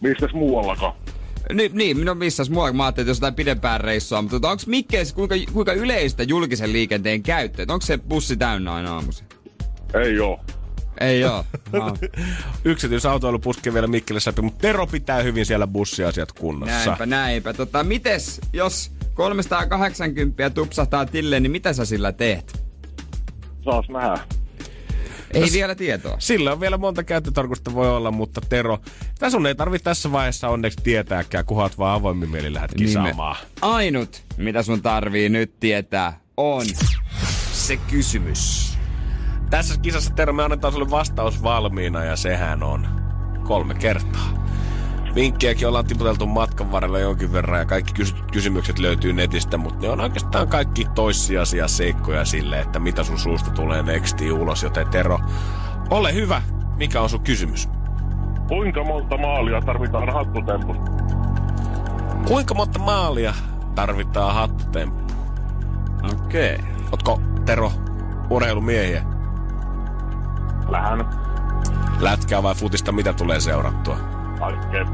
Mistäs 0.00 0.32
muuallako? 0.32 0.96
Ni, 1.52 1.70
niin, 1.72 2.04
no 2.04 2.14
missäs 2.14 2.50
muualla, 2.50 2.72
mä 2.72 2.84
ajattelin, 2.84 3.04
että 3.04 3.10
jos 3.10 3.18
jotain 3.18 3.34
pidempää 3.34 3.78
reissua, 3.78 4.22
mutta 4.22 4.36
tota, 4.36 4.50
onko 4.50 4.62
Mikkeessä 4.66 5.14
kuinka, 5.14 5.34
kuinka 5.52 5.72
yleistä 5.72 6.22
julkisen 6.22 6.72
liikenteen 6.72 7.22
käyttö? 7.22 7.62
Onko 7.62 7.86
se 7.86 7.98
bussi 7.98 8.36
täynnä 8.36 8.74
aina 8.74 8.94
aamuisin? 8.94 9.26
Ei 9.94 10.20
oo. 10.20 10.40
Ei 11.00 11.24
oo. 11.24 11.44
No, 11.72 11.96
Yksityisautoilu 12.64 13.38
puskee 13.38 13.74
vielä 13.74 13.86
Mikkelissä 13.86 14.28
läpi, 14.30 14.42
mutta 14.42 14.60
Tero 14.60 14.86
pitää 14.86 15.22
hyvin 15.22 15.46
siellä 15.46 15.66
bussiasiat 15.66 16.32
kunnossa. 16.32 16.84
näinpä, 16.86 17.06
näinpä. 17.06 17.52
Tota, 17.52 17.84
mites, 17.84 18.40
jos 18.52 18.92
380 19.14 20.50
tupsahtaa 20.50 21.06
tilleen, 21.06 21.42
niin 21.42 21.50
mitä 21.50 21.72
sä 21.72 21.84
sillä 21.84 22.12
teet? 22.12 22.64
Saas 23.64 23.88
nähdä. 23.88 24.18
Ei 25.34 25.48
vielä 25.52 25.74
tietoa. 25.74 26.16
Sillä 26.18 26.52
on 26.52 26.60
vielä 26.60 26.78
monta 26.78 27.04
käyttötarkoitusta 27.04 27.74
voi 27.74 27.96
olla, 27.96 28.10
mutta 28.10 28.40
Tero, 28.48 28.78
tässä 29.18 29.36
sun 29.36 29.46
ei 29.46 29.54
tarvitse 29.54 29.84
tässä 29.84 30.12
vaiheessa 30.12 30.48
onneksi 30.48 30.78
tietääkään, 30.82 31.44
kunhan 31.44 31.62
oot 31.62 31.78
vaan 31.78 31.94
avoimin 31.94 32.30
mieli 32.30 32.54
lähdet 32.54 32.74
kisaamaan. 32.74 33.36
Ainut, 33.62 34.22
mitä 34.36 34.62
sun 34.62 34.82
tarvii 34.82 35.28
nyt 35.28 35.60
tietää, 35.60 36.20
on 36.36 36.66
Se 37.52 37.76
kysymys. 37.76 38.63
Tässä 39.50 39.80
kisassa 39.80 40.14
Tero, 40.14 40.32
me 40.32 40.44
annetaan 40.44 40.72
sulle 40.72 40.90
vastaus 40.90 41.42
valmiina 41.42 42.04
ja 42.04 42.16
sehän 42.16 42.62
on 42.62 42.86
kolme 43.44 43.74
kertaa. 43.74 44.44
Vinkkejäkin 45.14 45.68
ollaan 45.68 45.86
tiputeltu 45.86 46.26
matkan 46.26 46.72
varrella 46.72 46.98
jonkin 46.98 47.32
verran 47.32 47.58
ja 47.58 47.66
kaikki 47.66 47.92
kysy- 47.92 48.14
kysymykset 48.32 48.78
löytyy 48.78 49.12
netistä, 49.12 49.56
mutta 49.56 49.86
ne 49.86 49.88
on 49.88 50.00
oikeastaan 50.00 50.48
kaikki 50.48 50.86
toissijaisia 50.94 51.68
seikkoja 51.68 52.24
sille, 52.24 52.60
että 52.60 52.78
mitä 52.78 53.02
sun 53.02 53.18
suusta 53.18 53.50
tulee 53.50 53.82
nextiin 53.82 54.32
ulos, 54.32 54.62
joten 54.62 54.88
Tero, 54.88 55.18
ole 55.90 56.14
hyvä. 56.14 56.42
Mikä 56.76 57.00
on 57.00 57.10
sun 57.10 57.20
kysymys? 57.20 57.68
Kuinka 58.48 58.84
monta 58.84 59.16
maalia 59.16 59.60
tarvitaan 59.60 60.12
hattutempun? 60.12 60.76
Kuinka 62.26 62.54
monta 62.54 62.78
maalia 62.78 63.34
tarvitaan 63.74 64.34
hattutemppu? 64.34 65.14
Okei. 66.12 66.54
Okay. 66.54 66.66
Otko 66.92 67.20
Tero 67.46 67.72
urheilumiehiä? 68.30 69.13
Lähän 70.68 71.10
Lätkää 72.00 72.42
vai 72.42 72.54
futista, 72.54 72.92
mitä 72.92 73.12
tulee 73.12 73.40
seurattua? 73.40 73.98
kaikkea. 74.38 74.84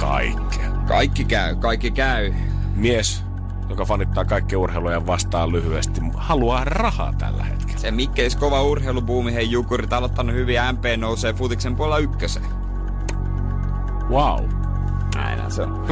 Kaikkea. 0.00 0.70
Kaikki 0.88 1.24
käy, 1.24 1.56
kaikki 1.56 1.90
käy. 1.90 2.34
Mies, 2.74 3.24
joka 3.68 3.84
fanittaa 3.84 4.24
kaikkia 4.24 4.58
urheiluja 4.58 5.06
vastaan 5.06 5.52
lyhyesti, 5.52 6.00
haluaa 6.14 6.64
rahaa 6.64 7.12
tällä 7.18 7.44
hetkellä. 7.44 7.80
Se 7.80 7.90
Mikkeis 7.90 8.36
kova 8.36 8.62
urheilubuumi, 8.62 9.34
hei 9.34 9.50
Jukurit 9.50 9.92
aloittanut 9.92 10.34
hyvin, 10.36 10.56
MP 10.72 10.84
nousee 10.96 11.32
futiksen 11.32 11.76
puolella 11.76 11.98
ykköseen. 11.98 12.46
Wow. 14.10 14.48
Näinhän 15.14 15.50
se 15.50 15.62
on. 15.62 15.86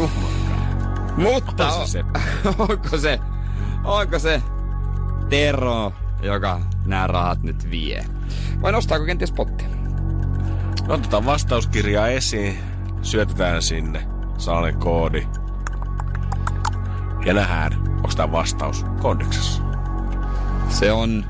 Mutta 1.16 1.66
Onko 1.66 1.80
on, 1.80 1.88
se 1.88 2.04
onko 2.58 2.98
se, 2.98 3.20
onko 3.84 4.18
se 4.18 4.42
Tero, 5.28 5.92
joka 6.22 6.60
nämä 6.86 7.06
rahat 7.06 7.42
nyt 7.42 7.70
vie? 7.70 8.04
Vai 8.62 8.72
nostaako 8.72 9.04
kenties 9.04 9.32
pottia? 9.32 9.68
Otetaan 10.88 11.24
vastauskirjaa 11.24 12.08
esiin, 12.08 12.58
syötetään 13.02 13.62
sinne, 13.62 14.06
saanen 14.38 14.76
koodi. 14.76 15.26
Ja 17.24 17.34
nähdään, 17.34 17.72
onko 17.96 18.10
tämä 18.16 18.32
vastaus 18.32 18.84
kondiksessa. 19.00 19.62
Se 20.68 20.92
on... 20.92 21.24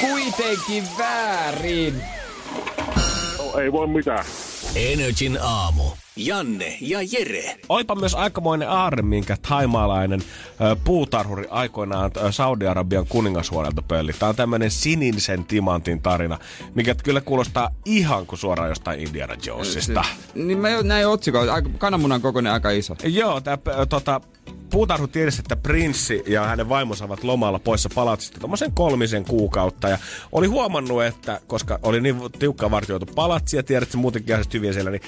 Kuitenkin 0.00 0.84
väärin. 0.98 2.02
No, 3.40 3.60
ei 3.60 3.72
voi 3.72 3.86
mitään. 3.86 4.24
Energin 4.76 5.38
aamu. 5.42 5.82
Janne 6.16 6.78
ja 6.80 6.98
Jere. 7.12 7.56
Olipa 7.68 7.94
myös 7.94 8.14
aikamoinen 8.14 8.70
aarre, 8.70 9.02
minkä 9.02 9.36
taimaalainen 9.48 10.22
puutarhuri 10.84 11.44
aikoinaan 11.50 12.10
Saudi-Arabian 12.30 13.06
kuningashuoneelta 13.06 13.82
pölli. 13.82 14.12
Tämä 14.12 14.28
on 14.30 14.36
tämmöinen 14.36 14.70
sinisen 14.70 15.44
timantin 15.44 16.02
tarina, 16.02 16.38
mikä 16.74 16.94
kyllä 16.94 17.20
kuulostaa 17.20 17.70
ihan 17.84 18.26
kuin 18.26 18.38
suoraan 18.38 18.68
jostain 18.68 19.00
Indiana 19.00 19.34
Jonesista. 19.46 20.04
Niin 20.34 20.58
mä 20.58 20.68
näin. 20.82 21.06
Aika, 21.52 21.70
kananmunan 21.78 22.20
kokoinen 22.20 22.52
aika 22.52 22.70
iso. 22.70 22.96
Joo, 23.04 23.40
tämä 23.40 23.58
tota, 23.88 24.20
puutarhu 24.70 25.06
tiesi, 25.06 25.40
että 25.40 25.56
prinssi 25.56 26.22
ja 26.26 26.44
hänen 26.44 26.68
vaimonsa 26.68 27.04
ovat 27.04 27.24
lomalla 27.24 27.58
poissa 27.58 27.88
palatsista 27.94 28.40
tuommoisen 28.40 28.72
kolmisen 28.72 29.24
kuukautta. 29.24 29.88
Ja 29.88 29.98
oli 30.32 30.46
huomannut, 30.46 31.04
että 31.04 31.40
koska 31.46 31.78
oli 31.82 32.00
niin 32.00 32.16
tiukkaan 32.38 32.70
vartioitu 32.70 33.06
palatsi 33.06 33.56
ja 33.56 33.62
tiedät, 33.62 33.88
että 33.88 33.96
muutenkin 33.96 34.32
ihan 34.32 34.44
hyvin 34.54 34.74
siellä, 34.74 34.90
niin 34.90 35.02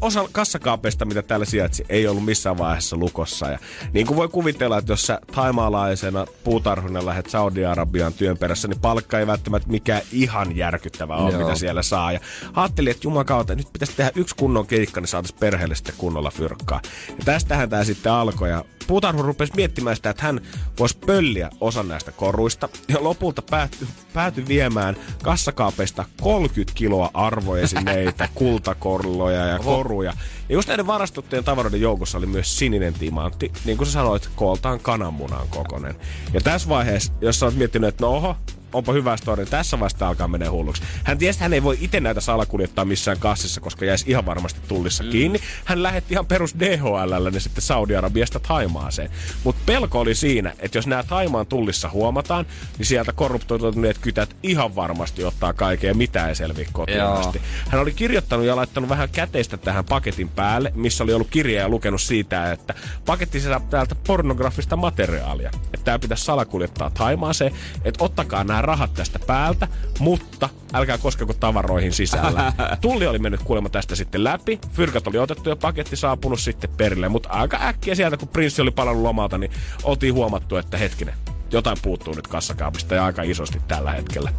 osa 0.00 0.28
kassakaapeista, 0.32 1.04
mitä 1.04 1.22
täällä 1.22 1.46
sijaitsi, 1.46 1.84
ei 1.88 2.08
ollut 2.08 2.24
missään 2.24 2.58
vaiheessa 2.58 2.96
lukossa. 2.96 3.50
Ja 3.50 3.58
niin 3.92 4.06
kuin 4.06 4.16
voi 4.16 4.28
kuvitella, 4.28 4.78
että 4.78 4.92
jos 4.92 5.06
sä 5.06 5.20
taimaalaisena 5.34 6.26
puutarhuna 6.44 7.06
lähdet 7.06 7.30
Saudi-Arabian 7.30 8.12
työn 8.12 8.38
perässä, 8.38 8.68
niin 8.68 8.80
palkka 8.80 9.18
ei 9.18 9.26
välttämättä 9.26 9.68
mikään 9.68 10.02
ihan 10.12 10.56
järkyttävä 10.56 11.16
ole, 11.16 11.38
mitä 11.38 11.54
siellä 11.54 11.82
saa. 11.82 12.12
Ja 12.12 12.20
ajattelin, 12.54 12.90
että 12.90 13.06
jumakauta, 13.06 13.54
nyt 13.54 13.72
pitäisi 13.72 13.92
tehdä 13.96 14.10
yksi 14.14 14.34
kunnon 14.34 14.66
keikka, 14.66 15.00
niin 15.00 15.08
saataisiin 15.08 15.40
perheelle 15.40 15.74
sitten 15.74 15.94
kunnolla 15.98 16.30
fyrkkaa. 16.30 16.80
Ja 17.08 17.24
tästähän 17.24 17.70
tämä 17.70 17.84
sitten 17.84 18.12
alkoi. 18.12 18.50
Ja 18.50 18.64
puutarhu 18.86 19.22
rupesi 19.22 19.52
miettimään 19.56 19.96
sitä, 19.96 20.10
että 20.10 20.22
hän 20.22 20.40
voisi 20.78 20.98
pölliä 21.06 21.50
osan 21.60 21.88
näistä 21.88 22.12
koruista. 22.12 22.68
Ja 22.88 23.04
lopulta 23.04 23.42
päätyi, 23.42 23.88
päätyi 24.12 24.48
viemään 24.48 24.96
kassakaapeista 25.22 26.04
30 26.20 26.72
kiloa 26.74 27.10
arvoesineitä, 27.14 28.28
kultakorloja 28.34 29.46
ja 29.46 29.58
koruja. 29.58 30.12
Ja 30.48 30.54
just 30.54 30.68
näiden 30.68 30.86
varastuttujen 30.86 31.44
tavaroiden 31.44 31.80
joukossa 31.80 32.18
oli 32.18 32.26
myös 32.26 32.58
sininen 32.58 32.94
timantti, 32.94 33.52
niin 33.64 33.76
kuin 33.76 33.86
sä 33.86 33.92
sanoit, 33.92 34.30
kooltaan 34.36 34.80
kananmunan 34.80 35.48
kokonen. 35.48 35.94
Ja 36.32 36.40
tässä 36.40 36.68
vaiheessa, 36.68 37.12
jos 37.20 37.40
sä 37.40 37.46
oot 37.46 37.54
miettinyt, 37.54 37.88
että 37.88 38.04
no 38.04 38.10
oho, 38.10 38.36
onpa 38.74 38.92
hyvä 38.92 39.16
story, 39.16 39.46
tässä 39.46 39.80
vasta 39.80 40.08
alkaa 40.08 40.28
menee 40.28 40.48
hulluksi. 40.48 40.82
Hän 41.04 41.18
tiesi, 41.18 41.36
että 41.36 41.44
hän 41.44 41.52
ei 41.52 41.62
voi 41.62 41.78
itse 41.80 42.00
näitä 42.00 42.20
salakuljettaa 42.20 42.84
missään 42.84 43.18
kassissa, 43.18 43.60
koska 43.60 43.84
jäisi 43.84 44.04
ihan 44.08 44.26
varmasti 44.26 44.60
tullissa 44.68 45.04
mm. 45.04 45.10
kiinni. 45.10 45.40
Hän 45.64 45.82
lähetti 45.82 46.14
ihan 46.14 46.26
perus 46.26 46.54
DHL 46.58 47.30
ne 47.30 47.40
sitten 47.40 47.62
Saudi-Arabiasta 47.62 48.40
Taimaaseen. 48.40 49.10
Mutta 49.44 49.62
pelko 49.66 50.00
oli 50.00 50.14
siinä, 50.14 50.52
että 50.58 50.78
jos 50.78 50.86
nämä 50.86 51.02
Taimaan 51.02 51.46
tullissa 51.46 51.88
huomataan, 51.88 52.46
niin 52.78 52.86
sieltä 52.86 53.12
korruptoituneet 53.12 53.98
kytät 53.98 54.36
ihan 54.42 54.76
varmasti 54.76 55.24
ottaa 55.24 55.52
kaiken 55.52 55.88
ja 55.88 55.94
mitä 55.94 56.28
ei 56.28 56.34
selviä 56.34 56.68
kotiin 56.72 57.02
asti. 57.02 57.42
Hän 57.68 57.80
oli 57.80 57.92
kirjoittanut 57.92 58.46
ja 58.46 58.56
laittanut 58.56 58.90
vähän 58.90 59.08
käteistä 59.08 59.56
tähän 59.56 59.84
paketin 59.84 60.28
päälle, 60.28 60.72
missä 60.74 61.04
oli 61.04 61.12
ollut 61.12 61.30
kirja 61.30 61.60
ja 61.60 61.68
lukenut 61.68 62.00
siitä, 62.00 62.52
että 62.52 62.74
paketti 63.06 63.40
sisältää 63.40 63.64
täältä 63.70 63.94
pornografista 64.06 64.76
materiaalia. 64.76 65.50
Että 65.64 65.84
tämä 65.84 65.98
pitäisi 65.98 66.24
salakuljettaa 66.24 66.90
Taimaaseen, 66.90 67.52
että 67.84 68.04
ottakaa 68.04 68.44
nämä 68.44 68.62
rahat 68.66 68.94
tästä 68.94 69.18
päältä, 69.18 69.68
mutta 69.98 70.48
älkää 70.72 70.98
koskeko 70.98 71.32
tavaroihin 71.32 71.92
sisällä. 71.92 72.52
Tulli 72.80 73.06
oli 73.06 73.18
mennyt 73.18 73.42
kuulemma 73.42 73.68
tästä 73.68 73.96
sitten 73.96 74.24
läpi, 74.24 74.60
fyrkat 74.72 75.06
oli 75.06 75.18
otettu 75.18 75.48
ja 75.48 75.56
paketti 75.56 75.96
saapunut 75.96 76.40
sitten 76.40 76.70
perille, 76.76 77.08
mutta 77.08 77.28
aika 77.28 77.58
äkkiä 77.62 77.94
sieltä, 77.94 78.16
kun 78.16 78.28
prinssi 78.28 78.62
oli 78.62 78.70
palannut 78.70 79.02
lomalta, 79.02 79.38
niin 79.38 79.52
oltiin 79.82 80.14
huomattu, 80.14 80.56
että 80.56 80.78
hetkinen, 80.78 81.14
jotain 81.50 81.76
puuttuu 81.82 82.14
nyt 82.14 82.26
kassakaapista 82.26 82.94
ja 82.94 83.04
aika 83.04 83.22
isosti 83.22 83.60
tällä 83.68 83.92
hetkellä. 83.92 84.30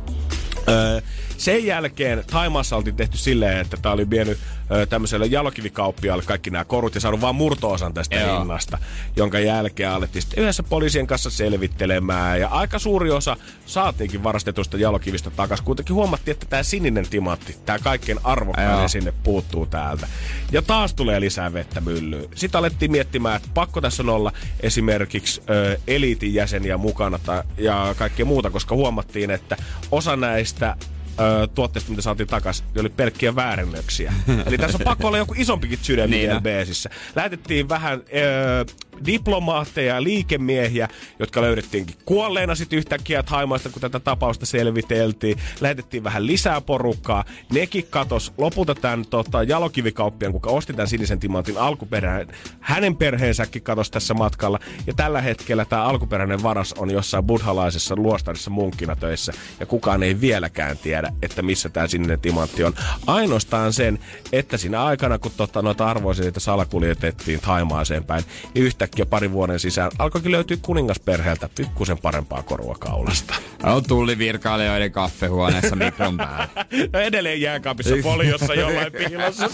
Öö, 0.69 1.01
sen 1.37 1.65
jälkeen 1.65 2.23
Taimaassa 2.31 2.75
oltiin 2.75 2.95
tehty 2.95 3.17
silleen, 3.17 3.57
että 3.57 3.77
tää 3.81 3.91
oli 3.91 4.09
vienyt 4.09 4.37
öö, 4.71 4.85
tämmöiselle 4.85 5.25
jalokivikauppiaalle 5.25 6.23
kaikki 6.23 6.49
nämä 6.49 6.65
korut 6.65 6.95
ja 6.95 7.01
saanut 7.01 7.21
vaan 7.21 7.35
murto-osan 7.35 7.93
tästä 7.93 8.15
Joo. 8.15 8.39
hinnasta, 8.39 8.77
jonka 9.15 9.39
jälkeen 9.39 9.89
alettiin 9.89 10.21
sitten 10.21 10.43
yhdessä 10.43 10.63
poliisien 10.63 11.07
kanssa 11.07 11.29
selvittelemään 11.29 12.39
ja 12.39 12.47
aika 12.47 12.79
suuri 12.79 13.11
osa 13.11 13.37
saatiinkin 13.65 14.23
varastetusta 14.23 14.77
jalokivistä 14.77 15.29
takaisin. 15.29 15.65
Kuitenkin 15.65 15.95
huomattiin, 15.95 16.33
että 16.33 16.45
tämä 16.45 16.63
sininen 16.63 17.09
timantti, 17.09 17.55
tämä 17.65 17.79
kaikkein 17.79 18.19
arvokkain 18.23 18.79
Joo. 18.79 18.87
sinne 18.87 19.13
puuttuu 19.23 19.65
täältä. 19.65 20.07
Ja 20.51 20.61
taas 20.61 20.93
tulee 20.93 21.19
lisää 21.19 21.53
vettä 21.53 21.81
myllyyn. 21.81 22.29
Sitten 22.35 22.59
alettiin 22.59 22.91
miettimään, 22.91 23.35
että 23.35 23.49
pakko 23.53 23.81
tässä 23.81 24.03
on 24.03 24.09
olla 24.09 24.31
esimerkiksi 24.59 25.41
ö, 25.49 25.77
eliitin 25.87 26.33
jäseniä 26.33 26.77
mukana 26.77 27.19
tai, 27.19 27.43
ja 27.57 27.95
kaikkea 27.97 28.25
muuta, 28.25 28.49
koska 28.49 28.75
huomattiin, 28.75 29.31
että 29.31 29.57
osa 29.91 30.15
näistä 30.15 30.54
that 30.59 30.87
ö, 31.19 31.47
tuotteista, 31.47 31.89
mitä 31.89 32.01
saatiin 32.01 32.27
takaisin, 32.27 32.65
niin 32.73 32.81
oli 32.81 32.89
pelkkiä 32.89 33.35
väärennöksiä. 33.35 34.13
Eli 34.47 34.57
tässä 34.57 34.77
on 34.77 34.83
pakko 34.83 35.07
olla 35.07 35.17
joku 35.17 35.33
isompikin 35.37 35.79
sydän 35.81 36.09
Niin. 36.09 36.29
Lähetettiin 37.15 37.69
vähän 37.69 37.99
ö, 37.99 38.65
diplomaatteja 39.05 39.95
ja 39.95 40.03
liikemiehiä, 40.03 40.87
jotka 41.19 41.41
löydettiinkin 41.41 41.95
kuolleena 42.05 42.55
sitten 42.55 42.77
yhtäkkiä 42.79 43.23
Haimaista, 43.27 43.69
kun 43.69 43.81
tätä 43.81 43.99
tapausta 43.99 44.45
selviteltiin. 44.45 45.37
Lähetettiin 45.61 46.03
vähän 46.03 46.27
lisää 46.27 46.61
porukkaa. 46.61 47.23
Nekin 47.53 47.87
katos 47.89 48.33
lopulta 48.37 48.75
tämän 48.75 49.05
tota, 49.09 49.43
jalokivikauppian, 49.43 50.31
kuka 50.31 50.49
osti 50.49 50.73
tämän 50.73 50.87
sinisen 50.87 51.19
timantin 51.19 51.57
alkuperään. 51.57 52.27
Hänen 52.59 52.95
perheensäkin 52.95 53.61
katos 53.61 53.91
tässä 53.91 54.13
matkalla. 54.13 54.59
Ja 54.87 54.93
tällä 54.93 55.21
hetkellä 55.21 55.65
tämä 55.65 55.83
alkuperäinen 55.83 56.43
varas 56.43 56.73
on 56.73 56.91
jossain 56.91 57.23
buddhalaisessa 57.23 57.95
luostarissa 57.95 58.49
munkkina 58.49 58.95
töissä. 58.95 59.33
Ja 59.59 59.65
kukaan 59.65 60.03
ei 60.03 60.21
vieläkään 60.21 60.77
tiedä, 60.77 61.04
että 61.21 61.41
missä 61.41 61.69
tämä 61.69 61.87
sininen 61.87 62.19
timantti 62.19 62.63
on. 62.63 62.73
Ainoastaan 63.07 63.73
sen, 63.73 63.99
että 64.31 64.57
siinä 64.57 64.83
aikana, 64.83 65.19
kun 65.19 65.31
tota, 65.37 65.61
noita 65.61 65.87
arvoisia 65.87 66.31
salakuljetettiin 66.37 67.39
Taimaaseen 67.39 68.03
päin, 68.03 68.23
niin 68.53 68.65
yhtäkkiä 68.65 69.05
parin 69.05 69.31
vuoden 69.31 69.59
sisään 69.59 69.91
alkoikin 69.99 70.31
löytyä 70.31 70.57
kuningasperheeltä 70.61 71.49
pikkusen 71.57 71.97
parempaa 71.97 72.43
korua 72.43 72.75
kaulasta. 72.79 73.35
On 73.63 73.83
tullivirkailijoiden 73.83 74.91
kaffehuoneessa 74.91 75.75
mikron 75.75 76.17
päällä. 76.17 76.47
No 76.93 76.99
edelleen 76.99 77.41
jääkaapissa 77.41 77.95
foliossa 78.03 78.53
jollain 78.53 78.91
piilossa. 79.07 79.49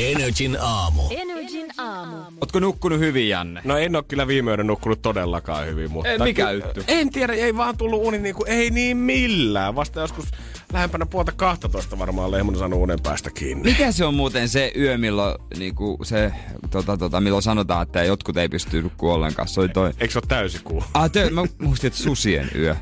Energin 0.00 0.56
aamu. 0.60 1.02
Energin 1.10 1.66
aamu. 1.78 2.16
Ootko 2.40 2.60
nukkunut 2.60 2.98
hyvin, 2.98 3.28
Janne? 3.28 3.60
No 3.64 3.76
en 3.76 3.96
ole 3.96 4.04
kyllä 4.08 4.26
viime 4.26 4.50
yönä 4.50 4.62
nukkunut 4.62 5.02
todellakaan 5.02 5.66
hyvin, 5.66 5.90
mutta... 5.90 6.08
Ei, 6.10 6.18
mikä 6.18 6.46
ky- 6.50 6.54
juttu? 6.54 6.80
En 6.88 7.10
tiedä, 7.10 7.32
ei 7.32 7.56
vaan 7.56 7.76
tullut 7.76 8.00
uni 8.04 8.18
niinku, 8.18 8.44
ei 8.44 8.70
niin 8.70 8.96
millään. 8.96 9.74
Vasta 9.74 10.00
joskus 10.00 10.24
lähempänä 10.72 11.06
puolta 11.06 11.32
12 11.32 11.98
varmaan 11.98 12.30
lehmon 12.30 12.58
saanut 12.58 12.80
unen 12.80 12.98
päästä 13.02 13.30
kiinni. 13.30 13.70
Mikä 13.70 13.92
se 13.92 14.04
on 14.04 14.14
muuten 14.14 14.48
se 14.48 14.72
yö, 14.76 14.98
milloin, 14.98 15.34
niinku, 15.58 15.98
se, 16.02 16.32
tota, 16.70 16.96
tota, 16.96 17.20
milloin 17.20 17.42
sanotaan, 17.42 17.82
että 17.82 18.04
jotkut 18.04 18.36
ei 18.36 18.48
pysty 18.48 18.82
nukkua 18.82 19.14
ollenkaan? 19.14 19.48
Se 19.48 19.60
oli 19.60 19.68
toi... 19.68 19.92
Eikö 20.00 20.12
se 20.12 20.18
ole 20.18 20.24
täysikuu? 20.28 20.84
Ah, 20.94 21.10
te, 21.10 21.30
mä 21.30 21.44
muistin, 21.62 21.88
että 21.88 22.02
susien 22.02 22.50
yö. 22.54 22.76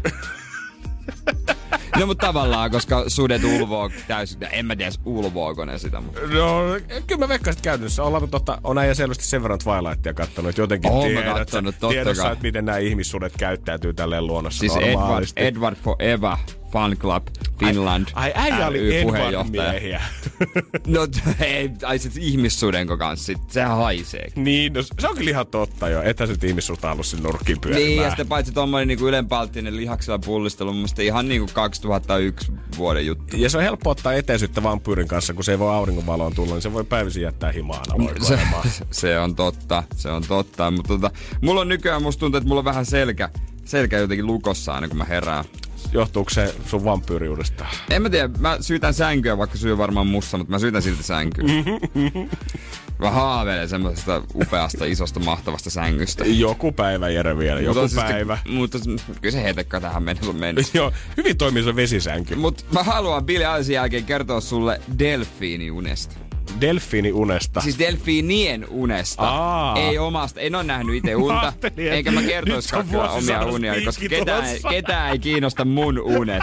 No 1.98 2.06
mutta 2.06 2.26
tavallaan, 2.26 2.70
koska 2.70 3.04
sudet 3.08 3.44
ulvoo 3.44 3.90
täysin, 4.08 4.38
en 4.50 4.66
mä 4.66 4.76
tiedä 4.76 4.92
ulvooko 5.04 5.64
ne 5.64 5.78
sitä, 5.78 6.00
mutta... 6.00 6.20
No, 6.20 6.62
kyllä 7.06 7.18
mä 7.18 7.28
veikkaan, 7.28 7.52
että 7.52 7.62
käytännössä 7.62 8.02
ollaan, 8.02 8.28
totta, 8.28 8.58
on 8.64 8.78
äijä 8.78 8.94
selvästi 8.94 9.24
sen 9.24 9.42
verran 9.42 9.58
Twilightia 9.58 10.14
kattonut, 10.14 10.48
että 10.48 10.62
jotenkin 10.62 10.90
Oon 10.90 11.12
mä 11.12 11.20
tiedät, 11.20 11.38
kattonut, 11.38 11.74
totta 11.80 11.92
tiedossa, 11.92 12.30
että 12.30 12.42
miten 12.42 12.64
nämä 12.64 12.78
ihmissudet 12.78 13.32
käyttäytyy 13.38 13.94
tälleen 13.94 14.26
luonnossa 14.26 14.60
Siis 14.60 14.76
Edward, 14.76 14.92
normaalisti. 14.92 15.44
Edward 15.44 15.76
Forever 15.76 16.36
Fan 16.76 16.96
Club 16.96 17.26
Finland 17.58 18.06
Ai 18.14 18.32
äijä 18.34 18.66
oli 18.66 18.78
puheenjohtaja. 19.02 19.72
miehiä. 19.72 20.00
No 20.86 21.06
ei, 21.40 21.70
ai 21.84 21.98
sit 21.98 22.12
ihmissudenko 22.16 22.96
kanssa, 22.96 23.26
sit, 23.26 23.50
sehän 23.50 23.76
haisee. 23.76 24.28
niin, 24.34 24.72
no, 24.72 24.82
se 24.82 25.08
on 25.08 25.16
kyllä 25.16 25.30
ihan 25.30 25.46
totta 25.46 25.88
jo. 25.88 26.02
Etä 26.02 26.26
sit 26.26 26.44
ihmissuutta 26.44 26.92
ollut 26.92 27.06
sinne 27.06 27.22
nurkkiin 27.22 27.60
pyörimään. 27.60 27.86
Niin, 27.86 28.02
ja 28.02 28.08
sitten 28.08 28.28
paitsi 28.28 28.52
tommonen 28.52 28.88
niinku 28.88 29.08
ylenpalttinen 29.08 29.76
lihaksella 29.76 30.18
pullistelu, 30.18 30.70
mun 30.70 30.76
mielestä 30.76 31.02
ihan 31.02 31.28
niinku 31.28 31.50
2001 31.52 32.52
vuoden 32.76 33.06
juttu. 33.06 33.36
Ja 33.36 33.50
se 33.50 33.58
on 33.58 33.64
helppo 33.64 33.90
ottaa 33.90 34.12
etäisyyttä 34.12 34.62
vampyyrin 34.62 35.08
kanssa, 35.08 35.34
kun 35.34 35.44
se 35.44 35.52
ei 35.52 35.58
voi 35.58 35.74
auringonvaloon 35.74 36.34
tulla, 36.34 36.52
niin 36.54 36.62
se 36.62 36.72
voi 36.72 36.84
päivisin 36.84 37.22
jättää 37.22 37.52
himaan 37.52 37.84
Se, 38.22 38.38
se 38.90 39.18
on 39.18 39.34
totta, 39.36 39.82
se 39.96 40.10
on 40.10 40.22
totta. 40.28 40.70
Mutta 40.70 40.88
tota, 40.88 41.10
mulla 41.40 41.60
on 41.60 41.68
nykyään, 41.68 42.02
musta 42.02 42.20
tuntuu, 42.20 42.38
että 42.38 42.48
mulla 42.48 42.58
on 42.60 42.64
vähän 42.64 42.86
selkä, 42.86 43.28
selkä 43.64 43.98
jotenkin 43.98 44.26
lukossa 44.26 44.74
aina, 44.74 44.88
kun 44.88 44.98
mä 44.98 45.04
herään. 45.04 45.44
Johtuuko 45.92 46.30
se 46.30 46.54
sun 46.66 46.84
vampyyriudesta? 46.84 47.66
En 47.90 48.02
mä 48.02 48.10
tiedä, 48.10 48.28
mä 48.38 48.56
syytän 48.60 48.94
sänkyä, 48.94 49.38
vaikka 49.38 49.58
syy 49.58 49.78
varmaan 49.78 50.06
mussa, 50.06 50.38
mutta 50.38 50.50
mä 50.50 50.58
syytän 50.58 50.82
silti 50.82 51.02
sänkyä. 51.02 51.44
mä 52.98 53.10
haaveilen 53.10 53.68
semmoisesta 53.68 54.22
upeasta, 54.34 54.84
isosta, 54.84 55.20
mahtavasta 55.20 55.70
sängystä. 55.70 56.24
Joku 56.26 56.72
päivä, 56.72 57.08
Jere 57.08 57.38
vielä, 57.38 57.60
joku 57.60 57.80
Mutta 57.80 57.88
siis- 57.88 58.02
päivä. 58.02 58.38
Mutta 58.48 58.78
kyllä 59.20 59.32
se 59.32 59.42
hetekka 59.42 59.80
tähän 59.80 60.02
mennessä 60.02 60.30
on 60.30 60.36
mennyt. 60.36 60.70
Joo, 60.74 60.92
hyvin 61.16 61.36
toimii 61.36 61.62
se 61.62 61.76
vesisänky. 61.76 62.34
Mut 62.34 62.66
mä 62.72 62.82
haluan 62.82 63.24
Billy 63.26 63.44
jälkeen 63.72 64.04
kertoa 64.04 64.40
sulle 64.40 64.80
delfiiniunesta. 64.98 66.25
Delfiini 66.60 67.12
unesta. 67.12 67.60
Siis 67.60 67.78
delfiinien 67.78 68.66
unesta. 68.70 69.22
Aa. 69.22 69.76
Ei 69.76 69.98
omasta. 69.98 70.40
En 70.40 70.54
ole 70.54 70.64
nähnyt 70.64 70.96
itse 70.96 71.16
unta. 71.16 71.52
Eikä 71.76 72.10
mä 72.10 72.22
kertoiskaan 72.22 72.86
kyllä 72.88 73.10
omia 73.10 73.44
unia, 73.46 73.74
koska 73.84 74.08
ketään, 74.08 74.44
ketään 74.70 75.12
ei 75.12 75.18
kiinnosta 75.18 75.64
mun 75.64 75.98
unet. 76.00 76.42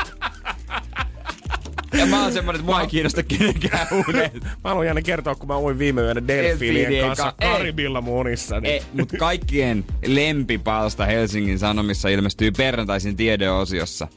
Ja 1.97 2.05
mä 2.05 2.23
oon 2.23 2.33
semmonen, 2.33 2.59
että 2.59 2.71
mua 2.71 2.81
ei 2.81 2.87
kiinnosta 2.87 3.23
kenenkään 3.23 3.87
unet. 4.07 4.33
Mä 4.43 4.49
haluan 4.63 4.85
jäädä 4.85 5.01
kertoa, 5.01 5.35
kun 5.35 5.47
mä 5.47 5.57
uin 5.57 5.79
viime 5.79 6.01
yönä 6.01 6.27
delfiinien 6.27 7.05
kanssa 7.05 7.23
ka- 7.31 7.45
ei. 7.45 7.51
Karibilla 7.51 8.01
mun 8.01 8.19
unissa. 8.19 8.59
Niin. 8.59 8.73
Ei, 8.73 8.81
mut 8.93 9.09
kaikkien 9.19 9.85
lempipalsta 10.05 11.05
Helsingin 11.05 11.59
Sanomissa 11.59 12.09
ilmestyy 12.09 12.51
perjantaisin 12.51 13.15
tiedeosiossa. 13.15 14.07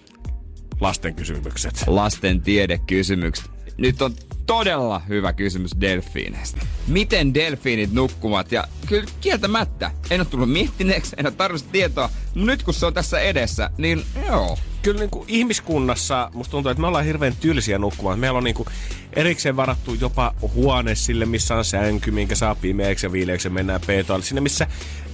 Lasten 0.80 1.14
kysymykset. 1.14 1.84
lasten 1.86 2.40
tiedekysymykset. 2.42 3.50
Nyt 3.76 4.02
on 4.02 4.14
todella 4.46 4.98
hyvä 5.08 5.32
kysymys 5.32 5.70
delfiineistä. 5.80 6.60
Miten 6.86 7.34
delfiinit 7.34 7.92
nukkuvat? 7.92 8.52
Ja 8.52 8.64
kyllä 8.86 9.06
kieltämättä, 9.20 9.90
en 10.10 10.20
ole 10.20 10.26
tullut 10.30 10.50
miettineeksi, 10.52 11.16
en 11.18 11.26
ole 11.26 11.34
tarvitse 11.34 11.66
tietoa, 11.72 12.10
mutta 12.24 12.46
nyt 12.46 12.62
kun 12.62 12.74
se 12.74 12.86
on 12.86 12.94
tässä 12.94 13.20
edessä, 13.20 13.70
niin 13.78 14.04
joo. 14.26 14.58
Kyllä 14.82 15.00
niin 15.00 15.10
kuin 15.10 15.24
ihmiskunnassa 15.28 16.30
musta 16.34 16.50
tuntuu, 16.50 16.70
että 16.70 16.80
me 16.80 16.86
ollaan 16.86 17.04
hirveän 17.04 17.36
tylsiä 17.36 17.78
nukkumaan. 17.78 18.18
Meillä 18.18 18.36
on 18.36 18.44
niin 18.44 18.54
kuin 18.54 18.68
erikseen 19.12 19.56
varattu 19.56 19.94
jopa 19.94 20.34
huone 20.54 20.94
sille, 20.94 21.26
missä 21.26 21.56
on 21.56 21.64
sänky, 21.64 22.10
minkä 22.10 22.34
saa 22.34 22.54
pimeäksi 22.54 23.06
ja 23.06 23.12
viileäksi 23.12 23.48
ja 23.48 23.52
mennään 23.52 23.80
peetoille. 23.86 24.24
Sinne, 24.24 24.40
missä 24.40 24.66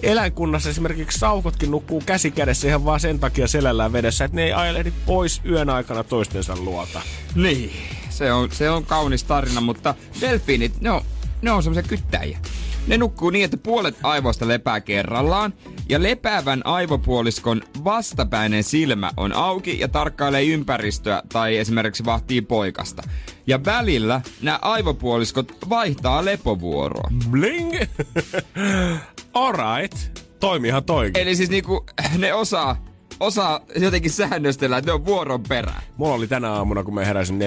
eläinkunnassa 0.02 0.70
esimerkiksi 0.70 1.18
saukotkin 1.18 1.70
nukkuu 1.70 2.02
käsi 2.06 2.30
kädessä 2.30 2.68
ihan 2.68 2.84
vaan 2.84 3.00
sen 3.00 3.18
takia 3.18 3.48
selällään 3.48 3.92
vedessä, 3.92 4.24
että 4.24 4.36
ne 4.36 4.44
ei 4.44 4.52
ajelehdi 4.52 4.92
pois 5.06 5.40
yön 5.44 5.70
aikana 5.70 6.04
toistensa 6.04 6.56
luota. 6.56 7.02
Niin. 7.34 7.72
Se 8.12 8.32
on, 8.32 8.50
se 8.50 8.70
on 8.70 8.86
kaunis 8.86 9.24
tarina, 9.24 9.60
mutta 9.60 9.94
delfiinit, 10.20 10.80
ne 10.80 10.90
on, 10.90 11.02
ne 11.42 11.50
on 11.50 11.62
semmoisia 11.62 11.88
kyttäjiä. 11.88 12.38
Ne 12.86 12.98
nukkuu 12.98 13.30
niin, 13.30 13.44
että 13.44 13.56
puolet 13.56 13.96
aivoista 14.02 14.48
lepää 14.48 14.80
kerrallaan, 14.80 15.54
ja 15.88 16.02
lepäävän 16.02 16.66
aivopuoliskon 16.66 17.62
vastapäinen 17.84 18.64
silmä 18.64 19.10
on 19.16 19.32
auki 19.32 19.78
ja 19.80 19.88
tarkkailee 19.88 20.44
ympäristöä 20.44 21.22
tai 21.32 21.56
esimerkiksi 21.56 22.04
vahtii 22.04 22.42
poikasta. 22.42 23.02
Ja 23.46 23.64
välillä 23.64 24.20
nämä 24.42 24.58
aivopuoliskot 24.62 25.52
vaihtaa 25.68 26.24
lepovuoroa. 26.24 27.08
Bling! 27.30 27.72
Alright. 29.34 29.96
Toimiihan 30.40 30.84
toikin. 30.84 31.22
Eli 31.22 31.36
siis 31.36 31.50
niinku 31.50 31.86
ne 32.18 32.34
osaa, 32.34 32.84
osaa 33.22 33.60
jotenkin 33.76 34.10
säännöstellä, 34.10 34.78
että 34.78 34.90
ne 34.90 34.94
on 34.94 35.06
vuoron 35.06 35.42
perään. 35.42 35.82
Mulla 35.96 36.14
oli 36.14 36.26
tänä 36.26 36.50
aamuna, 36.52 36.84
kun 36.84 36.94
mä 36.94 37.04
heräsin 37.04 37.40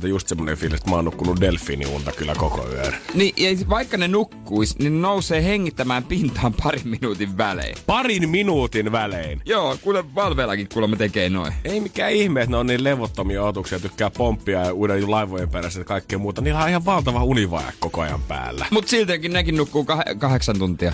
4.40, 0.00 0.06
just 0.06 0.28
semmonen 0.28 0.56
fiilis, 0.56 0.78
että 0.78 0.90
mä 0.90 0.96
oon 0.96 1.04
nukkunut 1.04 1.40
delfiiniunta 1.40 2.12
kyllä 2.12 2.34
koko 2.34 2.68
yön. 2.68 2.94
Niin, 3.14 3.34
ja 3.36 3.68
vaikka 3.68 3.96
ne 3.96 4.08
nukkuis, 4.08 4.78
niin 4.78 4.92
ne 4.92 5.00
nousee 5.00 5.44
hengittämään 5.44 6.04
pintaan 6.04 6.54
parin 6.62 6.88
minuutin 6.88 7.38
välein. 7.38 7.76
Parin 7.86 8.30
minuutin 8.30 8.92
välein. 8.92 9.42
Joo, 9.44 9.76
kuule 9.82 10.14
Valveellakin 10.14 10.68
kuulemma 10.72 10.96
tekee 10.96 11.28
noin. 11.28 11.52
Ei 11.64 11.80
mikään 11.80 12.12
ihme, 12.12 12.40
että 12.40 12.50
ne 12.50 12.56
on 12.56 12.66
niin 12.66 12.84
levottomia 12.84 13.42
otuksia, 13.42 13.80
tykkää 13.80 14.10
pomppia 14.10 14.60
ja 14.60 14.72
uuden 14.72 15.10
laivojen 15.10 15.48
perässä 15.48 15.80
ja 15.80 15.84
kaikkea 15.84 16.18
muuta. 16.18 16.40
Niillä 16.40 16.62
on 16.62 16.68
ihan 16.68 16.84
valtava 16.84 17.24
univaja 17.24 17.72
koko 17.80 18.00
ajan 18.00 18.22
päällä. 18.28 18.66
Mut 18.70 18.88
siltikin 18.88 19.32
nekin 19.32 19.56
nukkuu 19.56 19.82
kah- 19.84 20.18
kahdeksan 20.18 20.58
tuntia. 20.58 20.92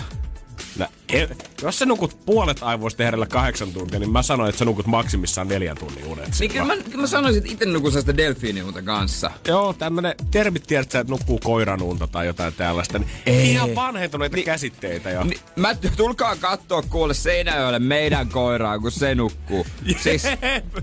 Nä, 0.77 0.89
e, 1.09 1.27
jos 1.61 1.79
sä 1.79 1.85
nukut 1.85 2.25
puolet 2.25 2.57
aivoista 2.61 3.03
herrellä 3.03 3.25
kahdeksan 3.25 3.73
tuntia, 3.73 3.99
niin 3.99 4.11
mä 4.11 4.23
sanoin, 4.23 4.49
että 4.49 4.59
sä 4.59 4.65
nukut 4.65 4.85
maksimissaan 4.85 5.47
neljän 5.47 5.77
tunnin 5.77 6.05
unet. 6.05 6.29
Niin 6.39 6.51
kyllä 6.51 6.65
mä, 6.65 6.77
kyllä 6.77 7.01
mä 7.01 7.07
sanoisin, 7.07 7.41
että 7.41 7.53
itse 7.53 7.65
nukun 7.65 7.91
sellaista 7.91 8.17
delfiiniunta 8.17 8.81
kanssa. 8.81 9.31
Joo, 9.47 9.73
tämmönen 9.73 10.15
termit 10.31 10.63
tiedät, 10.67 10.91
sä, 10.91 10.99
että 10.99 11.11
nukkuu 11.11 11.39
koiranunta 11.43 12.07
tai 12.07 12.25
jotain 12.25 12.53
tällaista. 12.53 12.99
Niin 12.99 13.09
Ei. 13.25 13.51
Ihan 13.51 13.75
vanhentuneita 13.75 14.35
niin, 14.35 14.45
käsitteitä 14.45 15.09
jo. 15.09 15.23
Ni, 15.23 15.35
mä 15.55 15.75
tulkaa 15.97 16.35
kattoo 16.35 16.83
kuule 16.89 17.13
Seinäjoelle 17.13 17.79
meidän 17.79 18.29
koiraa, 18.29 18.79
kun 18.79 18.91
se 18.91 19.15
nukkuu. 19.15 19.67
Siis 19.97 20.23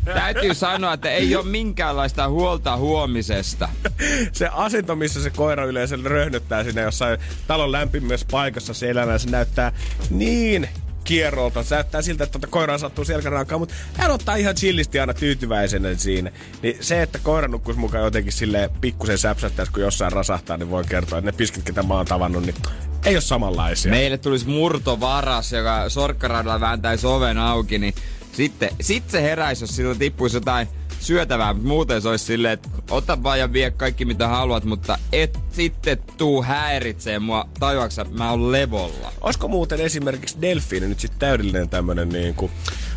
täytyy 0.05 0.55
sanoa, 0.55 0.93
että 0.93 1.11
ei 1.11 1.36
ole 1.36 1.45
minkäänlaista 1.45 2.28
huolta 2.28 2.76
huomisesta. 2.76 3.68
se 4.32 4.49
asento, 4.53 4.97
missä 4.97 5.22
se 5.22 5.30
koira 5.30 5.64
yleensä 5.64 5.99
röhnöttää 6.05 6.64
sinne 6.64 6.82
jossain 6.82 7.18
talon 7.47 7.72
lämpimässä 7.72 8.26
paikassa 8.30 8.74
selänä, 8.74 9.18
se 9.18 9.30
näyttää 9.30 9.72
niin 10.11 10.68
kierrolta. 11.05 11.62
Se 11.62 11.74
näyttää 11.74 12.03
siltä, 12.03 12.24
että 12.24 12.33
tuota 12.33 12.47
koiraa 12.47 12.78
sattuu 12.78 13.05
selkärankaan, 13.05 13.61
mutta 13.61 13.74
hän 13.95 14.11
ottaa 14.11 14.37
ihan 14.37 14.55
chillisti 14.55 15.01
aina 15.01 15.14
tyytyväisenä 15.14 15.95
siinä. 15.95 16.33
Niin 16.62 16.76
se, 16.80 17.03
että 17.03 17.18
koira 17.18 17.49
nukkuisi 17.49 17.80
mukaan 17.80 18.05
jotenkin 18.05 18.33
sille 18.33 18.70
pikkusen 18.80 19.18
säpsättäisi, 19.18 19.72
kun 19.72 19.83
jossain 19.83 20.12
rasahtaa, 20.12 20.57
niin 20.57 20.70
voi 20.70 20.85
kertoa, 20.85 21.18
että 21.18 21.30
ne 21.30 21.37
piskit, 21.37 21.64
ketä 21.64 21.83
mä 21.83 21.95
oon 21.95 22.07
tavannut, 22.07 22.43
niin 22.47 22.55
ei 23.05 23.14
ole 23.14 23.20
samanlaisia. 23.20 23.91
Meille 23.91 24.18
tulisi 24.18 24.49
murtovaras, 24.49 25.53
joka 25.53 25.89
sorkkaradalla 25.89 26.61
vääntäisi 26.61 27.07
oven 27.07 27.39
auki, 27.39 27.78
niin 27.78 27.95
sitten 28.33 28.70
sit 28.80 29.11
se 29.11 29.22
heräisi, 29.22 29.62
jos 29.62 29.76
siltä 29.76 29.99
tippuisi 29.99 30.37
jotain 30.37 30.68
syötävää, 31.03 31.53
mutta 31.53 31.68
muuten 31.68 32.03
se 32.03 32.09
olisi 32.09 32.24
silleen, 32.24 32.55
että 32.55 32.68
ota 32.90 33.22
vaan 33.22 33.38
ja 33.38 33.53
vie 33.53 33.70
kaikki 33.70 34.05
mitä 34.05 34.28
haluat, 34.28 34.64
mutta 34.64 34.98
et 35.12 35.38
sitten 35.50 35.98
tuu 36.18 36.42
häiritsee 36.42 37.18
mua, 37.18 37.48
tajuaksä, 37.61 38.07
mä 38.11 38.30
oon 38.30 38.53
levolla. 38.53 39.12
Olisiko 39.20 39.48
muuten 39.48 39.80
esimerkiksi 39.80 40.36
delfiini 40.42 40.88
nyt 40.88 41.00
sitten 41.00 41.18
täydellinen 41.18 41.68
tämmönen 41.68 42.09
niin 42.09 42.34
kuin, 42.34 42.53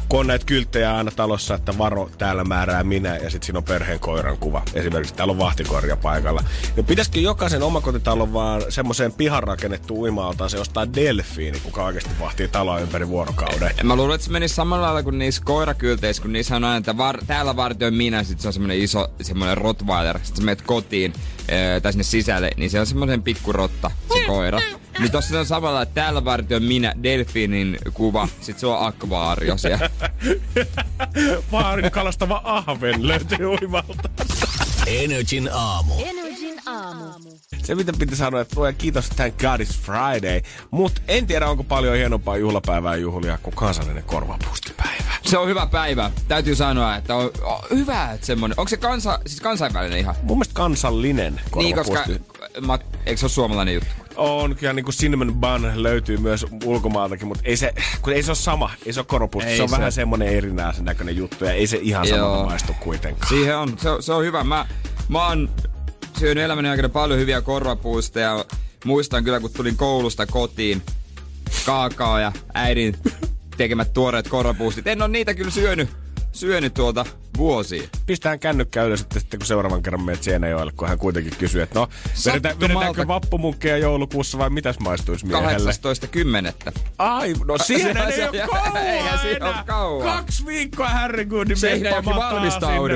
kun 0.10 0.20
on 0.20 0.28
näitä 0.28 0.45
kylttejä 0.45 0.97
aina 0.97 1.12
talossa, 1.12 1.56
että 1.56 1.78
varo, 1.78 2.10
täällä 2.18 2.43
määrää 2.43 2.84
minä, 2.84 3.18
ja 3.18 3.30
sitten 3.30 3.45
siinä 3.45 3.58
on 3.58 3.64
perheen 3.64 3.99
koiran 3.99 4.38
kuva. 4.38 4.62
Esimerkiksi 4.74 5.14
täällä 5.14 5.32
on 5.32 5.38
vahtikoiria 5.38 5.97
paikalla. 5.97 6.43
Niin 6.76 6.86
pitäisikö 6.86 7.20
jokaisen 7.20 7.64
omakotitalon 7.64 8.34
vaan 8.34 8.62
semmoiseen 8.70 9.14
pihan 9.14 9.43
rakennettu 9.43 10.01
uimaaltaan 10.01 10.49
se 10.49 10.60
ostaa 10.60 10.93
delfiini, 10.93 11.60
kuka 11.60 11.86
oikeasti 11.86 12.10
vahtii 12.20 12.47
taloa 12.47 12.80
ympäri 12.80 13.08
vuorokauden. 13.08 13.72
Mä 13.84 13.95
luulen, 13.95 14.16
että 14.16 14.26
se 14.26 14.32
menisi 14.32 14.56
samalla 14.56 14.86
lailla 14.86 15.03
kuin 15.03 15.20
niissä 15.20 15.41
koirakylteissä, 15.45 16.22
kun 16.22 16.34
niissä 16.34 16.56
on 16.56 16.64
aina, 16.64 16.78
että 16.78 16.97
var, 16.97 17.20
täällä 17.28 17.56
vartioin 17.56 17.93
minä, 17.93 18.24
sit 18.24 18.39
se 18.39 18.47
on 18.47 18.53
semmoinen 18.53 18.80
iso 18.80 19.08
semmoinen 19.22 19.58
rottweiler, 19.58 20.20
sit 20.24 20.36
sä 20.36 20.43
menet 20.43 20.62
kotiin 20.62 21.14
tai 21.84 21.93
sinne 21.93 22.03
sisälle, 22.03 22.51
niin 22.58 22.70
se 22.70 22.80
on 22.80 22.86
semmoinen 22.86 23.24
pikkurotta, 23.24 23.91
se 24.14 24.26
koira. 24.28 24.60
Niin 25.00 25.12
tossa 25.12 25.39
on 25.39 25.46
samalla, 25.46 25.82
että 25.82 25.96
täällä 25.96 26.26
vartioin 26.26 26.64
minä, 26.64 26.93
delfiinin 27.04 27.78
kuva, 27.93 28.28
sit 28.41 28.60
se 28.60 28.68
on 28.68 28.88
akvaario 28.88 29.58
siellä. 29.58 29.89
Vaarin 31.52 31.91
kalastava 31.91 32.41
ahven 32.43 33.08
löytyy 33.08 33.46
uimalta. 33.46 34.10
Energin 34.88 35.50
aamu. 35.54 35.93
Energin 36.06 36.62
aamu. 36.66 37.14
Se 37.64 37.76
mitä 37.76 37.93
piti 38.00 38.16
sanoa, 38.16 38.41
että 38.41 38.56
luoja 38.58 38.74
kiitos, 38.74 39.10
thank 39.10 39.38
God 39.38 39.60
it's 39.60 39.82
Friday. 39.82 40.41
Mutta 40.72 41.02
en 41.08 41.28
tiedä, 41.28 41.50
onko 41.50 41.64
paljon 41.64 41.96
hienompaa 41.96 42.38
juhlapäivää 42.38 42.96
juhlia 42.96 43.38
kuin 43.38 43.56
kansallinen 43.56 44.04
korvapustipäivä. 44.04 45.12
Se 45.24 45.38
on 45.38 45.48
hyvä 45.48 45.68
päivä. 45.68 46.12
Täytyy 46.28 46.56
sanoa, 46.56 46.96
että 46.96 47.16
on, 47.16 47.32
on 47.43 47.60
hyvä, 47.70 48.12
että 48.12 48.28
semmonen. 48.28 48.60
Onko 48.60 48.70
se 48.70 48.78
kansa, 48.78 49.20
siis 49.26 49.41
kansainvälinen 49.41 50.00
ihan? 50.00 50.16
Mun 50.22 50.38
mielestä 50.38 50.54
kansallinen 50.54 51.41
Niin, 51.56 51.76
koska 51.76 52.06
mä, 52.62 52.80
eikö 53.06 53.20
se 53.20 53.26
ole 53.26 53.32
suomalainen 53.32 53.74
juttu? 53.74 54.05
On 54.18 54.55
kyllä 54.55 54.74
niin 54.74 54.86
kuin 54.86 54.95
cinnamon 54.95 55.36
bun 55.36 55.72
löytyy 55.84 56.18
myös 56.18 56.45
ulkomaaltakin, 56.66 57.28
mutta 57.28 57.43
ei 57.45 57.57
se, 57.57 57.74
kun 58.01 58.13
ei 58.13 58.24
se 58.24 58.30
ole 58.32 58.36
sama, 58.36 58.72
ei 58.86 58.93
se 58.93 58.99
ole 58.99 59.05
korvapusti. 59.09 59.49
Ei 59.49 59.57
se 59.57 59.63
on 59.63 59.70
se. 59.70 59.78
vähän 59.78 59.91
semmonen 59.91 60.28
erinäisen 60.28 60.86
näköinen 60.86 61.16
juttu 61.16 61.45
ja 61.45 61.51
ei 61.51 61.68
se 61.68 61.80
ihan 61.82 62.07
Joo. 62.07 62.18
samalta 62.18 62.45
maistu 62.45 62.74
kuitenkaan. 62.80 63.30
Siihen 63.30 63.57
on, 63.57 63.78
se, 63.82 63.89
on- 63.89 64.03
se 64.03 64.13
on 64.13 64.24
hyvä. 64.26 64.43
Mä, 64.43 64.66
mä 65.09 65.28
oon 65.28 65.49
syönyt 66.20 66.43
elämäni 66.43 66.70
aikana 66.70 66.89
paljon 66.89 67.20
hyviä 67.20 67.41
korvapuusta 67.41 68.20
ja 68.20 68.45
muistan 68.86 69.24
kyllä, 69.24 69.39
kun 69.39 69.51
tulin 69.53 69.78
koulusta 69.78 70.26
kotiin, 70.26 70.82
kaakao 71.66 72.20
ja 72.20 72.32
äidin 72.53 72.95
tekemät 73.57 73.93
tuoreet 73.93 74.28
korvapuustit. 74.28 74.88
En 74.88 75.01
ole 75.01 75.09
niitä 75.09 75.34
kyllä 75.34 75.51
syönyt, 75.51 75.89
syönyt 76.32 76.74
tuolta 76.74 77.05
vuosia. 77.38 77.88
Pistetään 78.06 78.40
kännykkä 78.40 78.84
ylös 78.84 79.00
sitten, 79.00 79.22
sitten 79.22 79.40
kun 79.40 79.48
seuraavan 79.48 79.84
kerran 79.84 80.04
menet 80.04 80.24
Seinäjoelle, 80.24 80.72
kun 80.78 80.88
hän 80.88 80.98
kuitenkin 80.98 81.34
kysyy, 81.38 81.62
että 81.62 81.80
no, 81.80 81.88
vedetään, 82.26 82.60
vedetäänkö 82.60 83.08
vappumunkkeja 83.08 83.78
joulukuussa 83.78 84.38
vai 84.38 84.50
mitäs 84.50 84.80
maistuisi 84.80 85.26
miehelle? 85.26 85.72
18.10. 86.72 86.80
Ai, 86.98 87.34
no 87.46 87.58
siinä 87.68 88.04
ei 88.04 88.28
ole 88.30 88.48
kauan 88.48 88.78
eihän 88.88 89.20
siinä 89.20 89.46
ole 89.46 89.56
kauan. 89.66 90.16
Kaksi 90.16 90.46
viikkoa 90.46 90.90
Harry 90.90 91.26
Goodin 91.26 91.58
Seinäjoki 91.58 92.10
valmistaudu. 92.10 92.94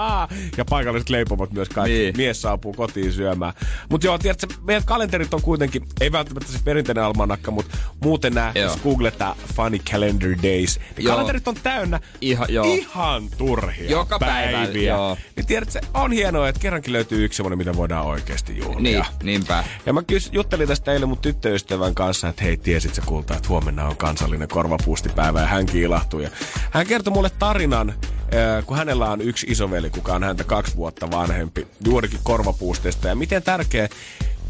ja 0.58 0.64
paikalliset 0.64 1.10
leipomot 1.10 1.52
myös 1.52 1.68
kaikki. 1.68 1.98
Niin. 1.98 2.16
Mies 2.16 2.42
saapuu 2.42 2.72
kotiin 2.72 3.12
syömään. 3.12 3.52
Mutta 3.88 4.06
joo, 4.06 4.18
tiedätkö, 4.18 4.46
meidän 4.62 4.84
kalenterit 4.84 5.34
on 5.34 5.42
kuitenkin, 5.42 5.84
ei 6.00 6.12
välttämättä 6.12 6.52
se 6.52 6.58
perinteinen 6.64 7.04
almanakka, 7.04 7.50
mutta 7.50 7.76
muuten 8.00 8.34
nämä, 8.34 8.52
jos 8.54 8.76
googletaan 8.76 9.36
Funny 9.54 9.78
Calendar 9.78 10.30
Days, 10.30 10.80
niin 10.96 11.04
Joo. 11.04 11.12
kalenterit 11.14 11.48
on 11.48 11.56
täynnä 11.62 12.00
Ihan- 12.20 12.46
joo. 12.50 12.64
ihan 12.74 13.22
turhia 13.60 13.90
Joka 13.90 14.18
päivä, 14.18 14.58
päiviä. 14.58 14.92
joo. 14.94 15.16
Niin 15.36 15.46
tiedätkö, 15.46 15.80
on 15.94 16.12
hienoa, 16.12 16.48
että 16.48 16.60
kerrankin 16.60 16.92
löytyy 16.92 17.24
yksi 17.24 17.36
semmoinen, 17.36 17.58
mitä 17.58 17.76
voidaan 17.76 18.06
oikeasti 18.06 18.58
juhlia. 18.58 19.02
Niin, 19.02 19.04
niinpä. 19.22 19.64
Ja 19.86 19.92
mä 19.92 20.02
kys, 20.02 20.28
juttelin 20.32 20.68
tästä 20.68 20.92
eilen 20.92 21.08
mun 21.08 21.18
tyttöystävän 21.18 21.94
kanssa, 21.94 22.28
että 22.28 22.44
hei, 22.44 22.56
tiesit 22.56 22.94
sä 22.94 23.02
kulta, 23.06 23.36
että 23.36 23.48
huomenna 23.48 23.84
on 23.88 23.96
kansallinen 23.96 24.48
korvapuustipäivä 24.48 25.40
ja 25.40 25.46
hän 25.46 25.66
kiilahtui. 25.66 26.22
Ja 26.22 26.30
hän 26.70 26.86
kertoi 26.86 27.12
mulle 27.12 27.30
tarinan, 27.38 27.90
äh, 27.90 28.66
kun 28.66 28.76
hänellä 28.76 29.10
on 29.10 29.20
yksi 29.20 29.46
isoveli, 29.50 29.90
kuka 29.90 30.14
on 30.14 30.24
häntä 30.24 30.44
kaksi 30.44 30.76
vuotta 30.76 31.10
vanhempi, 31.10 31.66
juurikin 31.84 32.20
korvapuusteista. 32.22 33.08
Ja 33.08 33.14
miten 33.14 33.42
tärkeä 33.42 33.88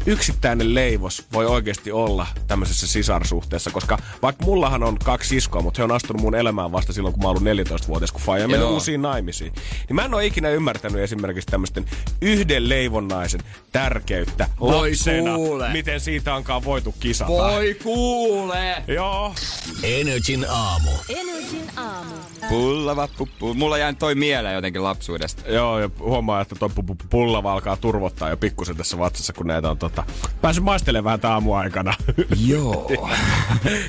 yksittäinen 0.05 0.75
leivos 0.75 1.25
voi 1.33 1.45
oikeasti 1.45 1.91
olla 1.91 2.27
tämmöisessä 2.47 2.87
sisarsuhteessa, 2.87 3.69
koska 3.71 3.97
vaikka 4.21 4.45
mullahan 4.45 4.83
on 4.83 4.97
kaksi 4.99 5.29
siskoa, 5.29 5.61
mutta 5.61 5.77
he 5.79 5.83
on 5.83 5.91
astunut 5.91 6.21
mun 6.21 6.35
elämään 6.35 6.71
vasta 6.71 6.93
silloin, 6.93 7.13
kun 7.13 7.23
mä 7.23 7.29
olin 7.29 7.65
14-vuotias, 7.67 8.11
kun 8.11 8.21
Faija 8.21 8.47
meni 8.47 8.63
uusiin 8.63 9.01
naimisiin. 9.01 9.53
Niin 9.89 9.95
mä 9.95 10.05
en 10.05 10.13
ole 10.13 10.25
ikinä 10.25 10.49
ymmärtänyt 10.49 11.01
esimerkiksi 11.01 11.47
tämmöisten 11.51 11.85
yhden 12.21 12.69
leivonnaisen 12.69 13.41
tärkeyttä 13.71 14.47
Voi 14.59 14.89
lapsena, 14.89 15.35
kuule. 15.35 15.69
miten 15.69 15.99
siitä 15.99 16.35
onkaan 16.35 16.63
voitu 16.65 16.95
kisata. 16.99 17.31
Voi 17.31 17.73
kuule! 17.83 18.83
Joo. 18.87 19.35
Energin 19.83 20.45
aamu. 20.49 20.89
Energin 21.09 21.69
aamu. 21.77 22.15
Pullava 22.49 23.07
puppu. 23.17 23.53
Mulla 23.53 23.77
jäi 23.77 23.93
toi 23.93 24.15
mieleen 24.15 24.55
jotenkin 24.55 24.83
lapsuudesta. 24.83 25.51
Joo, 25.51 25.79
ja 25.79 25.89
huomaa, 25.99 26.41
että 26.41 26.55
pu- 26.55 26.95
pullava 27.09 27.53
alkaa 27.53 27.77
turvottaa 27.77 28.29
jo 28.29 28.37
pikkusen 28.37 28.77
tässä 28.77 28.97
vatsassa, 28.97 29.33
kun 29.33 29.47
näitä 29.47 29.69
on 29.69 29.77
tota, 29.89 30.03
päässyt 30.41 30.63
maistelemaan 30.63 31.03
vähän 31.03 31.19
tää 31.19 31.31
aamuaikana. 31.31 31.93
Joo. 32.47 32.91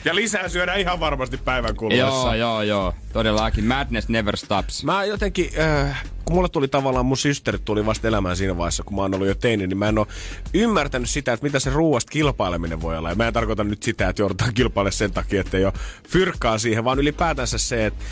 ja 0.04 0.14
lisää 0.14 0.48
syödään 0.48 0.80
ihan 0.80 1.00
varmasti 1.00 1.36
päivän 1.36 1.76
kuluessa. 1.76 2.06
joo, 2.06 2.34
joo, 2.34 2.62
joo. 2.62 2.94
Todellakin. 3.12 3.64
Madness 3.64 4.08
never 4.08 4.36
stops. 4.36 4.84
Mä 4.84 5.04
jotenkin, 5.04 5.50
äh, 5.60 6.04
kun 6.24 6.36
mulle 6.36 6.48
tuli 6.48 6.68
tavallaan, 6.68 7.06
mun 7.06 7.16
systerit 7.16 7.64
tuli 7.64 7.86
vasta 7.86 8.08
elämään 8.08 8.36
siinä 8.36 8.56
vaiheessa, 8.56 8.82
kun 8.82 8.96
mä 8.96 9.02
oon 9.02 9.14
ollut 9.14 9.28
jo 9.28 9.34
teini, 9.34 9.66
niin 9.66 9.78
mä 9.78 9.88
en 9.88 9.98
ole 9.98 10.06
ymmärtänyt 10.54 11.10
sitä, 11.10 11.32
että 11.32 11.46
mitä 11.46 11.58
se 11.58 11.70
ruuasta 11.70 12.10
kilpaileminen 12.10 12.82
voi 12.82 12.98
olla. 12.98 13.08
Ja 13.08 13.14
mä 13.14 13.26
en 13.26 13.32
tarkoita 13.32 13.64
nyt 13.64 13.82
sitä, 13.82 14.08
että 14.08 14.22
joudutaan 14.22 14.54
kilpailemaan 14.54 14.92
sen 14.92 15.12
takia, 15.12 15.40
että 15.40 15.56
ei 15.56 15.64
ole 15.64 15.72
fyrkkaa 16.08 16.58
siihen, 16.58 16.84
vaan 16.84 16.98
ylipäätänsä 16.98 17.58
se, 17.58 17.86
että 17.86 18.04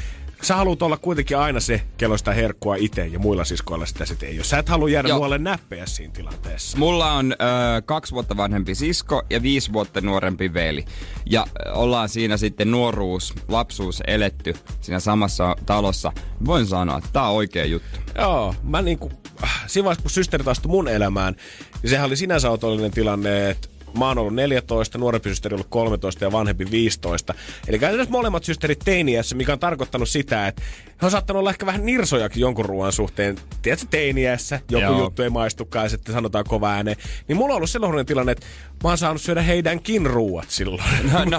sä 0.42 0.56
haluat 0.56 0.82
olla 0.82 0.96
kuitenkin 0.96 1.38
aina 1.38 1.60
se, 1.60 1.82
kello 1.96 2.16
sitä 2.16 2.32
herkkua 2.32 2.76
itse 2.76 3.06
ja 3.06 3.18
muilla 3.18 3.44
siskoilla 3.44 3.86
sitä 3.86 4.06
sitten 4.06 4.28
ei 4.28 4.36
ole. 4.36 4.44
Sä 4.44 4.58
et 4.58 4.68
halua 4.68 4.88
jäädä 4.88 5.08
Joo. 5.08 5.16
muualle 5.16 5.38
näppejä 5.38 5.86
siinä 5.86 6.12
tilanteessa. 6.12 6.78
Mulla 6.78 7.12
on 7.12 7.32
ö, 7.32 7.36
kaksi 7.84 8.12
vuotta 8.12 8.36
vanhempi 8.36 8.74
sisko 8.74 9.22
ja 9.30 9.42
viisi 9.42 9.72
vuotta 9.72 10.00
nuorempi 10.00 10.54
veli. 10.54 10.84
Ja 11.26 11.46
ollaan 11.72 12.08
siinä 12.08 12.36
sitten 12.36 12.70
nuoruus, 12.70 13.34
lapsuus 13.48 14.02
eletty 14.06 14.54
siinä 14.80 15.00
samassa 15.00 15.56
talossa. 15.66 16.12
Voin 16.44 16.66
sanoa, 16.66 16.98
että 16.98 17.10
tää 17.12 17.28
on 17.28 17.36
oikea 17.36 17.64
juttu. 17.64 17.98
Joo, 18.18 18.54
mä 18.62 18.82
niinku, 18.82 19.10
äh, 19.44 19.62
siinä 19.66 19.84
vaiheessa 19.84 20.02
kun 20.02 20.10
systerit 20.10 20.48
astui 20.48 20.70
mun 20.70 20.88
elämään, 20.88 21.36
niin 21.82 21.90
sehän 21.90 22.06
oli 22.06 22.16
sinänsä 22.16 22.50
otollinen 22.50 22.90
tilanne, 22.90 23.50
että 23.50 23.68
mä 23.98 24.08
oon 24.08 24.18
ollut 24.18 24.34
14, 24.34 24.98
nuorempi 24.98 25.28
systeri 25.28 25.54
ollut 25.54 25.66
13 25.70 26.24
ja 26.24 26.32
vanhempi 26.32 26.70
15. 26.70 27.34
Eli 27.68 27.78
käytännössä 27.78 28.12
molemmat 28.12 28.44
systerit 28.44 28.78
teiniässä, 28.84 29.34
mikä 29.36 29.52
on 29.52 29.58
tarkoittanut 29.58 30.08
sitä, 30.08 30.46
että 30.48 30.62
he 31.02 31.06
on 31.06 31.10
saattanut 31.10 31.40
olla 31.40 31.50
ehkä 31.50 31.66
vähän 31.66 31.86
nirsojakin 31.86 32.40
jonkun 32.40 32.64
ruoan 32.64 32.92
suhteen. 32.92 33.36
Tiedätkö, 33.62 33.86
teiniässä 33.90 34.60
joku 34.70 34.84
Joo. 34.84 34.98
juttu 34.98 35.22
ei 35.22 35.30
maistukaan 35.30 35.84
ja 35.84 35.88
sitten 35.88 36.14
sanotaan 36.14 36.44
kova 36.48 36.70
ääneen. 36.70 36.96
Niin 37.28 37.36
mulla 37.36 37.52
on 37.52 37.56
ollut 37.56 37.70
sellainen 37.70 38.06
tilanne, 38.06 38.32
että 38.32 38.46
mä 38.82 38.88
oon 38.88 38.98
saanut 38.98 39.22
syödä 39.22 39.42
heidänkin 39.42 40.06
ruuat 40.06 40.50
silloin. 40.50 40.82
No, 41.12 41.24
no, 41.30 41.38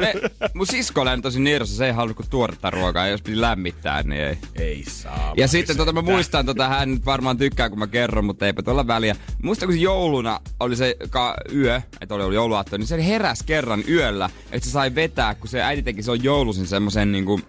me, 0.00 0.14
mun 0.54 0.66
siskolla 0.66 1.12
on 1.12 1.22
tosi 1.22 1.40
nirsa, 1.40 1.76
se 1.76 1.86
ei 1.86 1.92
halunnut 1.92 2.16
kuin 2.16 2.30
tuoretta 2.30 2.70
ruokaa, 2.70 3.06
jos 3.06 3.22
piti 3.22 3.40
lämmittää, 3.40 4.02
niin 4.02 4.22
ei. 4.22 4.38
ei 4.54 4.84
saa. 4.88 5.34
Ja 5.36 5.48
sitten 5.48 5.76
tota, 5.76 5.92
mä 5.92 6.02
muistan, 6.02 6.46
tota, 6.46 6.68
hän 6.68 6.90
nyt 6.90 7.06
varmaan 7.06 7.36
tykkää, 7.38 7.70
kun 7.70 7.78
mä 7.78 7.86
kerron, 7.86 8.24
mutta 8.24 8.46
eipä 8.46 8.62
tuolla 8.62 8.86
väliä. 8.86 9.16
Muistan, 9.42 9.68
kun 9.68 9.76
se 9.76 9.82
jouluna 9.82 10.40
oli 10.60 10.76
se 10.76 10.96
ka- 11.10 11.36
yö, 11.54 11.80
että 12.00 12.14
oli 12.14 12.22
ollut 12.22 12.34
jouluaatto, 12.34 12.76
niin 12.76 12.86
se 12.86 13.06
heräs 13.06 13.42
kerran 13.42 13.84
yöllä, 13.88 14.30
että 14.52 14.68
se 14.68 14.72
sai 14.72 14.94
vetää, 14.94 15.34
kun 15.34 15.48
se 15.48 15.62
äiti 15.62 15.82
teki 15.82 16.02
se 16.02 16.10
on 16.10 16.24
joulusin 16.24 16.66
semmoisen 16.66 17.12
niinku, 17.12 17.40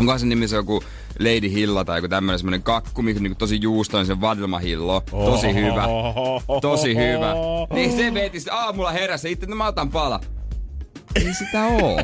onko 0.00 0.18
sen 0.18 0.28
nimi 0.28 0.48
se 0.48 0.56
joku 0.56 0.82
Lady 1.18 1.50
Hilla 1.50 1.84
tai 1.84 1.98
joku 1.98 2.08
tämmönen 2.08 2.38
semmonen 2.38 2.62
kakku, 2.62 3.02
mikä 3.02 3.20
niinku 3.20 3.38
tosi 3.38 3.58
juustoinen, 3.62 4.06
se 4.06 4.20
Vadilma-hillo. 4.20 5.02
Tosi 5.10 5.54
hyvä. 5.54 5.84
Tosi 6.60 6.96
hyvä. 6.96 7.34
Niin 7.70 7.96
se 7.96 8.14
veti 8.14 8.38
aamulla 8.50 8.92
heräs 8.92 9.24
ja 9.24 9.30
itse, 9.30 9.46
no 9.46 9.56
mä 9.56 9.66
otan 9.66 9.90
pala. 9.90 10.20
Ei 11.16 11.34
sitä 11.34 11.64
oo. 11.66 12.00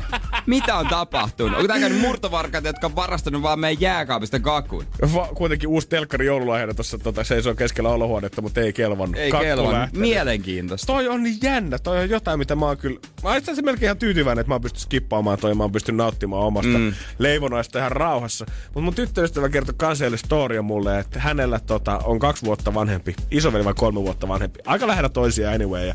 Mitä 0.46 0.76
on 0.76 0.86
tapahtunut? 0.86 1.56
Onko 1.56 1.68
tää 1.68 1.80
käynyt 1.80 2.00
murtovarkaita, 2.00 2.68
jotka 2.68 2.86
on 2.86 2.96
varastanut 2.96 3.42
vaan 3.42 3.60
meidän 3.60 3.80
jääkaapista 3.80 4.40
kakun? 4.40 4.84
Va- 5.14 5.28
kuitenkin 5.34 5.68
uusi 5.68 5.88
telkkari 5.88 6.26
joululahjana 6.26 6.74
tuossa 6.74 6.98
tota, 6.98 7.24
seisoo 7.24 7.54
keskellä 7.54 7.90
olohuonetta, 7.90 8.42
mutta 8.42 8.60
ei 8.60 8.72
kelvannut. 8.72 9.16
Ei 9.16 9.30
Kakku 9.30 9.44
kelvannut. 9.44 9.72
lähtenyt. 9.74 10.00
Mielenkiintoista. 10.00 10.86
Toi 10.86 11.08
on 11.08 11.22
niin 11.22 11.38
jännä. 11.42 11.78
Toi 11.78 11.98
on 11.98 12.10
jotain, 12.10 12.38
mitä 12.38 12.56
mä 12.56 12.66
oon 12.66 12.76
kyllä... 12.76 13.00
Mä 13.22 13.28
oon 13.28 13.38
itse 13.38 13.62
melkein 13.62 13.84
ihan 13.84 13.98
tyytyväinen, 13.98 14.40
että 14.40 14.50
mä 14.50 14.54
oon 14.54 14.62
pystynyt 14.62 14.82
skippaamaan 14.82 15.38
toi 15.38 15.50
ja 15.50 15.54
mä 15.54 15.62
oon 15.62 15.72
pystynyt 15.72 15.96
nauttimaan 15.96 16.42
omasta 16.42 16.78
mm. 16.78 16.92
leivonaista 17.18 17.78
ihan 17.78 17.92
rauhassa. 17.92 18.46
Mutta 18.64 18.80
mun 18.80 18.94
tyttöystävä 18.94 19.48
kertoi 19.48 19.74
kansaille 19.76 20.16
storia 20.16 20.62
mulle, 20.62 20.98
että 20.98 21.20
hänellä 21.20 21.58
tota, 21.58 21.98
on 22.04 22.18
kaksi 22.18 22.44
vuotta 22.44 22.74
vanhempi, 22.74 23.14
isoveli 23.30 23.64
vai 23.64 23.74
kolme 23.74 24.00
vuotta 24.00 24.28
vanhempi. 24.28 24.60
Aika 24.66 24.86
lähellä 24.86 25.08
toisia 25.08 25.50
anyway. 25.50 25.86
Ja 25.86 25.94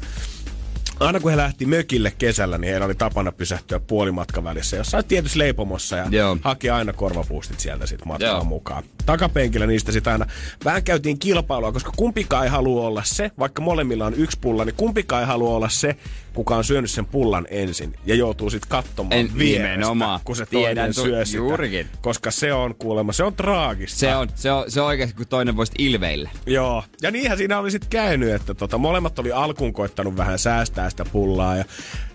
Aina 0.99 1.19
kun 1.19 1.31
he 1.31 1.37
lähti 1.37 1.65
mökille 1.65 2.13
kesällä, 2.17 2.57
niin 2.57 2.71
heillä 2.71 2.85
oli 2.85 2.95
tapana 2.95 3.31
pysähtyä 3.31 3.79
puolimatkan 3.79 4.43
välissä 4.43 4.77
jossain 4.77 5.05
tietyssä 5.05 5.39
leipomossa 5.39 5.95
ja 5.95 6.05
Joo. 6.11 6.37
haki 6.41 6.69
aina 6.69 6.93
korvapuustit 6.93 7.59
sieltä 7.59 7.85
sit 7.85 8.05
matkaan 8.05 8.35
Joo. 8.35 8.43
mukaan. 8.43 8.83
takapenkillä 9.05 9.67
niistä 9.67 9.91
sitä 9.91 10.11
aina 10.11 10.25
vähän 10.65 10.83
käytiin 10.83 11.19
kilpailua, 11.19 11.71
koska 11.71 11.91
kumpikaan 11.97 12.43
ei 12.43 12.49
halua 12.49 12.87
olla 12.87 13.03
se, 13.05 13.31
vaikka 13.39 13.61
molemmilla 13.61 14.05
on 14.05 14.13
yksi 14.13 14.37
pulla, 14.41 14.65
niin 14.65 14.75
kumpikaan 14.75 15.21
ei 15.21 15.27
halua 15.27 15.55
olla 15.55 15.69
se, 15.69 15.95
kuka 16.38 16.55
on 16.55 16.63
syönyt 16.63 16.91
sen 16.91 17.05
pullan 17.05 17.47
ensin 17.49 17.93
ja 18.05 18.15
joutuu 18.15 18.49
sitten 18.49 18.69
katsomaan 18.69 19.13
En- 19.19 19.38
vierestä, 19.38 19.69
nimenomaan. 19.71 20.19
kun 20.23 20.35
se 20.35 20.45
Tiedän 20.45 20.75
toinen 20.75 20.95
tu- 20.95 21.01
syö 21.01 21.25
sitä. 21.25 21.38
juurikin. 21.38 21.88
Koska 22.01 22.31
se 22.31 22.53
on 22.53 22.75
kuulemma, 22.75 23.13
se 23.13 23.23
on 23.23 23.33
traagista. 23.33 23.99
Se 23.99 24.15
on, 24.15 24.27
se 24.35 24.51
on, 24.51 24.71
se 24.71 24.81
on 24.81 24.88
oikeasti, 24.88 25.15
kun 25.15 25.27
toinen 25.27 25.57
voisi 25.57 25.71
ilveillä. 25.77 26.29
Joo, 26.45 26.83
ja 27.01 27.11
niinhän 27.11 27.38
siinä 27.38 27.59
oli 27.59 27.71
sitten 27.71 27.89
käynyt, 27.89 28.29
että 28.33 28.53
tota, 28.53 28.77
molemmat 28.77 29.19
oli 29.19 29.31
alkuun 29.31 29.73
koittanut 29.73 30.17
vähän 30.17 30.39
säästää 30.39 30.89
sitä 30.89 31.05
pullaa 31.05 31.55
ja 31.55 31.65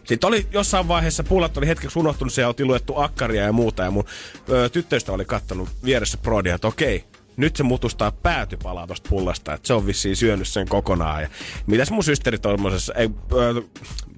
sitten 0.04 0.28
oli 0.28 0.46
jossain 0.52 0.88
vaiheessa 0.88 1.24
pullat 1.24 1.56
oli 1.56 1.66
hetkeksi 1.66 1.98
unohtunut, 1.98 2.32
siellä 2.32 2.48
oltiin 2.48 2.66
luettu 2.68 3.00
akkaria 3.00 3.42
ja 3.44 3.52
muuta 3.52 3.82
ja 3.82 3.90
mun 3.90 4.04
ö, 4.48 4.68
tyttöystä 4.68 5.12
oli 5.12 5.24
kattonut 5.24 5.68
vieressä 5.84 6.18
prodia, 6.18 6.54
että 6.54 6.66
okei, 6.68 7.04
nyt 7.36 7.56
se 7.56 7.62
mutustaa 7.62 8.12
päätypalaa 8.12 8.86
tosta 8.86 9.08
pullasta, 9.08 9.54
että 9.54 9.66
se 9.66 9.74
on 9.74 9.86
vissiin 9.86 10.16
syönyt 10.16 10.48
sen 10.48 10.68
kokonaan. 10.68 11.22
Ja 11.22 11.28
mitäs 11.66 11.90
mun 11.90 12.04
systeri 12.04 12.38
tommosessa, 12.38 12.94
ei, 12.94 13.10
ö, 13.32 13.52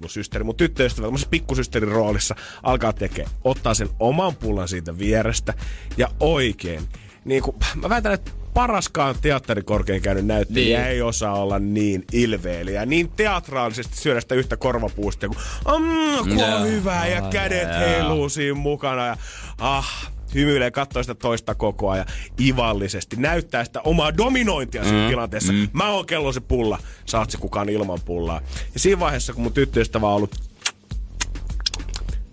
mun 0.01 0.09
systeri, 0.09 0.43
mun 0.43 0.55
tyttöystävä 0.55 1.05
tommosessa 1.05 1.29
pikkusysterin 1.29 1.91
roolissa 1.91 2.35
alkaa 2.63 2.93
tekee, 2.93 3.25
ottaa 3.43 3.73
sen 3.73 3.89
oman 3.99 4.35
pullan 4.35 4.67
siitä 4.67 4.97
vierestä 4.97 5.53
ja 5.97 6.07
oikein. 6.19 6.81
Niin 7.25 7.43
kun, 7.43 7.55
mä 7.75 7.89
väitän, 7.89 8.13
että 8.13 8.31
paraskaan 8.53 9.15
teatterikorkein 9.21 10.01
käynyt 10.01 10.25
näyttelijä 10.25 10.77
Niin. 10.79 10.89
ei 10.89 11.01
osaa 11.01 11.33
olla 11.33 11.59
niin 11.59 12.05
ilveiliä, 12.13 12.85
niin 12.85 13.09
teatraalisesti 13.09 13.97
syödä 13.97 14.21
sitä 14.21 14.35
yhtä 14.35 14.57
korvapuustia, 14.57 15.29
kun 15.29 15.37
mm, 15.79 16.29
kun 16.29 16.43
on 16.43 16.67
hyvää 16.67 17.07
ja 17.07 17.21
kädet 17.21 17.69
Joo. 17.69 17.79
heiluu 17.79 18.29
siinä 18.29 18.53
mukana 18.53 19.05
ja 19.05 19.17
ah, 19.59 20.11
hymyilee, 20.33 20.71
katsoo 20.71 21.03
sitä 21.03 21.15
toista 21.15 21.55
koko 21.55 21.89
ajan 21.89 22.05
ivallisesti, 22.41 23.15
näyttää 23.15 23.65
sitä 23.65 23.81
omaa 23.81 24.17
dominointia 24.17 24.83
siinä 24.83 25.03
Mm, 25.03 25.09
tilanteessa. 25.09 25.53
Mä 25.73 25.89
oon 25.89 26.05
kello 26.05 26.31
se 26.33 26.39
pulla, 26.39 26.79
saat 27.05 27.31
se 27.31 27.37
kukaan 27.37 27.69
ilman 27.69 27.99
pullaa. 28.05 28.41
Ja 28.73 28.79
siinä 28.79 28.99
vaiheessa, 28.99 29.33
kun 29.33 29.43
mun 29.43 29.53
tyttöystävä 29.53 30.07
on 30.07 30.13
ollut 30.13 30.35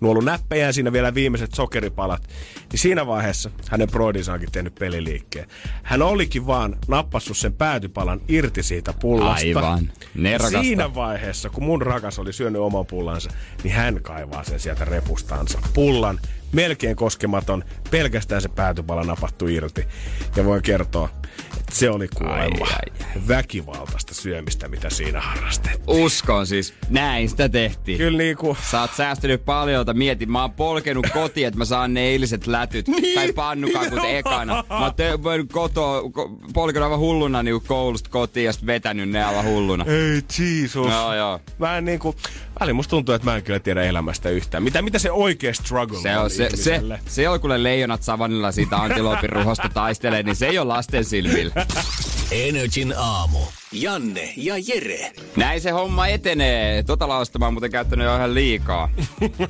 nuollut 0.03 0.25
näppejään 0.25 0.73
siinä 0.73 0.93
vielä 0.93 1.13
viimeiset 1.13 1.53
sokeripalat, 1.53 2.29
niin 2.71 2.79
siinä 2.79 3.07
vaiheessa 3.07 3.49
hänen 3.69 3.89
broidinsa 3.89 4.33
onkin 4.33 4.51
tehnyt 4.51 4.75
peliliikkeen. 4.75 5.47
Hän 5.83 6.01
olikin 6.01 6.47
vaan 6.47 6.75
nappassut 6.87 7.37
sen 7.37 7.53
päätypalan 7.53 8.21
irti 8.27 8.63
siitä 8.63 8.93
pullasta. 9.01 9.47
Aivan. 9.47 9.91
Ne 10.15 10.31
Ja 10.31 10.37
rakastaa. 10.37 10.63
Siinä 10.63 10.95
vaiheessa, 10.95 11.49
kun 11.49 11.63
mun 11.63 11.81
rakas 11.81 12.19
oli 12.19 12.33
syönyt 12.33 12.61
oman 12.61 12.85
pullansa, 12.85 13.29
niin 13.63 13.73
hän 13.73 13.99
kaivaa 14.01 14.43
sen 14.43 14.59
sieltä 14.59 14.85
repustansa. 14.85 15.59
Pullan, 15.73 16.19
melkein 16.51 16.95
koskematon, 16.95 17.63
pelkästään 17.91 18.41
se 18.41 18.49
päätypala 18.49 19.03
napattu 19.03 19.47
irti. 19.47 19.85
Ja 20.35 20.45
voin 20.45 20.61
kertoa, 20.61 21.09
se 21.71 21.89
oli 21.89 22.07
kuulemma 22.15 22.65
Ai, 22.65 22.73
ai, 22.73 23.27
väkivaltaista 23.27 24.13
syömistä, 24.13 24.67
mitä 24.67 24.89
siinä 24.89 25.21
harrastettiin. 25.21 26.03
Uskon 26.05 26.47
siis, 26.47 26.73
näin 26.89 27.29
sitä 27.29 27.49
tehtiin. 27.49 27.97
Kyllä 27.97 28.17
niinku... 28.17 28.57
Sä 28.71 28.81
oot 28.81 28.93
säästänyt 28.97 29.45
paljon, 29.45 29.85
mietin, 29.93 30.31
mä 30.31 30.41
oon 30.41 30.51
polkenut 30.51 31.07
kotiin, 31.13 31.47
että 31.47 31.57
mä 31.57 31.65
saan 31.65 31.93
ne 31.93 32.01
eiliset 32.01 32.47
lätyt. 32.47 32.87
Niin. 32.87 33.15
Tai 33.15 33.33
pannukakut 33.33 33.99
ekana. 34.07 34.63
Mä 34.69 34.83
oon 34.83 34.95
te- 34.95 35.19
kotoa, 35.51 36.01
ko- 36.01 36.51
polkenut 36.53 36.83
aivan 36.83 36.99
hulluna 36.99 37.43
niin 37.43 37.61
koulusta 37.67 38.09
kotiin 38.09 38.45
ja 38.45 38.53
sit 38.53 38.65
vetänyt 38.65 39.09
ne 39.09 39.23
aivan 39.23 39.45
hulluna. 39.45 39.85
Ei 39.87 40.21
Jesus. 40.39 40.91
Joo, 40.91 41.15
joo. 41.15 41.39
Mä 41.59 41.77
en 41.77 41.85
niinku, 41.85 42.15
välillä 42.59 42.73
musta 42.73 42.89
tuntuu, 42.89 43.15
että 43.15 43.25
mä 43.25 43.35
en 43.35 43.43
kyllä 43.43 43.59
tiedä 43.59 43.83
elämästä 43.83 44.29
yhtään. 44.29 44.63
Mitä, 44.63 44.81
mitä 44.81 44.99
se 44.99 45.11
oikea 45.11 45.53
struggle 45.53 46.01
Se, 46.01 46.17
on, 46.17 46.29
se, 46.29 46.35
se, 46.35 46.45
ihmiselle? 46.45 46.99
se 47.07 47.29
on, 47.29 47.39
kun 47.39 47.49
ne 47.49 47.63
leijonat 47.63 48.03
savannilla 48.03 48.51
siitä 48.51 48.77
antiloopin 48.77 49.29
ruhosta 49.29 49.69
taistelee, 49.73 50.23
niin 50.23 50.35
se 50.35 50.47
ei 50.47 50.59
ole 50.59 50.67
lasten 50.67 51.05
silmillä. 51.05 51.65
Energin 52.31 52.93
aamu. 52.97 53.39
Janne 53.73 54.33
ja 54.37 54.55
Jere. 54.67 55.11
Näin 55.35 55.61
se 55.61 55.71
homma 55.71 56.07
etenee. 56.07 56.83
Tota 56.83 57.07
lausta 57.07 57.39
mä 57.39 57.45
oon 57.45 57.53
muuten 57.53 57.71
käyttänyt 57.71 58.05
jo 58.05 58.15
ihan 58.15 58.33
liikaa. 58.33 58.89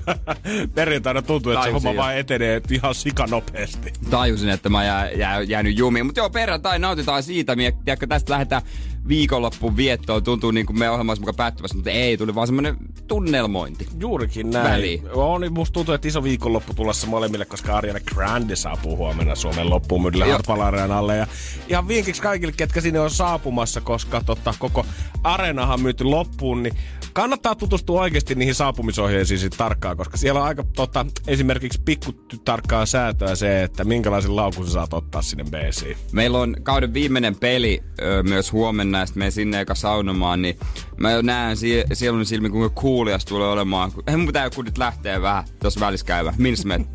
Perjantaina 0.76 1.22
tuntuu, 1.22 1.52
että 1.52 1.64
se 1.64 1.70
Tajusin 1.70 1.74
homma 1.74 2.02
jo. 2.02 2.04
vaan 2.04 2.18
etenee 2.18 2.62
ihan 2.72 2.96
sikanopeasti. 2.96 3.94
Tajusin, 4.10 4.50
että 4.50 4.70
mä 4.70 4.86
jää, 4.86 5.12
jää, 5.12 5.42
jäänyt 5.42 5.78
jumiin. 5.78 6.06
Mutta 6.06 6.20
joo, 6.20 6.30
perjantai 6.30 6.80
nautitaan 6.80 7.24
siitä. 7.24 7.56
Tiedätkö, 7.56 8.08
tästä 8.08 8.34
lähdetään 8.34 8.62
viikonloppuun 9.08 9.78
viettoon. 9.78 10.24
Tuntuu 10.24 10.52
niin 10.52 10.66
kuin 10.66 10.80
me 10.80 10.90
ohjelma 10.90 11.12
olisi 11.12 11.22
mukaan 11.22 11.36
päättymässä, 11.36 11.76
mutta 11.76 11.90
ei. 11.90 12.18
Tuli 12.18 12.36
vaan 12.36 12.48
semmonen 12.48 12.78
tunnelmointi. 13.08 13.88
Juurikin 14.00 14.50
näin. 14.50 14.72
Väliin. 14.72 15.04
On, 15.14 15.42
niin 15.42 15.54
musta 15.54 15.74
tuntuu, 15.74 15.94
että 15.94 16.08
iso 16.08 16.24
viikonloppu 16.24 16.74
tulossa 16.74 17.08
molemmille, 17.08 17.46
koska 17.46 17.78
Ariana 17.78 18.00
Grande 18.00 18.56
saapuu 18.56 18.98
huomenna 18.98 19.36
Suomen 19.36 19.70
loppuun 19.70 20.02
myydille 20.02 20.26
Joo. 20.26 20.32
Hartwall 20.34 20.62
Areenalle. 20.62 21.18
Ja 21.18 21.28
ihan 21.68 21.88
vinkiksi 21.88 22.22
kaikille, 22.22 22.54
ketkä 22.58 22.82
sinne 22.82 23.00
on 23.00 23.10
saapumassa, 23.12 23.82
koska 23.82 24.13
tota, 24.22 24.54
koko 24.60 24.86
areenahan 25.24 25.82
myyty 25.82 26.04
loppuun, 26.04 26.64
niin 26.64 26.76
kannattaa 27.14 27.56
tutustua 27.56 28.02
oikeasti 28.02 28.36
niihin 28.36 28.56
saapumisohjeisiin 28.56 29.40
sit 29.40 29.54
tarkkaan, 29.58 29.98
koska 29.98 30.18
siellä 30.18 30.40
on 30.40 30.48
aika 30.48 30.64
tota, 30.76 31.06
esimerkiksi 31.28 31.82
pikku 31.86 32.12
tarkkaa 32.46 32.86
säätöä 32.86 33.36
se, 33.36 33.64
että 33.64 33.84
minkälaisen 33.84 34.36
laukun 34.36 34.66
sä 34.66 34.72
saat 34.74 34.94
ottaa 34.94 35.22
sinne 35.22 35.44
beesiin. 35.44 35.98
Meillä 36.12 36.40
on 36.40 36.56
kauden 36.64 36.94
viimeinen 36.94 37.36
peli 37.36 37.84
ö, 38.02 38.24
myös 38.24 38.52
huomenna, 38.52 39.00
ja 39.00 39.06
sitten 39.06 39.24
me 39.24 39.32
sinne 39.32 39.62
eka 39.62 39.76
saunomaan, 39.76 40.42
niin 40.42 40.60
mä 40.98 41.12
jo 41.12 41.22
näen 41.22 41.58
sie- 41.58 41.86
sielun 41.94 42.26
silmin, 42.26 42.52
kuinka 42.52 42.82
kuulias 42.82 43.26
tulee 43.26 43.48
olemaan. 43.48 43.92
Hei, 44.08 44.18
mun 44.18 44.28
pitää 44.28 44.44
joku 44.44 44.62
nyt 44.62 44.78
lähteä 44.78 45.22
vähän 45.22 45.44
tuossa 45.60 45.80
välissä 45.80 46.06
käydä. 46.06 46.34
Minnes 46.38 46.66
me? 46.66 46.80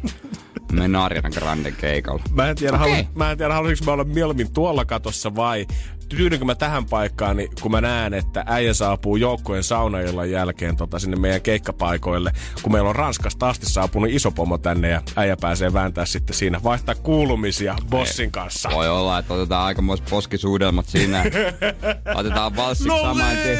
Mennään 0.73 1.05
Ariana 1.05 1.31
Granden 1.31 1.77
keikalla. 1.81 2.23
Mä 2.33 2.49
en 2.51 2.57
tiedä, 2.57 2.77
okay. 2.77 2.91
halu, 2.91 3.05
mä 3.14 3.31
en 3.31 3.39
tiedä 3.39 3.55
haluaisinko 3.55 3.91
mä 3.91 3.93
olla 3.93 4.05
mieluummin 4.05 4.53
tuolla 4.53 4.85
katossa 4.85 5.35
vai 5.35 5.66
tyydynkö 6.09 6.45
mä 6.45 6.55
tähän 6.55 6.87
paikkaan, 6.87 7.37
niin 7.37 7.51
kun 7.63 7.71
mä 7.71 7.81
näen, 7.81 8.15
että 8.15 8.45
äijä 8.47 8.75
saapuu 8.75 9.17
joukkojen 9.17 9.65
saunaillan 9.65 10.31
jälkeen 10.31 10.77
tota, 10.77 10.99
sinne 10.99 11.17
meidän 11.17 11.41
keikkapaikoille, 11.41 12.33
kun 12.63 12.73
meillä 12.73 12.89
on 12.89 12.97
Ranskasta 12.97 13.49
asti 13.49 13.67
saapunut 13.67 14.11
iso 14.11 14.31
pomo 14.31 14.59
tänne 14.59 14.89
ja 14.89 15.03
äijä 15.17 15.37
pääsee 15.41 15.73
vääntää 15.73 16.07
sitten 16.07 16.37
siinä, 16.37 16.61
vaihtaa 16.63 16.95
kuulumisia 16.95 17.77
bossin 17.91 18.31
kanssa. 18.31 18.71
Voi 18.73 18.89
olla, 18.89 19.19
että 19.19 19.35
otetaan 19.35 19.67
aikamoiset 19.67 20.07
poskisuudelmat 20.11 20.87
siinä. 20.87 21.25
Otetaan 22.15 22.57
valssiksi 22.57 22.89
No 22.89 23.03
saman 23.03 23.37
tien. 23.37 23.59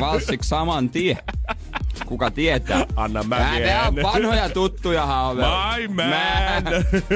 Valssiksi 0.00 0.48
saman 0.48 0.90
tien. 0.90 1.18
Kuka 2.06 2.30
tietää? 2.30 2.86
Anna 2.96 3.22
mä 3.22 3.38
Nää- 3.38 3.58
nää 3.60 3.88
on 3.88 3.96
vanhoja 4.02 4.48
tuttuja 4.48 5.06
haaveja. 5.06 5.74
My 5.76 5.88
man. 5.88 6.04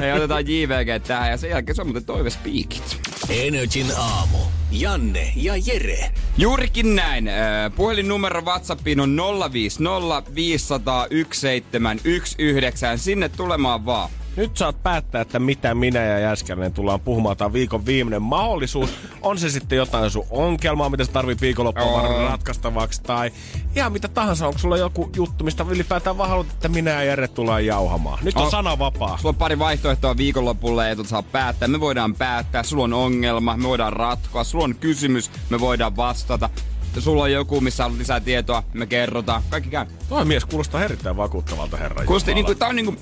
Hei, 0.01 0.13
otetaan 0.13 0.47
JVG 0.49 1.03
tähän 1.07 1.31
ja 1.31 1.37
sen 1.37 1.51
jälkeen 1.51 1.77
se 1.77 1.83
on 1.83 1.87
muuten 1.89 2.05
toivespiikit. 2.05 3.01
Energin 3.29 3.87
aamu. 3.99 4.39
Janne 4.71 5.33
ja 5.37 5.53
Jere. 5.67 6.11
Juurikin 6.39 6.97
näin. 6.97 7.31
Puhelinnumero 7.77 8.43
WhatsAppiin 8.43 9.01
on 9.01 9.17
050 9.53 10.35
500 10.35 11.07
1719. 11.09 12.97
Sinne 12.97 13.29
tulemaan 13.29 13.87
vaan. 13.87 14.11
Nyt 14.37 14.57
saat 14.57 14.83
päättää, 14.83 15.21
että 15.21 15.39
mitä 15.39 15.75
minä 15.75 16.05
ja 16.05 16.19
Jäskänen 16.19 16.73
tullaan 16.73 17.01
puhumaan. 17.01 17.37
Tämä 17.37 17.47
on 17.47 17.53
viikon 17.53 17.87
viimeinen 17.87 18.23
mahdollisuus. 18.23 18.91
On 19.23 19.39
se 19.39 19.51
sitten 19.51 19.77
jotain 19.77 20.11
sun 20.11 20.27
ongelmaa, 20.31 20.89
mitä 20.89 21.05
sä 21.05 21.13
tarvit 21.13 21.41
viikonloppuun 21.41 21.93
varmaan 21.93 22.31
ratkaistavaksi. 22.31 23.03
Tai 23.03 23.31
ihan 23.77 23.93
mitä 23.93 24.09
tahansa. 24.09 24.47
Onko 24.47 24.59
sulla 24.59 24.77
joku 24.77 25.11
juttu, 25.17 25.45
mistä 25.45 25.65
ylipäätään 25.69 26.19
vaan 26.19 26.31
haluat, 26.31 26.51
että 26.51 26.69
minä 26.69 26.91
ja 26.91 27.05
Jere 27.05 27.29
tullaan 27.29 27.67
jauhamaan. 27.67 28.19
Nyt 28.23 28.37
on 28.37 28.45
On. 28.45 28.51
sana 28.51 28.79
vapaa. 28.79 29.19
Sulla 29.19 29.29
on 29.29 29.35
pari 29.35 29.59
vaihtoehtoa 29.59 30.17
viikonlopulle, 30.17 30.91
että 30.91 31.05
saa 31.05 31.23
päättää. 31.23 31.69
Me 31.69 31.81
voidaan 31.81 32.15
päättää. 32.15 32.63
Sulla 32.63 32.85
on 32.85 32.93
ongelma, 32.93 33.57
me 33.57 33.69
voidaan 33.69 33.93
ratkoa. 33.93 34.45
Sulla 34.45 34.65
on 34.65 34.75
kysymys, 34.75 35.31
me 35.51 35.61
voidaan 35.61 35.97
vastata. 35.97 36.51
Sulla 36.99 37.23
on 37.23 37.33
joku, 37.33 37.61
missä 37.61 37.83
haluat 37.83 37.99
lisää 37.99 38.21
tietoa, 38.21 38.63
me 38.73 38.87
kerrotaan. 38.87 39.43
Kaikki 39.51 39.71
käy. 39.71 39.87
Toi 40.09 40.25
mies 40.25 40.45
kuulostaa 40.45 40.85
erittäin 40.85 41.17
vakuuttavalta, 41.17 41.77
herra 41.77 42.05
Kuulosti 42.05 42.35
niinku, 42.35 42.55
tää 42.55 42.69
on 42.69 42.77
niinku, 42.77 42.97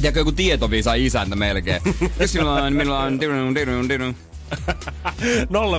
tiedätkö, 0.00 0.20
joku 0.20 0.32
tietoviisa 0.32 0.94
isäntä 0.94 1.36
melkein. 1.36 1.82
Ja 2.18 2.28
silloin 2.28 2.64
on, 2.64 2.72
minulla 2.72 3.00
on, 3.00 3.20
dirun, 3.20 3.54
dirun, 3.54 3.88
dirun. 3.88 4.14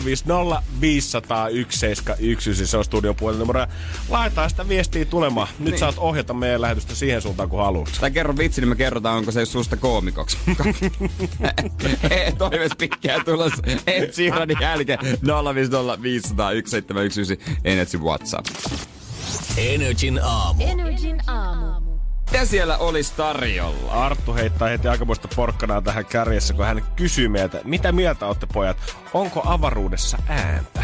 050 0.05 0.63
500 0.82 1.43
1719, 1.49 2.67
se 2.67 2.78
on 2.78 2.86
studion 2.86 3.15
puolinumero. 3.15 3.59
Ja 3.59 3.67
Laitetaan 4.09 4.49
sitä 4.49 4.69
viestiä 4.69 5.05
tulemaan. 5.05 5.47
Nyt 5.59 5.69
Niin. 5.69 5.80
saat 5.80 5.95
ohjata 5.97 6.34
meidän 6.34 6.61
lähetystä 6.61 6.95
siihen 6.95 7.22
suuntaan, 7.22 7.49
kun 7.49 7.59
haluat. 7.59 7.89
Tai 7.99 8.11
kerro 8.11 8.38
vitsi, 8.38 8.61
niin 8.61 8.69
me 8.69 8.76
kerrotaan, 8.76 9.17
onko 9.17 9.32
se 9.32 9.45
susta 9.45 9.78
koomikoksi. 9.78 10.38
Toives 12.38 12.72
pitkää 12.78 13.24
tulossa 13.24 13.63
Ed 13.88 14.11
Sheeranin 14.13 14.57
jälkeen 14.61 14.99
050 15.55 16.01
500 16.01 16.51
1719 16.51 17.61
Enetsin 17.63 18.01
WhatsApp. 18.01 18.47
Energin 19.57 20.19
aamu. 20.24 20.63
Energin 20.63 21.22
aamu. 21.30 21.90
Mitä 22.32 22.45
siellä 22.45 22.77
olisi 22.77 23.13
tarjolla? 23.17 23.91
Arttu 23.91 24.34
heittää 24.34 24.69
heti 24.69 24.88
aikamoista 24.88 25.27
porkkanaa 25.36 25.82
tähän 25.82 26.05
kärjessä, 26.05 26.53
kun 26.53 26.65
hän 26.65 26.84
kysyy 26.95 27.27
meiltä, 27.27 27.61
mitä 27.63 27.91
mieltä 27.91 28.27
olette 28.27 28.47
pojat, 28.53 28.77
onko 29.13 29.41
avaruudessa 29.45 30.17
ääntä? 30.27 30.84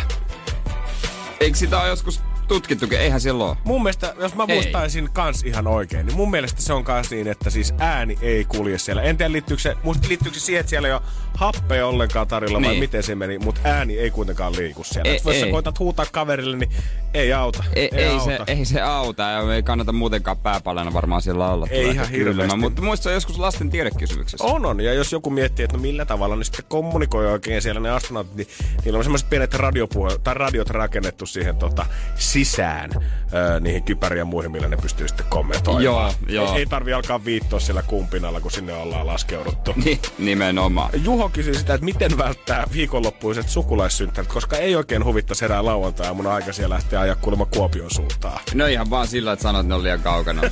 Eikö 1.40 1.58
sitä 1.58 1.80
ole 1.80 1.88
joskus 1.88 2.22
tutkittukin, 2.48 3.00
eihän 3.00 3.22
siellä 3.22 3.44
ole. 3.44 3.58
Mun 3.64 3.84
mielestä, 3.84 4.14
jos 4.20 4.36
mä 4.36 4.46
Ei. 4.48 4.56
muistaisin 4.56 5.10
kans 5.14 5.44
ihan 5.44 5.68
oikein, 5.68 6.06
niin 6.06 6.16
mun 6.16 6.32
mielestä 6.32 6.62
se 6.62 6.74
on 6.74 6.84
kans 6.84 7.12
niin, 7.12 7.28
että 7.28 7.50
siis 7.50 7.74
ääni 7.78 8.18
ei 8.22 8.46
kulje 8.46 8.78
siellä. 8.78 9.02
En 9.02 9.18
tiedä 9.18 9.32
liittyykö 9.32 9.62
se, 9.62 9.76
musta 9.84 10.08
liittyykö 10.08 10.40
se 10.40 10.46
siihen, 10.46 10.60
että 10.60 10.70
siellä 10.70 10.88
ei 10.88 10.94
ole 10.94 11.02
happea 11.38 11.88
ollenkaan 11.88 12.28
tarjolla 12.28 12.62
vai 12.62 12.70
Niin. 12.70 12.80
miten 12.80 13.04
se 13.04 13.16
meni, 13.16 13.40
mutta 13.40 13.62
ääni 13.64 13.98
ei 14.00 14.12
kuitenkaan 14.12 14.56
liiku 14.56 14.84
siellä. 14.84 15.12
Ei- 15.12 15.20
jos 15.26 15.40
sä 15.40 15.46
ei. 15.46 15.52
koetat 15.52 15.80
huutaa 15.80 16.06
kaverille, 16.12 16.58
niin 16.58 16.70
ei 17.14 17.34
auta. 17.34 17.64
Ei, 17.76 17.90
ei, 17.94 18.08
auta. 18.10 18.26
se, 18.26 18.38
ei 18.48 18.66
se 18.66 18.82
auta 18.82 19.24
ja 19.24 19.54
ei 19.56 19.64
kannata 19.64 19.92
muutenkaan 19.92 20.38
pääpalana 20.38 20.94
varmaan 20.94 21.22
siellä 21.22 21.50
olla. 21.50 21.68
Ei 21.70 21.90
ihan 21.90 22.10
hirveästi. 22.10 22.58
Mutta 22.58 22.82
muista 22.82 23.12
joskus 23.12 23.40
lasten 23.40 23.70
tiedekysymyksessä. 23.70 24.44
On, 24.46 24.66
on. 24.66 24.82
Ja 24.82 24.94
jos 24.94 25.12
joku 25.12 25.30
miettii, 25.30 25.64
että 25.66 25.78
no 25.78 25.82
millä 25.82 26.06
tavalla 26.06 26.36
ne 26.36 26.44
sitten 26.44 26.66
kommunikoi 26.68 27.28
oikein 27.32 27.62
siellä 27.62 27.82
ne 27.82 27.90
astronautit, 27.90 28.36
niin 28.36 28.48
niillä 28.86 28.98
on 28.98 29.04
semmoiset 29.04 29.30
pienet 29.30 29.54
radiopuhe- 29.54 30.20
tai 30.24 30.34
radiot 30.34 30.70
rakennettu 30.70 31.26
siihen 31.26 31.56
tota, 31.58 31.86
sisään 32.16 32.90
öö, 33.34 33.60
niihin 33.60 33.84
kypäriin 33.84 34.20
ja 34.20 34.26
muihin, 34.26 34.52
millä 34.52 34.68
ne 34.68 34.78
pystyy 34.78 35.08
sitten 35.08 35.26
kommentoimaan. 35.30 35.84
Joo, 35.84 36.12
joo. 36.28 36.54
Ei, 36.54 36.60
ei 36.60 36.66
tarvi 36.66 36.94
alkaa 36.94 37.26
viittoa 37.26 37.60
siellä 37.60 37.82
kumpinalla, 37.82 38.42
kun 38.42 38.52
sinne 38.52 38.74
ollaan 38.74 39.08
laskeuduttu. 39.08 39.74
Niin, 39.86 40.00
nimenomaan. 40.20 40.90
Juho 41.04 41.27
kysyi 41.32 41.56
sitä, 41.56 41.74
että 41.74 41.86
miten 41.86 42.18
välttää 42.18 42.68
viikonloppuiset 42.74 43.50
sukulaissynttärit, 43.50 44.32
koska 44.34 44.58
ei 44.58 44.76
oikein 44.76 45.06
huvittaisi 45.06 45.42
herää 45.42 45.66
lauantai 45.66 46.14
mun 46.14 46.28
aikaisia 46.28 46.70
lähteä 46.70 47.00
ajaa 47.00 47.16
kuulemma 47.16 47.46
Kuopion 47.46 47.92
suuntaan. 47.92 48.40
No 48.54 48.66
ihan 48.66 48.90
vaan 48.90 49.08
sillä, 49.08 49.32
että 49.34 49.44
sanot, 49.44 49.60
että 49.60 49.68
ne 49.70 49.76
on 49.76 49.84
liian 49.84 50.02
kaukana. 50.02 50.42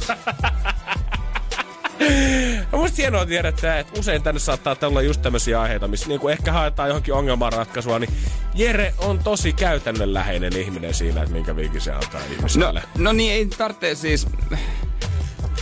No 2.72 2.78
musta 2.80 2.96
hienoa 2.98 3.26
tiedä, 3.26 3.48
että 3.50 3.86
usein 4.00 4.24
tänne 4.24 4.40
saattaa 4.40 4.76
olla 4.82 5.02
just 5.02 5.22
tämmöisiä 5.22 5.62
aiheita, 5.62 5.88
missä 5.88 6.08
niinku 6.08 6.28
ehkä 6.28 6.52
haetaan 6.52 6.90
johonkin 6.90 7.14
ongelmanratkaisua, 7.14 8.00
niin 8.00 8.14
Jere 8.56 8.94
on 8.98 9.20
tosi 9.20 9.54
käytännönläheinen 9.54 10.58
ihminen 10.58 10.94
siinä, 10.94 11.22
että 11.22 11.34
minkä 11.34 11.56
viikin 11.56 11.82
se 11.82 11.92
antaa 11.92 12.22
No, 12.22 12.34
ihmiselle. 12.36 12.84
no 12.98 13.12
niin, 13.14 13.34
ei 13.34 13.46
tarvitse 13.46 13.96
siis... 13.96 14.28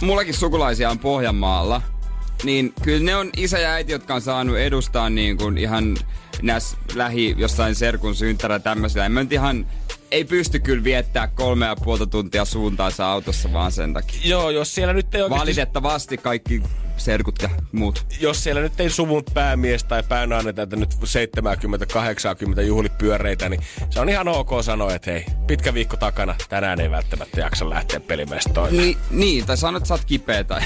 Mullakin 0.02 0.34
sukulaisia 0.34 0.90
on 0.90 1.00
Pohjanmaalla. 1.00 1.82
Niin 2.44 2.74
kyllä 2.82 3.04
ne 3.04 3.16
on 3.16 3.30
isä 3.38 3.60
ja 3.60 3.72
äiti, 3.72 3.92
jotka 3.92 4.16
on 4.16 4.22
saanut 4.22 4.58
edustaa 4.58 5.10
niin 5.10 5.38
kuin 5.38 5.58
ihan 5.58 5.98
näissä 6.42 6.78
lähi 6.96 7.36
jossain 7.38 7.76
serkun 7.76 8.16
synttärä 8.16 8.60
tämmöisillä. 8.60 9.06
En 9.06 9.12
mä 9.12 9.24
nyt 9.24 9.32
ihan 9.32 9.66
ei 10.12 10.24
pysty 10.24 10.60
kyllä 10.60 10.84
viettää 10.84 11.28
kolme 11.28 11.66
ja 11.66 11.76
puolta 11.76 12.08
tuntia 12.08 12.46
suuntaansa 12.46 13.12
autossa 13.12 13.54
vaan 13.54 13.72
sen 13.72 13.94
takia. 13.94 14.20
Joo, 14.24 14.50
jos 14.50 14.76
siellä 14.76 14.94
nyt 14.94 15.16
ei 15.16 15.22
oikeasti, 15.22 15.42
Valitettavasti 15.42 16.18
kaikki 16.18 16.64
serkut 16.98 17.42
ja 17.42 17.50
muut. 17.72 18.06
jos 18.20 18.44
siellä 18.44 18.62
nyt 18.62 18.80
ei 18.80 18.90
suvun 18.90 19.24
päämies 19.34 19.84
tai 19.84 20.04
päänainen 20.04 20.56
tätä 20.56 20.76
nyt 20.76 20.94
70-80 22.60 22.62
juhlipyöreitä, 22.62 23.50
niin 23.50 23.62
se 23.90 24.00
on 24.00 24.10
ihan 24.10 24.28
ok 24.28 24.50
sanoa, 24.62 24.94
että 24.94 25.12
hei, 25.12 25.26
pitkä 25.48 25.74
viikko 25.74 25.98
takana, 25.98 26.36
tänään 26.50 26.82
ei 26.82 26.92
välttämättä 26.92 27.42
jaksa 27.42 27.70
lähteä 27.70 28.00
pelimestoon. 28.00 28.78
Ni, 28.78 28.98
niin, 29.12 29.46
tai 29.46 29.58
sanot, 29.58 29.82
että 29.82 29.88
sä 29.88 29.94
oot 29.94 30.06
kipeä 30.06 30.44
tai... 30.44 30.62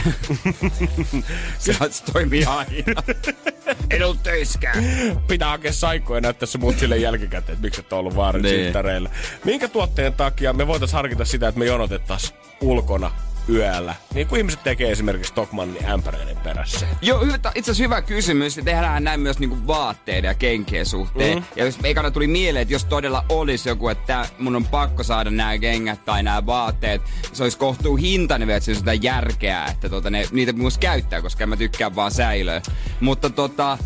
se, 1.59 1.75
se 1.89 2.03
toimii 2.13 2.45
aina. 2.45 3.03
en 3.91 4.03
ollut 4.03 4.23
töiskään. 4.23 4.83
Pitää 5.27 5.49
hakea 5.49 5.73
saikkoja 5.73 6.17
ja 6.17 6.21
näyttää 6.21 6.47
se 6.47 6.57
muut 6.57 6.79
sille 6.79 6.97
jälkikäteen, 6.97 7.53
että 7.53 7.65
miksi 7.65 7.81
et 7.81 7.93
ole 7.93 7.99
ollut 7.99 8.15
vaarin 8.15 8.41
Niin. 8.41 9.09
Minkä 9.43 9.67
tuotteen 9.67 10.13
takia 10.13 10.53
me 10.53 10.67
voitais 10.67 10.93
harkita 10.93 11.25
sitä, 11.25 11.47
että 11.47 11.59
me 11.59 11.65
jonotettaisiin 11.65 12.37
ulkona 12.61 13.11
yöllä, 13.49 13.95
niin 14.13 14.27
kuin 14.27 14.39
ihmiset 14.39 14.63
tekee 14.63 14.91
esimerkiksi 14.91 15.29
Stockmannin 15.29 15.85
ämpäreiden 15.85 16.37
perässä. 16.37 16.87
Joo, 17.01 17.21
itse 17.55 17.71
asiassa 17.71 17.83
hyvä 17.83 18.01
kysymys. 18.01 18.57
Ja 18.57 18.63
tehdään 18.63 19.03
näin 19.03 19.19
myös 19.19 19.39
niinku 19.39 19.57
vaatteiden 19.67 20.27
ja 20.27 20.33
kenkien 20.33 20.85
suhteen. 20.85 21.37
Mm. 21.37 21.43
Ja 21.55 21.65
jos 21.65 21.77
ekana 21.83 22.11
tuli 22.11 22.27
mieleen, 22.27 22.61
että 22.61 22.73
jos 22.73 22.85
todella 22.85 23.25
olisi 23.29 23.69
joku, 23.69 23.89
että 23.89 24.25
mun 24.39 24.55
on 24.55 24.65
pakko 24.65 25.03
saada 25.03 25.29
nämä 25.31 25.57
kengät 25.57 26.05
tai 26.05 26.23
nämä 26.23 26.45
vaatteet, 26.45 27.01
se 27.33 27.43
olisi 27.43 27.57
kohtuu 27.57 27.95
hintainen 27.95 28.47
vielä, 28.47 28.57
että 28.57 28.65
se 28.65 28.71
olisi 28.71 29.05
järkeä, 29.07 29.65
että 29.65 29.89
tota, 29.89 30.09
ne, 30.09 30.25
niitä 30.31 30.53
myös 30.53 30.77
käyttää, 30.77 31.21
koska 31.21 31.47
mä 31.47 31.57
tykkään 31.57 31.95
vaan 31.95 32.11
säilöä. 32.11 32.61
Mutta 32.99 33.29
tota, 33.29 33.77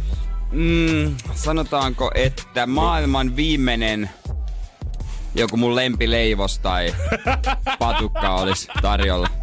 mm, 0.52 1.16
sanotaanko, 1.34 2.12
että 2.16 2.68
maailman 2.68 3.36
viimeinen 3.36 4.10
joku 5.36 5.58
mun 5.58 5.76
lempileivos 5.76 6.60
tai 6.60 6.96
patukka 7.80 8.36
olisi 8.36 8.68
tarjolla. 8.82 9.41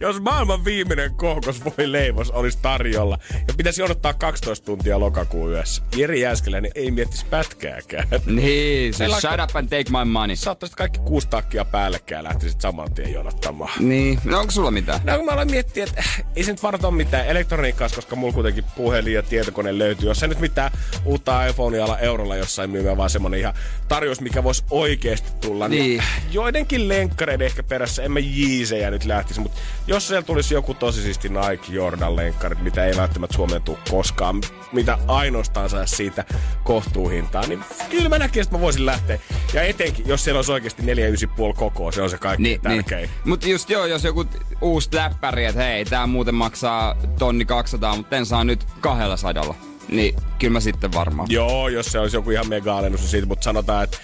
Jos 0.00 0.20
maailman 0.20 0.64
viimeinen 0.64 1.14
kookos 1.14 1.64
voi 1.64 1.92
leivos 1.92 2.30
olisi 2.30 2.58
tarjolla 2.62 3.18
ja 3.48 3.54
pitäisi 3.56 3.82
odottaa 3.82 4.14
12 4.14 4.64
tuntia 4.66 5.00
lokakuun 5.00 5.50
yössä, 5.50 5.82
Jeri 5.96 6.20
Jääskeläinen 6.20 6.70
ei 6.74 6.90
miettisi 6.90 7.26
pätkääkään. 7.30 8.08
Niin, 8.26 8.94
se 8.94 9.04
on- 9.04 9.20
shut 9.20 9.30
up 9.44 9.56
and 9.56 9.68
take 9.68 9.84
my 9.90 10.04
money. 10.10 10.36
Saattaisit 10.36 10.76
kaikki 10.76 10.98
kuusi 10.98 11.28
takkia 11.28 11.64
päällekkäin 11.64 12.18
ja 12.18 12.24
lähtisit 12.24 12.60
saman 12.60 12.94
tien 12.94 13.12
jonottamaan. 13.12 13.72
Niin, 13.80 14.18
no 14.24 14.38
onko 14.40 14.50
sulla 14.50 14.70
mitään? 14.70 15.00
No 15.04 15.16
kun 15.16 15.24
mä 15.24 15.32
aloin 15.32 15.50
miettiä, 15.50 15.84
että 15.84 15.98
äh, 16.00 16.24
ei 16.36 16.44
se 16.44 16.50
nyt 16.52 16.62
varmaan 16.62 16.84
ole 16.92 16.94
mitään 16.96 17.26
elektroniikkaa, 17.26 17.88
koska 17.94 18.16
mulla 18.16 18.32
kuitenkin 18.32 18.64
puhelin 18.76 19.14
ja 19.14 19.22
tietokone 19.22 19.78
löytyy. 19.78 20.08
Jos 20.08 20.20
se 20.20 20.26
nyt 20.26 20.40
mitään 20.40 20.70
uutta 21.04 21.46
iPhonea 21.46 21.84
ala 21.84 21.98
eurolla 21.98 22.36
jossain 22.36 22.70
myymään, 22.70 22.96
vaan 22.96 23.10
semmonen 23.10 23.40
ihan 23.40 23.54
tarjous, 23.88 24.20
mikä 24.20 24.44
voisi 24.44 24.64
oikeasti 24.70 25.30
tulla. 25.40 25.68
Niin. 25.68 26.02
joidenkin 26.30 26.88
lenkkareiden 26.88 27.46
ehkä 27.46 27.62
perässä, 27.62 28.02
en 28.02 28.12
mä 28.12 28.18
jiisejä 28.18 28.90
nyt 28.90 29.04
lähtisi, 29.04 29.40
mutta 29.40 29.55
jos 29.86 30.08
siellä 30.08 30.22
tulisi 30.22 30.54
joku 30.54 30.74
tosi 30.74 31.02
siisti 31.02 31.28
Nike 31.28 31.72
Jordan 31.72 32.16
lenkkarit, 32.16 32.62
mitä 32.62 32.84
ei 32.84 32.96
välttämättä 32.96 33.36
Suomeen 33.36 33.62
tule 33.62 33.78
koskaan, 33.90 34.40
mitä 34.72 34.98
ainoastaan 35.06 35.70
saisi 35.70 35.96
siitä 35.96 36.24
kohtuuhintaa, 36.64 37.46
niin 37.46 37.64
kyllä 37.90 38.08
mä 38.08 38.18
näkisin, 38.18 38.42
että 38.42 38.54
mä 38.54 38.60
voisin 38.60 38.86
lähteä. 38.86 39.18
Ja 39.54 39.62
etenkin, 39.62 40.08
jos 40.08 40.24
siellä 40.24 40.38
olisi 40.38 40.52
oikeasti 40.52 40.82
4,5 40.82 41.54
kokoa, 41.56 41.92
se 41.92 42.02
on 42.02 42.10
se 42.10 42.18
kaikkein 42.18 42.42
Niin, 42.42 42.60
niin. 42.68 42.84
tärkein. 42.84 43.10
Mutta 43.24 43.48
just 43.48 43.70
joo, 43.70 43.86
jos 43.86 44.04
joku 44.04 44.24
uusi 44.60 44.88
läppäri, 44.92 45.44
että 45.44 45.62
hei, 45.62 45.84
tää 45.84 46.06
muuten 46.06 46.34
maksaa 46.34 46.96
tonni 47.18 47.44
200, 47.44 47.96
mutta 47.96 48.16
en 48.16 48.26
saa 48.26 48.44
nyt 48.44 48.66
200. 48.80 49.54
Niin 49.88 50.14
kyllä 50.38 50.52
mä 50.52 50.60
sitten 50.60 50.92
varmaan. 50.92 51.28
Joo, 51.30 51.68
jos 51.68 51.86
se 51.86 51.98
olisi 51.98 52.16
joku 52.16 52.30
ihan 52.30 52.48
mega-alennus 52.48 53.00
niin 53.00 53.10
siitä, 53.10 53.26
mutta 53.26 53.44
sanotaan, 53.44 53.84
että... 53.84 53.98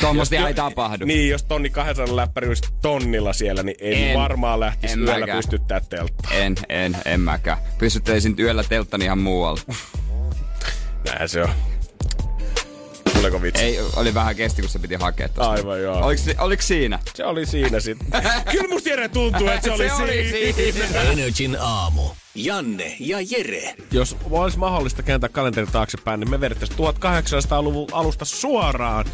Tuommoista 0.00 0.34
jos- 0.34 0.46
ei 0.46 0.54
tapahdu. 0.54 1.04
Niin, 1.04 1.28
jos 1.30 1.42
tonni 1.44 1.70
200 1.70 2.16
läppäri 2.16 2.48
olisi 2.48 2.62
tonnilla 2.82 3.32
siellä, 3.32 3.62
niin 3.62 3.76
en, 3.80 3.92
En. 4.08 4.18
varmaan 4.18 4.60
lähtisi 4.60 4.92
En 4.94 5.00
yöllä 5.00 5.20
mäkään. 5.20 5.38
pystyttää 5.38 5.80
telttaa. 5.80 6.32
En, 6.32 6.54
en, 6.68 6.96
en 7.04 7.20
mäkään. 7.20 7.58
Pystyttäisin 7.78 8.34
yöllä 8.38 8.64
telttani 8.64 9.04
ihan 9.04 9.18
muualla. 9.18 9.60
Näin 11.06 11.28
se 11.28 11.42
on. 11.42 11.48
Tuleeko 13.14 13.42
vitsi? 13.42 13.62
Ei, 13.62 13.78
oli 13.96 14.14
vähän 14.14 14.36
kesti, 14.36 14.62
kun 14.62 14.70
se 14.70 14.78
piti 14.78 14.94
hakea 14.94 15.28
tosta. 15.28 15.50
Aivan 15.50 15.82
joo. 15.82 15.96
Oliko, 16.06 16.22
oliko 16.38 16.62
siinä? 16.62 16.98
Se 17.14 17.24
oli 17.24 17.46
siinä 17.46 17.80
sitten. 17.80 18.22
Kyllä 18.52 18.68
musta 18.68 18.88
Jere 18.88 19.08
tuntuu, 19.08 19.48
että 19.48 19.60
se 19.62 19.70
oli, 19.72 19.88
Se 19.88 19.94
oli 19.94 20.28
siinä. 20.30 20.82
siinä. 20.82 21.00
Energin 21.00 21.56
aamu. 21.60 22.02
Janne 22.34 22.96
ja 23.00 23.18
Jere. 23.30 23.74
Jos 23.92 24.16
olisi 24.30 24.58
mahdollista 24.58 25.02
kääntää 25.02 25.28
kalenteri 25.28 25.66
taaksepäin, 25.66 26.20
niin 26.20 26.30
me 26.30 26.40
vedettäisiin 26.40 26.78
1800-luvun 26.78 27.88
alusta 27.92 28.24
suoraan 28.24 29.04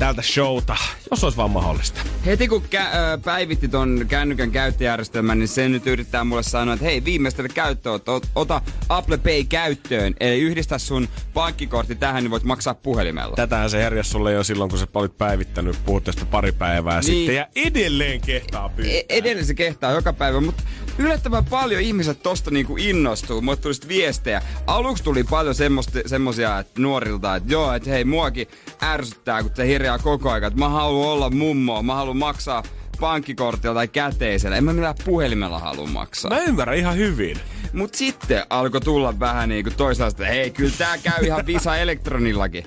tältä 0.00 0.22
showta, 0.22 0.76
jos 1.10 1.24
olisi 1.24 1.36
vaan 1.36 1.50
mahdollista. 1.50 2.00
Heti 2.26 2.48
kun 2.48 2.62
kä- 2.62 3.18
päivitti 3.24 3.68
ton 3.68 4.04
kännykän 4.08 4.50
käyttöjärjestelmän, 4.50 5.38
niin 5.38 5.48
se 5.48 5.68
nyt 5.68 5.86
yrittää 5.86 6.24
mulle 6.24 6.42
sanoa, 6.42 6.74
että 6.74 6.86
hei, 6.86 7.04
viimeistele 7.04 7.48
käyttöön, 7.48 8.00
ot- 8.00 8.28
ota 8.34 8.62
Apple 8.88 9.18
Pay 9.18 9.44
käyttöön. 9.44 10.14
Eli 10.20 10.40
yhdistä 10.40 10.78
sun 10.78 11.08
pankkikortti 11.34 11.94
tähän, 11.94 12.22
niin 12.24 12.30
voit 12.30 12.42
maksaa 12.44 12.74
puhelimella. 12.74 13.36
Tätähän 13.36 13.70
se 13.70 13.78
herjas 13.82 14.10
sulle 14.10 14.32
jo 14.32 14.44
silloin, 14.44 14.70
kun 14.70 14.78
sä 14.78 14.86
olit 14.94 15.18
päivittänyt, 15.18 15.76
puhut 15.84 16.04
tästä 16.04 16.24
pari 16.24 16.52
päivää 16.52 17.00
Niin. 17.00 17.04
sitten, 17.04 17.34
ja 17.36 17.46
edelleen 17.56 18.20
kehtaa 18.20 18.68
pyytää. 18.68 18.92
E- 18.94 19.04
edelleen 19.18 19.46
se 19.46 19.54
kehtaa 19.54 19.92
joka 19.92 20.12
päivä, 20.12 20.40
mutta 20.40 20.62
yllättävän 21.00 21.44
paljon 21.44 21.82
ihmiset 21.82 22.22
tosta 22.22 22.50
niinku 22.50 22.76
innostuu. 22.76 23.40
Mulle 23.40 23.56
tuli 23.56 23.74
viestejä. 23.88 24.42
Aluksi 24.66 25.04
tuli 25.04 25.24
paljon 25.24 25.54
semmoista, 25.54 25.98
semmosia 26.06 26.58
että 26.58 26.80
nuorilta, 26.82 27.36
että 27.36 27.52
joo, 27.52 27.72
että 27.72 27.90
hei, 27.90 28.04
muakin 28.04 28.46
ärsyttää, 28.82 29.42
kun 29.42 29.50
se 29.54 29.66
hirjaa 29.66 29.98
koko 29.98 30.30
ajan, 30.30 30.44
että 30.44 30.58
mä 30.58 30.68
haluan 30.68 31.08
olla 31.08 31.30
mummo, 31.30 31.82
mä 31.82 31.94
haluan 31.94 32.16
maksaa 32.16 32.62
pankkikortilla 33.00 33.74
tai 33.74 33.88
käteisellä. 33.88 34.56
En 34.56 34.64
mä 34.64 34.72
millään 34.72 34.94
puhelimella 35.04 35.58
halua 35.58 35.86
maksaa. 35.86 36.30
Mä 36.30 36.38
ymmärrän 36.38 36.76
ihan 36.76 36.96
hyvin. 36.96 37.36
Mut 37.72 37.94
sitten 37.94 38.42
alkoi 38.50 38.80
tulla 38.80 39.20
vähän 39.20 39.48
niinku 39.48 39.70
toisaalta, 39.76 40.22
että 40.22 40.34
hei, 40.34 40.50
kyllä 40.50 40.74
tää 40.78 40.98
käy 40.98 41.24
ihan 41.24 41.46
Visa 41.46 41.76
Elektronillakin. 41.76 42.64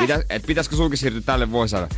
Pitä, 0.00 0.22
et 0.30 0.42
pitäisikö 0.46 0.76
sulki 0.76 0.96
siirtyä 0.96 1.22
tälle 1.26 1.50
vuosille? 1.50 1.88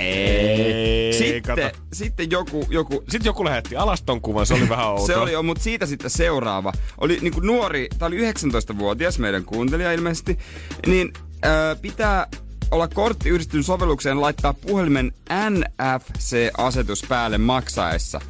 Ei, 0.00 1.12
Sitten, 1.12 1.42
kato. 1.42 1.78
sitten 1.92 2.30
joku, 2.30 2.66
joku, 2.70 2.94
Sitten 3.08 3.24
joku 3.28 3.44
lähetti 3.44 3.76
alaston 3.76 4.20
kuvan, 4.20 4.46
se 4.46 4.54
oli 4.54 4.68
vähän 4.68 4.86
outoa. 4.90 5.06
se 5.06 5.16
oli 5.16 5.32
jo, 5.32 5.42
mutta 5.42 5.62
siitä 5.62 5.86
sitten 5.86 6.10
seuraava. 6.10 6.72
Oli 7.00 7.18
niinku 7.20 7.40
nuori, 7.40 7.88
tää 7.98 8.06
oli 8.08 8.30
19-vuotias 8.32 9.18
meidän 9.18 9.44
kuuntelija 9.44 9.92
ilmeisesti, 9.92 10.38
niin 10.86 11.12
ö, 11.44 11.76
pitää 11.82 12.26
olla 12.70 12.88
kortti 12.88 13.28
yhdistyn 13.28 13.64
sovellukseen 13.64 14.20
laittaa 14.20 14.54
puhelimen 14.54 15.12
NFC-asetus 15.50 17.04
päälle 17.08 17.38
maksaessa. 17.38 18.20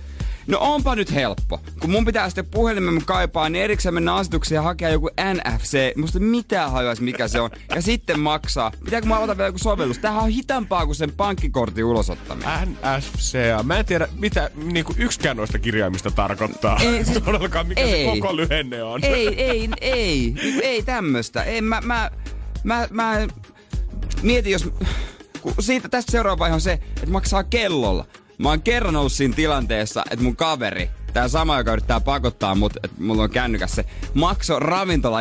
No 0.50 0.58
onpa 0.60 0.94
nyt 0.94 1.14
helppo. 1.14 1.60
Kun 1.80 1.90
mun 1.90 2.04
pitää 2.04 2.28
sitten 2.28 2.46
puhelimen 2.46 3.02
kaipaa, 3.04 3.48
niin 3.48 3.64
erikseen 3.64 3.94
mennä 3.94 4.14
asetuksiin 4.14 4.56
ja 4.56 4.62
hakea 4.62 4.88
joku 4.88 5.10
NFC. 5.34 5.96
Musta 5.96 6.20
mitään 6.20 6.70
hajoaisi 6.70 7.02
mikä 7.02 7.28
se 7.28 7.40
on. 7.40 7.50
Ja 7.74 7.82
sitten 7.82 8.20
maksaa. 8.20 8.72
Pitääkö 8.84 9.06
mä 9.06 9.16
avata 9.16 9.36
vielä 9.36 9.48
joku 9.48 9.58
sovellus? 9.58 9.98
Tämähän 9.98 10.22
on 10.24 10.30
hitaampaa 10.30 10.86
kuin 10.86 10.96
sen 10.96 11.12
pankkikortin 11.12 11.84
ulosottaminen. 11.84 12.68
NFC. 12.68 13.38
Mä 13.62 13.78
en 13.78 13.86
tiedä, 13.86 14.08
mitä 14.18 14.50
niin 14.54 14.84
kuin 14.84 14.96
yksikään 14.98 15.36
noista 15.36 15.58
kirjaimista 15.58 16.10
tarkoittaa. 16.10 16.78
Ei, 16.80 17.04
se- 17.04 17.20
Todellakaan, 17.30 17.66
mikä 17.66 17.80
ei. 17.80 18.04
se 18.14 18.20
koko 18.20 18.36
lyhenne 18.36 18.82
on. 18.82 19.04
Ei, 19.04 19.42
ei, 19.42 19.68
ei. 19.80 20.34
Niinku 20.42 20.60
Ei 20.64 20.82
tämmöstä. 20.82 21.42
Ei, 21.42 21.60
mä, 21.60 21.80
mä, 21.80 22.10
mä, 22.64 22.88
mä 22.90 23.26
mietin, 24.22 24.52
jos... 24.52 24.68
Kun 25.40 25.54
siitä 25.60 25.88
tästä 25.88 26.12
seuraava 26.12 26.38
vaihe 26.38 26.54
on 26.54 26.60
se, 26.60 26.72
että 26.72 27.10
maksaa 27.10 27.44
kellolla. 27.44 28.06
Mä 28.40 28.48
oon 28.48 28.62
kerran 28.62 28.96
ollut 28.96 29.12
siinä 29.12 29.34
tilanteessa, 29.34 30.02
että 30.10 30.24
mun 30.24 30.36
kaveri, 30.36 30.90
tää 31.12 31.28
sama, 31.28 31.58
joka 31.58 31.72
yrittää 31.72 32.00
pakottaa 32.00 32.54
mut, 32.54 32.76
että 32.76 33.02
mulla 33.02 33.22
on 33.22 33.30
kännykäs 33.30 33.72
se, 33.72 33.84
maksoi 34.14 34.60
ravintola 34.60 35.18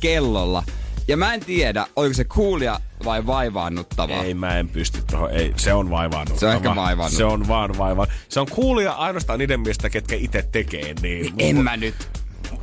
kellolla. 0.00 0.62
Ja 1.08 1.16
mä 1.16 1.34
en 1.34 1.40
tiedä, 1.40 1.86
oliko 1.96 2.14
se 2.14 2.24
kuulia 2.24 2.80
vai 3.04 3.26
vaivaannuttavaa. 3.26 4.24
Ei, 4.24 4.34
mä 4.34 4.58
en 4.58 4.68
pysty 4.68 5.02
tuohon. 5.10 5.30
Ei, 5.30 5.52
se 5.56 5.72
on 5.72 5.90
vaivaannut. 5.90 6.38
Se 6.38 6.46
on 6.46 6.54
ehkä 6.54 6.76
vaivaannut. 6.76 7.16
Se 7.16 7.24
on 7.24 7.48
vaan 7.48 7.78
vaivaan. 7.78 8.08
Se 8.28 8.40
on 8.40 8.46
kuulija 8.50 8.92
ainoastaan 8.92 9.38
niiden 9.38 9.60
mielestä, 9.60 9.90
ketkä 9.90 10.16
itse 10.16 10.48
tekee 10.52 10.94
niin. 11.02 11.34
En 11.38 11.64
mä 11.64 11.76
nyt. 11.76 11.94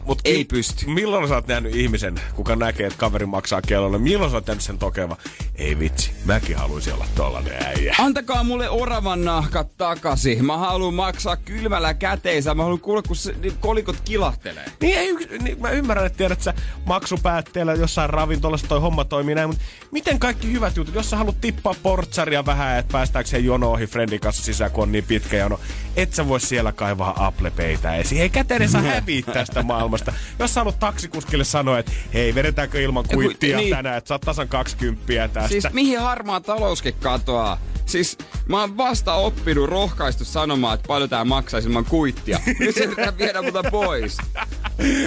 Mut 0.07 0.21
Ei 0.25 0.37
mi- 0.37 0.45
pysty. 0.45 0.85
Milloin 0.87 1.27
sä 1.27 1.35
oot 1.35 1.47
nähnyt 1.47 1.75
ihmisen, 1.75 2.21
kuka 2.35 2.55
näkee, 2.55 2.87
että 2.87 2.99
kaveri 2.99 3.25
maksaa 3.25 3.61
kellolle? 3.61 3.97
Milloin 3.97 4.31
sä 4.31 4.37
oot 4.37 4.47
nähnyt 4.47 4.63
sen 4.63 4.77
tokeva? 4.77 5.17
Ei 5.55 5.79
vitsi, 5.79 6.11
mäkin 6.25 6.57
haluaisin 6.57 6.93
olla 6.93 7.05
tollanen 7.15 7.63
äijä. 7.65 7.95
Antakaa 7.99 8.43
mulle 8.43 8.69
oravan 8.69 9.25
nahkat 9.25 9.77
takaisin. 9.77 10.45
Mä 10.45 10.57
haluan 10.57 10.93
maksaa 10.93 11.37
kylmällä 11.37 11.93
käteisä. 11.93 12.53
Mä 12.53 12.63
haluan 12.63 12.79
kuulla, 12.79 13.01
kun 13.01 13.15
se, 13.15 13.35
niin 13.41 13.53
kolikot 13.59 13.95
kilahtelee. 14.05 14.65
Niin, 14.81 14.97
ei, 14.97 15.15
niin 15.41 15.61
mä 15.61 15.69
ymmärrän, 15.69 16.05
että 16.05 16.17
tiedät 16.17 16.41
sä 16.41 16.53
maksupäätteellä 16.85 17.73
jossain 17.73 18.09
ravintolassa 18.09 18.67
toi 18.67 18.79
homma 18.79 19.05
toimii 19.05 19.35
näin, 19.35 19.49
mutta 19.49 19.63
miten 19.91 20.19
kaikki 20.19 20.51
hyvät 20.51 20.77
jutut, 20.77 20.95
jos 20.95 21.09
sä 21.09 21.17
haluat 21.17 21.41
tippaa 21.41 21.75
portsaria 21.83 22.45
vähän, 22.45 22.79
että 22.79 22.91
päästäänkö 22.91 23.29
se 23.29 23.37
jono 23.37 23.71
ohi 23.71 23.87
friendin 23.87 24.19
kanssa 24.19 24.43
sisään, 24.43 24.71
kun 24.71 24.83
on 24.83 24.91
niin 24.91 25.03
pitkä 25.03 25.37
jono, 25.37 25.59
et 25.95 26.13
sä 26.13 26.27
voi 26.27 26.39
siellä 26.39 26.71
kaivaa 26.71 27.25
Apple-peitä 27.27 27.95
esiin. 27.95 28.21
Ei 28.21 28.29
käteen 28.29 28.69
saa 28.69 28.81
häviä 28.93 29.21
tästä 29.33 29.63
maailmasta. 29.63 29.96
Jos 30.39 30.53
sä 30.53 30.59
haluat 30.59 30.79
taksikuskille 30.79 31.43
sanoa, 31.43 31.79
että 31.79 31.91
hei, 32.13 32.35
vedetäänkö 32.35 32.81
ilman 32.81 33.05
kuittia 33.13 33.57
niin. 33.57 33.75
tänään, 33.75 33.97
että 33.97 34.07
saat 34.07 34.21
tasan 34.21 34.47
20 34.47 35.27
tästä. 35.27 35.47
Siis 35.47 35.67
mihin 35.73 35.99
harmaa 35.99 36.41
talouskin 36.41 36.93
katoaa? 36.93 37.59
Siis 37.85 38.17
mä 38.47 38.59
oon 38.59 38.77
vasta 38.77 39.13
oppinut 39.13 39.69
rohkaistu 39.69 40.25
sanomaan, 40.25 40.75
että 40.75 40.87
paljon 40.87 41.09
tää 41.09 41.25
maksaisi 41.25 41.67
ilman 41.67 41.85
kuittia. 41.85 42.39
Nyt 42.59 42.75
se 42.75 42.87
pitää 42.87 43.17
viedä 43.17 43.41
multa 43.41 43.63
pois. 43.71 44.17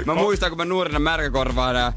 Mä 0.06 0.14
muistan, 0.14 0.50
kun 0.50 0.58
mä 0.58 0.64
nuorena 0.64 0.98
märkäkorvaana 0.98 1.92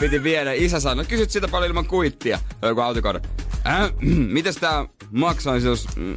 piti 0.00 0.22
viedä. 0.22 0.52
Isä 0.52 0.80
sanoi, 0.80 1.04
kysyt 1.04 1.30
sitä 1.30 1.48
paljon 1.48 1.70
ilman 1.70 1.86
kuittia. 1.86 2.38
Joku 2.62 2.80
autokorva. 2.80 3.20
Äh, 3.66 3.90
mitäs 4.36 4.56
tää 4.56 4.86
maksaisi, 5.10 5.66
jos 5.66 5.88
mm, 5.96 6.16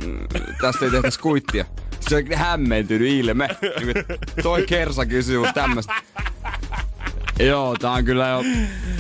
tästä 0.62 0.86
ei 0.86 0.92
tehtäisi 0.92 1.20
kuittia? 1.20 1.66
Se 2.10 2.16
on 2.16 2.38
hämmentynyt 2.38 3.08
ilme. 3.12 3.50
Niin 3.62 4.06
Toi 4.44 4.66
kersa 4.68 5.06
kysyy 5.06 5.40
mut 5.40 5.54
tämmöstä. 5.54 5.94
Joo, 7.40 7.76
tää 7.80 7.92
on 7.92 8.06
kyllä 8.06 8.28
jo 8.28 8.44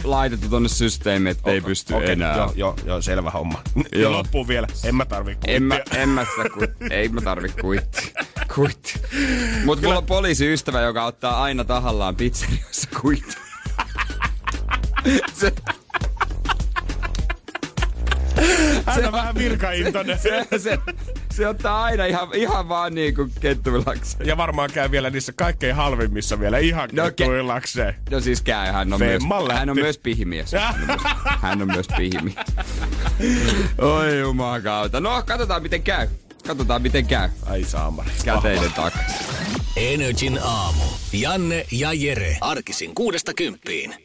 laitettu 0.04 0.50
tonne 0.50 0.70
systeemiin, 0.70 1.38
että 1.38 1.52
ei 1.52 1.62
pysty 1.62 1.94
Okei, 1.94 2.12
enää. 2.12 2.38
Joo, 2.38 2.54
joo, 2.56 2.76
joo, 2.86 3.02
selvä 3.02 3.32
homma. 3.32 3.62
Joo. 3.92 4.12
Loppuun 4.12 4.48
vielä. 4.48 4.68
En 4.84 4.96
mä 4.96 5.06
tarvii 5.06 5.36
kuittia. 5.36 5.56
En 5.56 5.64
mä, 5.64 5.80
en 5.96 6.10
mä 6.10 6.26
sitä 6.36 6.50
kuitti. 6.50 6.86
Ei 6.90 7.10
mä 7.10 7.22
tarvi 7.22 7.50
kuitti. 7.62 8.14
Kuitti. 8.56 9.02
Mut 9.66 9.82
mulla 9.82 9.98
on 9.98 10.06
poliisiystävä, 10.06 10.82
joka 10.82 11.06
ottaa 11.06 11.44
aina 11.44 11.64
tahallaan 11.64 12.16
pizzeriossa 12.16 12.90
kuitti. 13.02 13.36
Se, 15.40 15.54
Hän 18.86 19.06
on 19.06 19.12
vähän 19.12 19.36
virkaintoinen. 19.36 20.20
se, 20.20 20.48
se, 20.58 20.80
se, 21.34 21.48
ottaa 21.48 21.84
aina 21.84 22.06
ihan, 22.06 22.28
ihan 22.34 22.70
vaan 22.70 22.96
niinku 22.96 23.30
kettuvilakseen. 23.40 24.28
Ja 24.28 24.38
varmaan 24.38 24.70
käy 24.74 24.92
vielä 24.92 25.10
niissä 25.10 25.34
kaikkein 25.36 25.76
halvimmissa 25.76 26.40
vielä 26.40 26.58
ihan 26.58 26.90
No, 26.94 27.04
no, 27.04 27.10
ke-. 27.10 27.96
No 28.10 28.20
siis 28.20 28.42
käy, 28.42 28.72
hän 28.72 28.94
on, 28.94 29.00
myös, 29.00 29.24
lähti. 29.24 29.54
hän 29.60 29.70
on 29.70 29.76
myös 29.76 29.98
pihimies. 29.98 30.52
Hän 30.52 30.76
on 30.82 30.88
myös, 30.88 31.02
hän 31.42 31.62
on 31.62 31.68
myös 31.68 31.88
pihimies. 31.98 32.36
Oi 33.78 34.20
jumakauta. 34.20 35.00
No, 35.00 35.24
katsotaan 35.26 35.62
miten 35.62 35.84
käy. 35.84 36.08
Katsotaan 36.48 36.82
miten 36.82 37.08
käy. 37.08 37.30
Ai 37.46 37.64
saamari. 37.64 38.10
Käteinen 38.26 38.74
takaisin. 38.74 39.26
Energin 39.76 40.40
aamu. 40.44 40.84
Janne 41.14 41.66
ja 41.72 41.94
Jere. 41.94 42.38
Arkisin 42.42 42.96
kuudesta 42.96 43.34
kymppiin. 43.34 44.05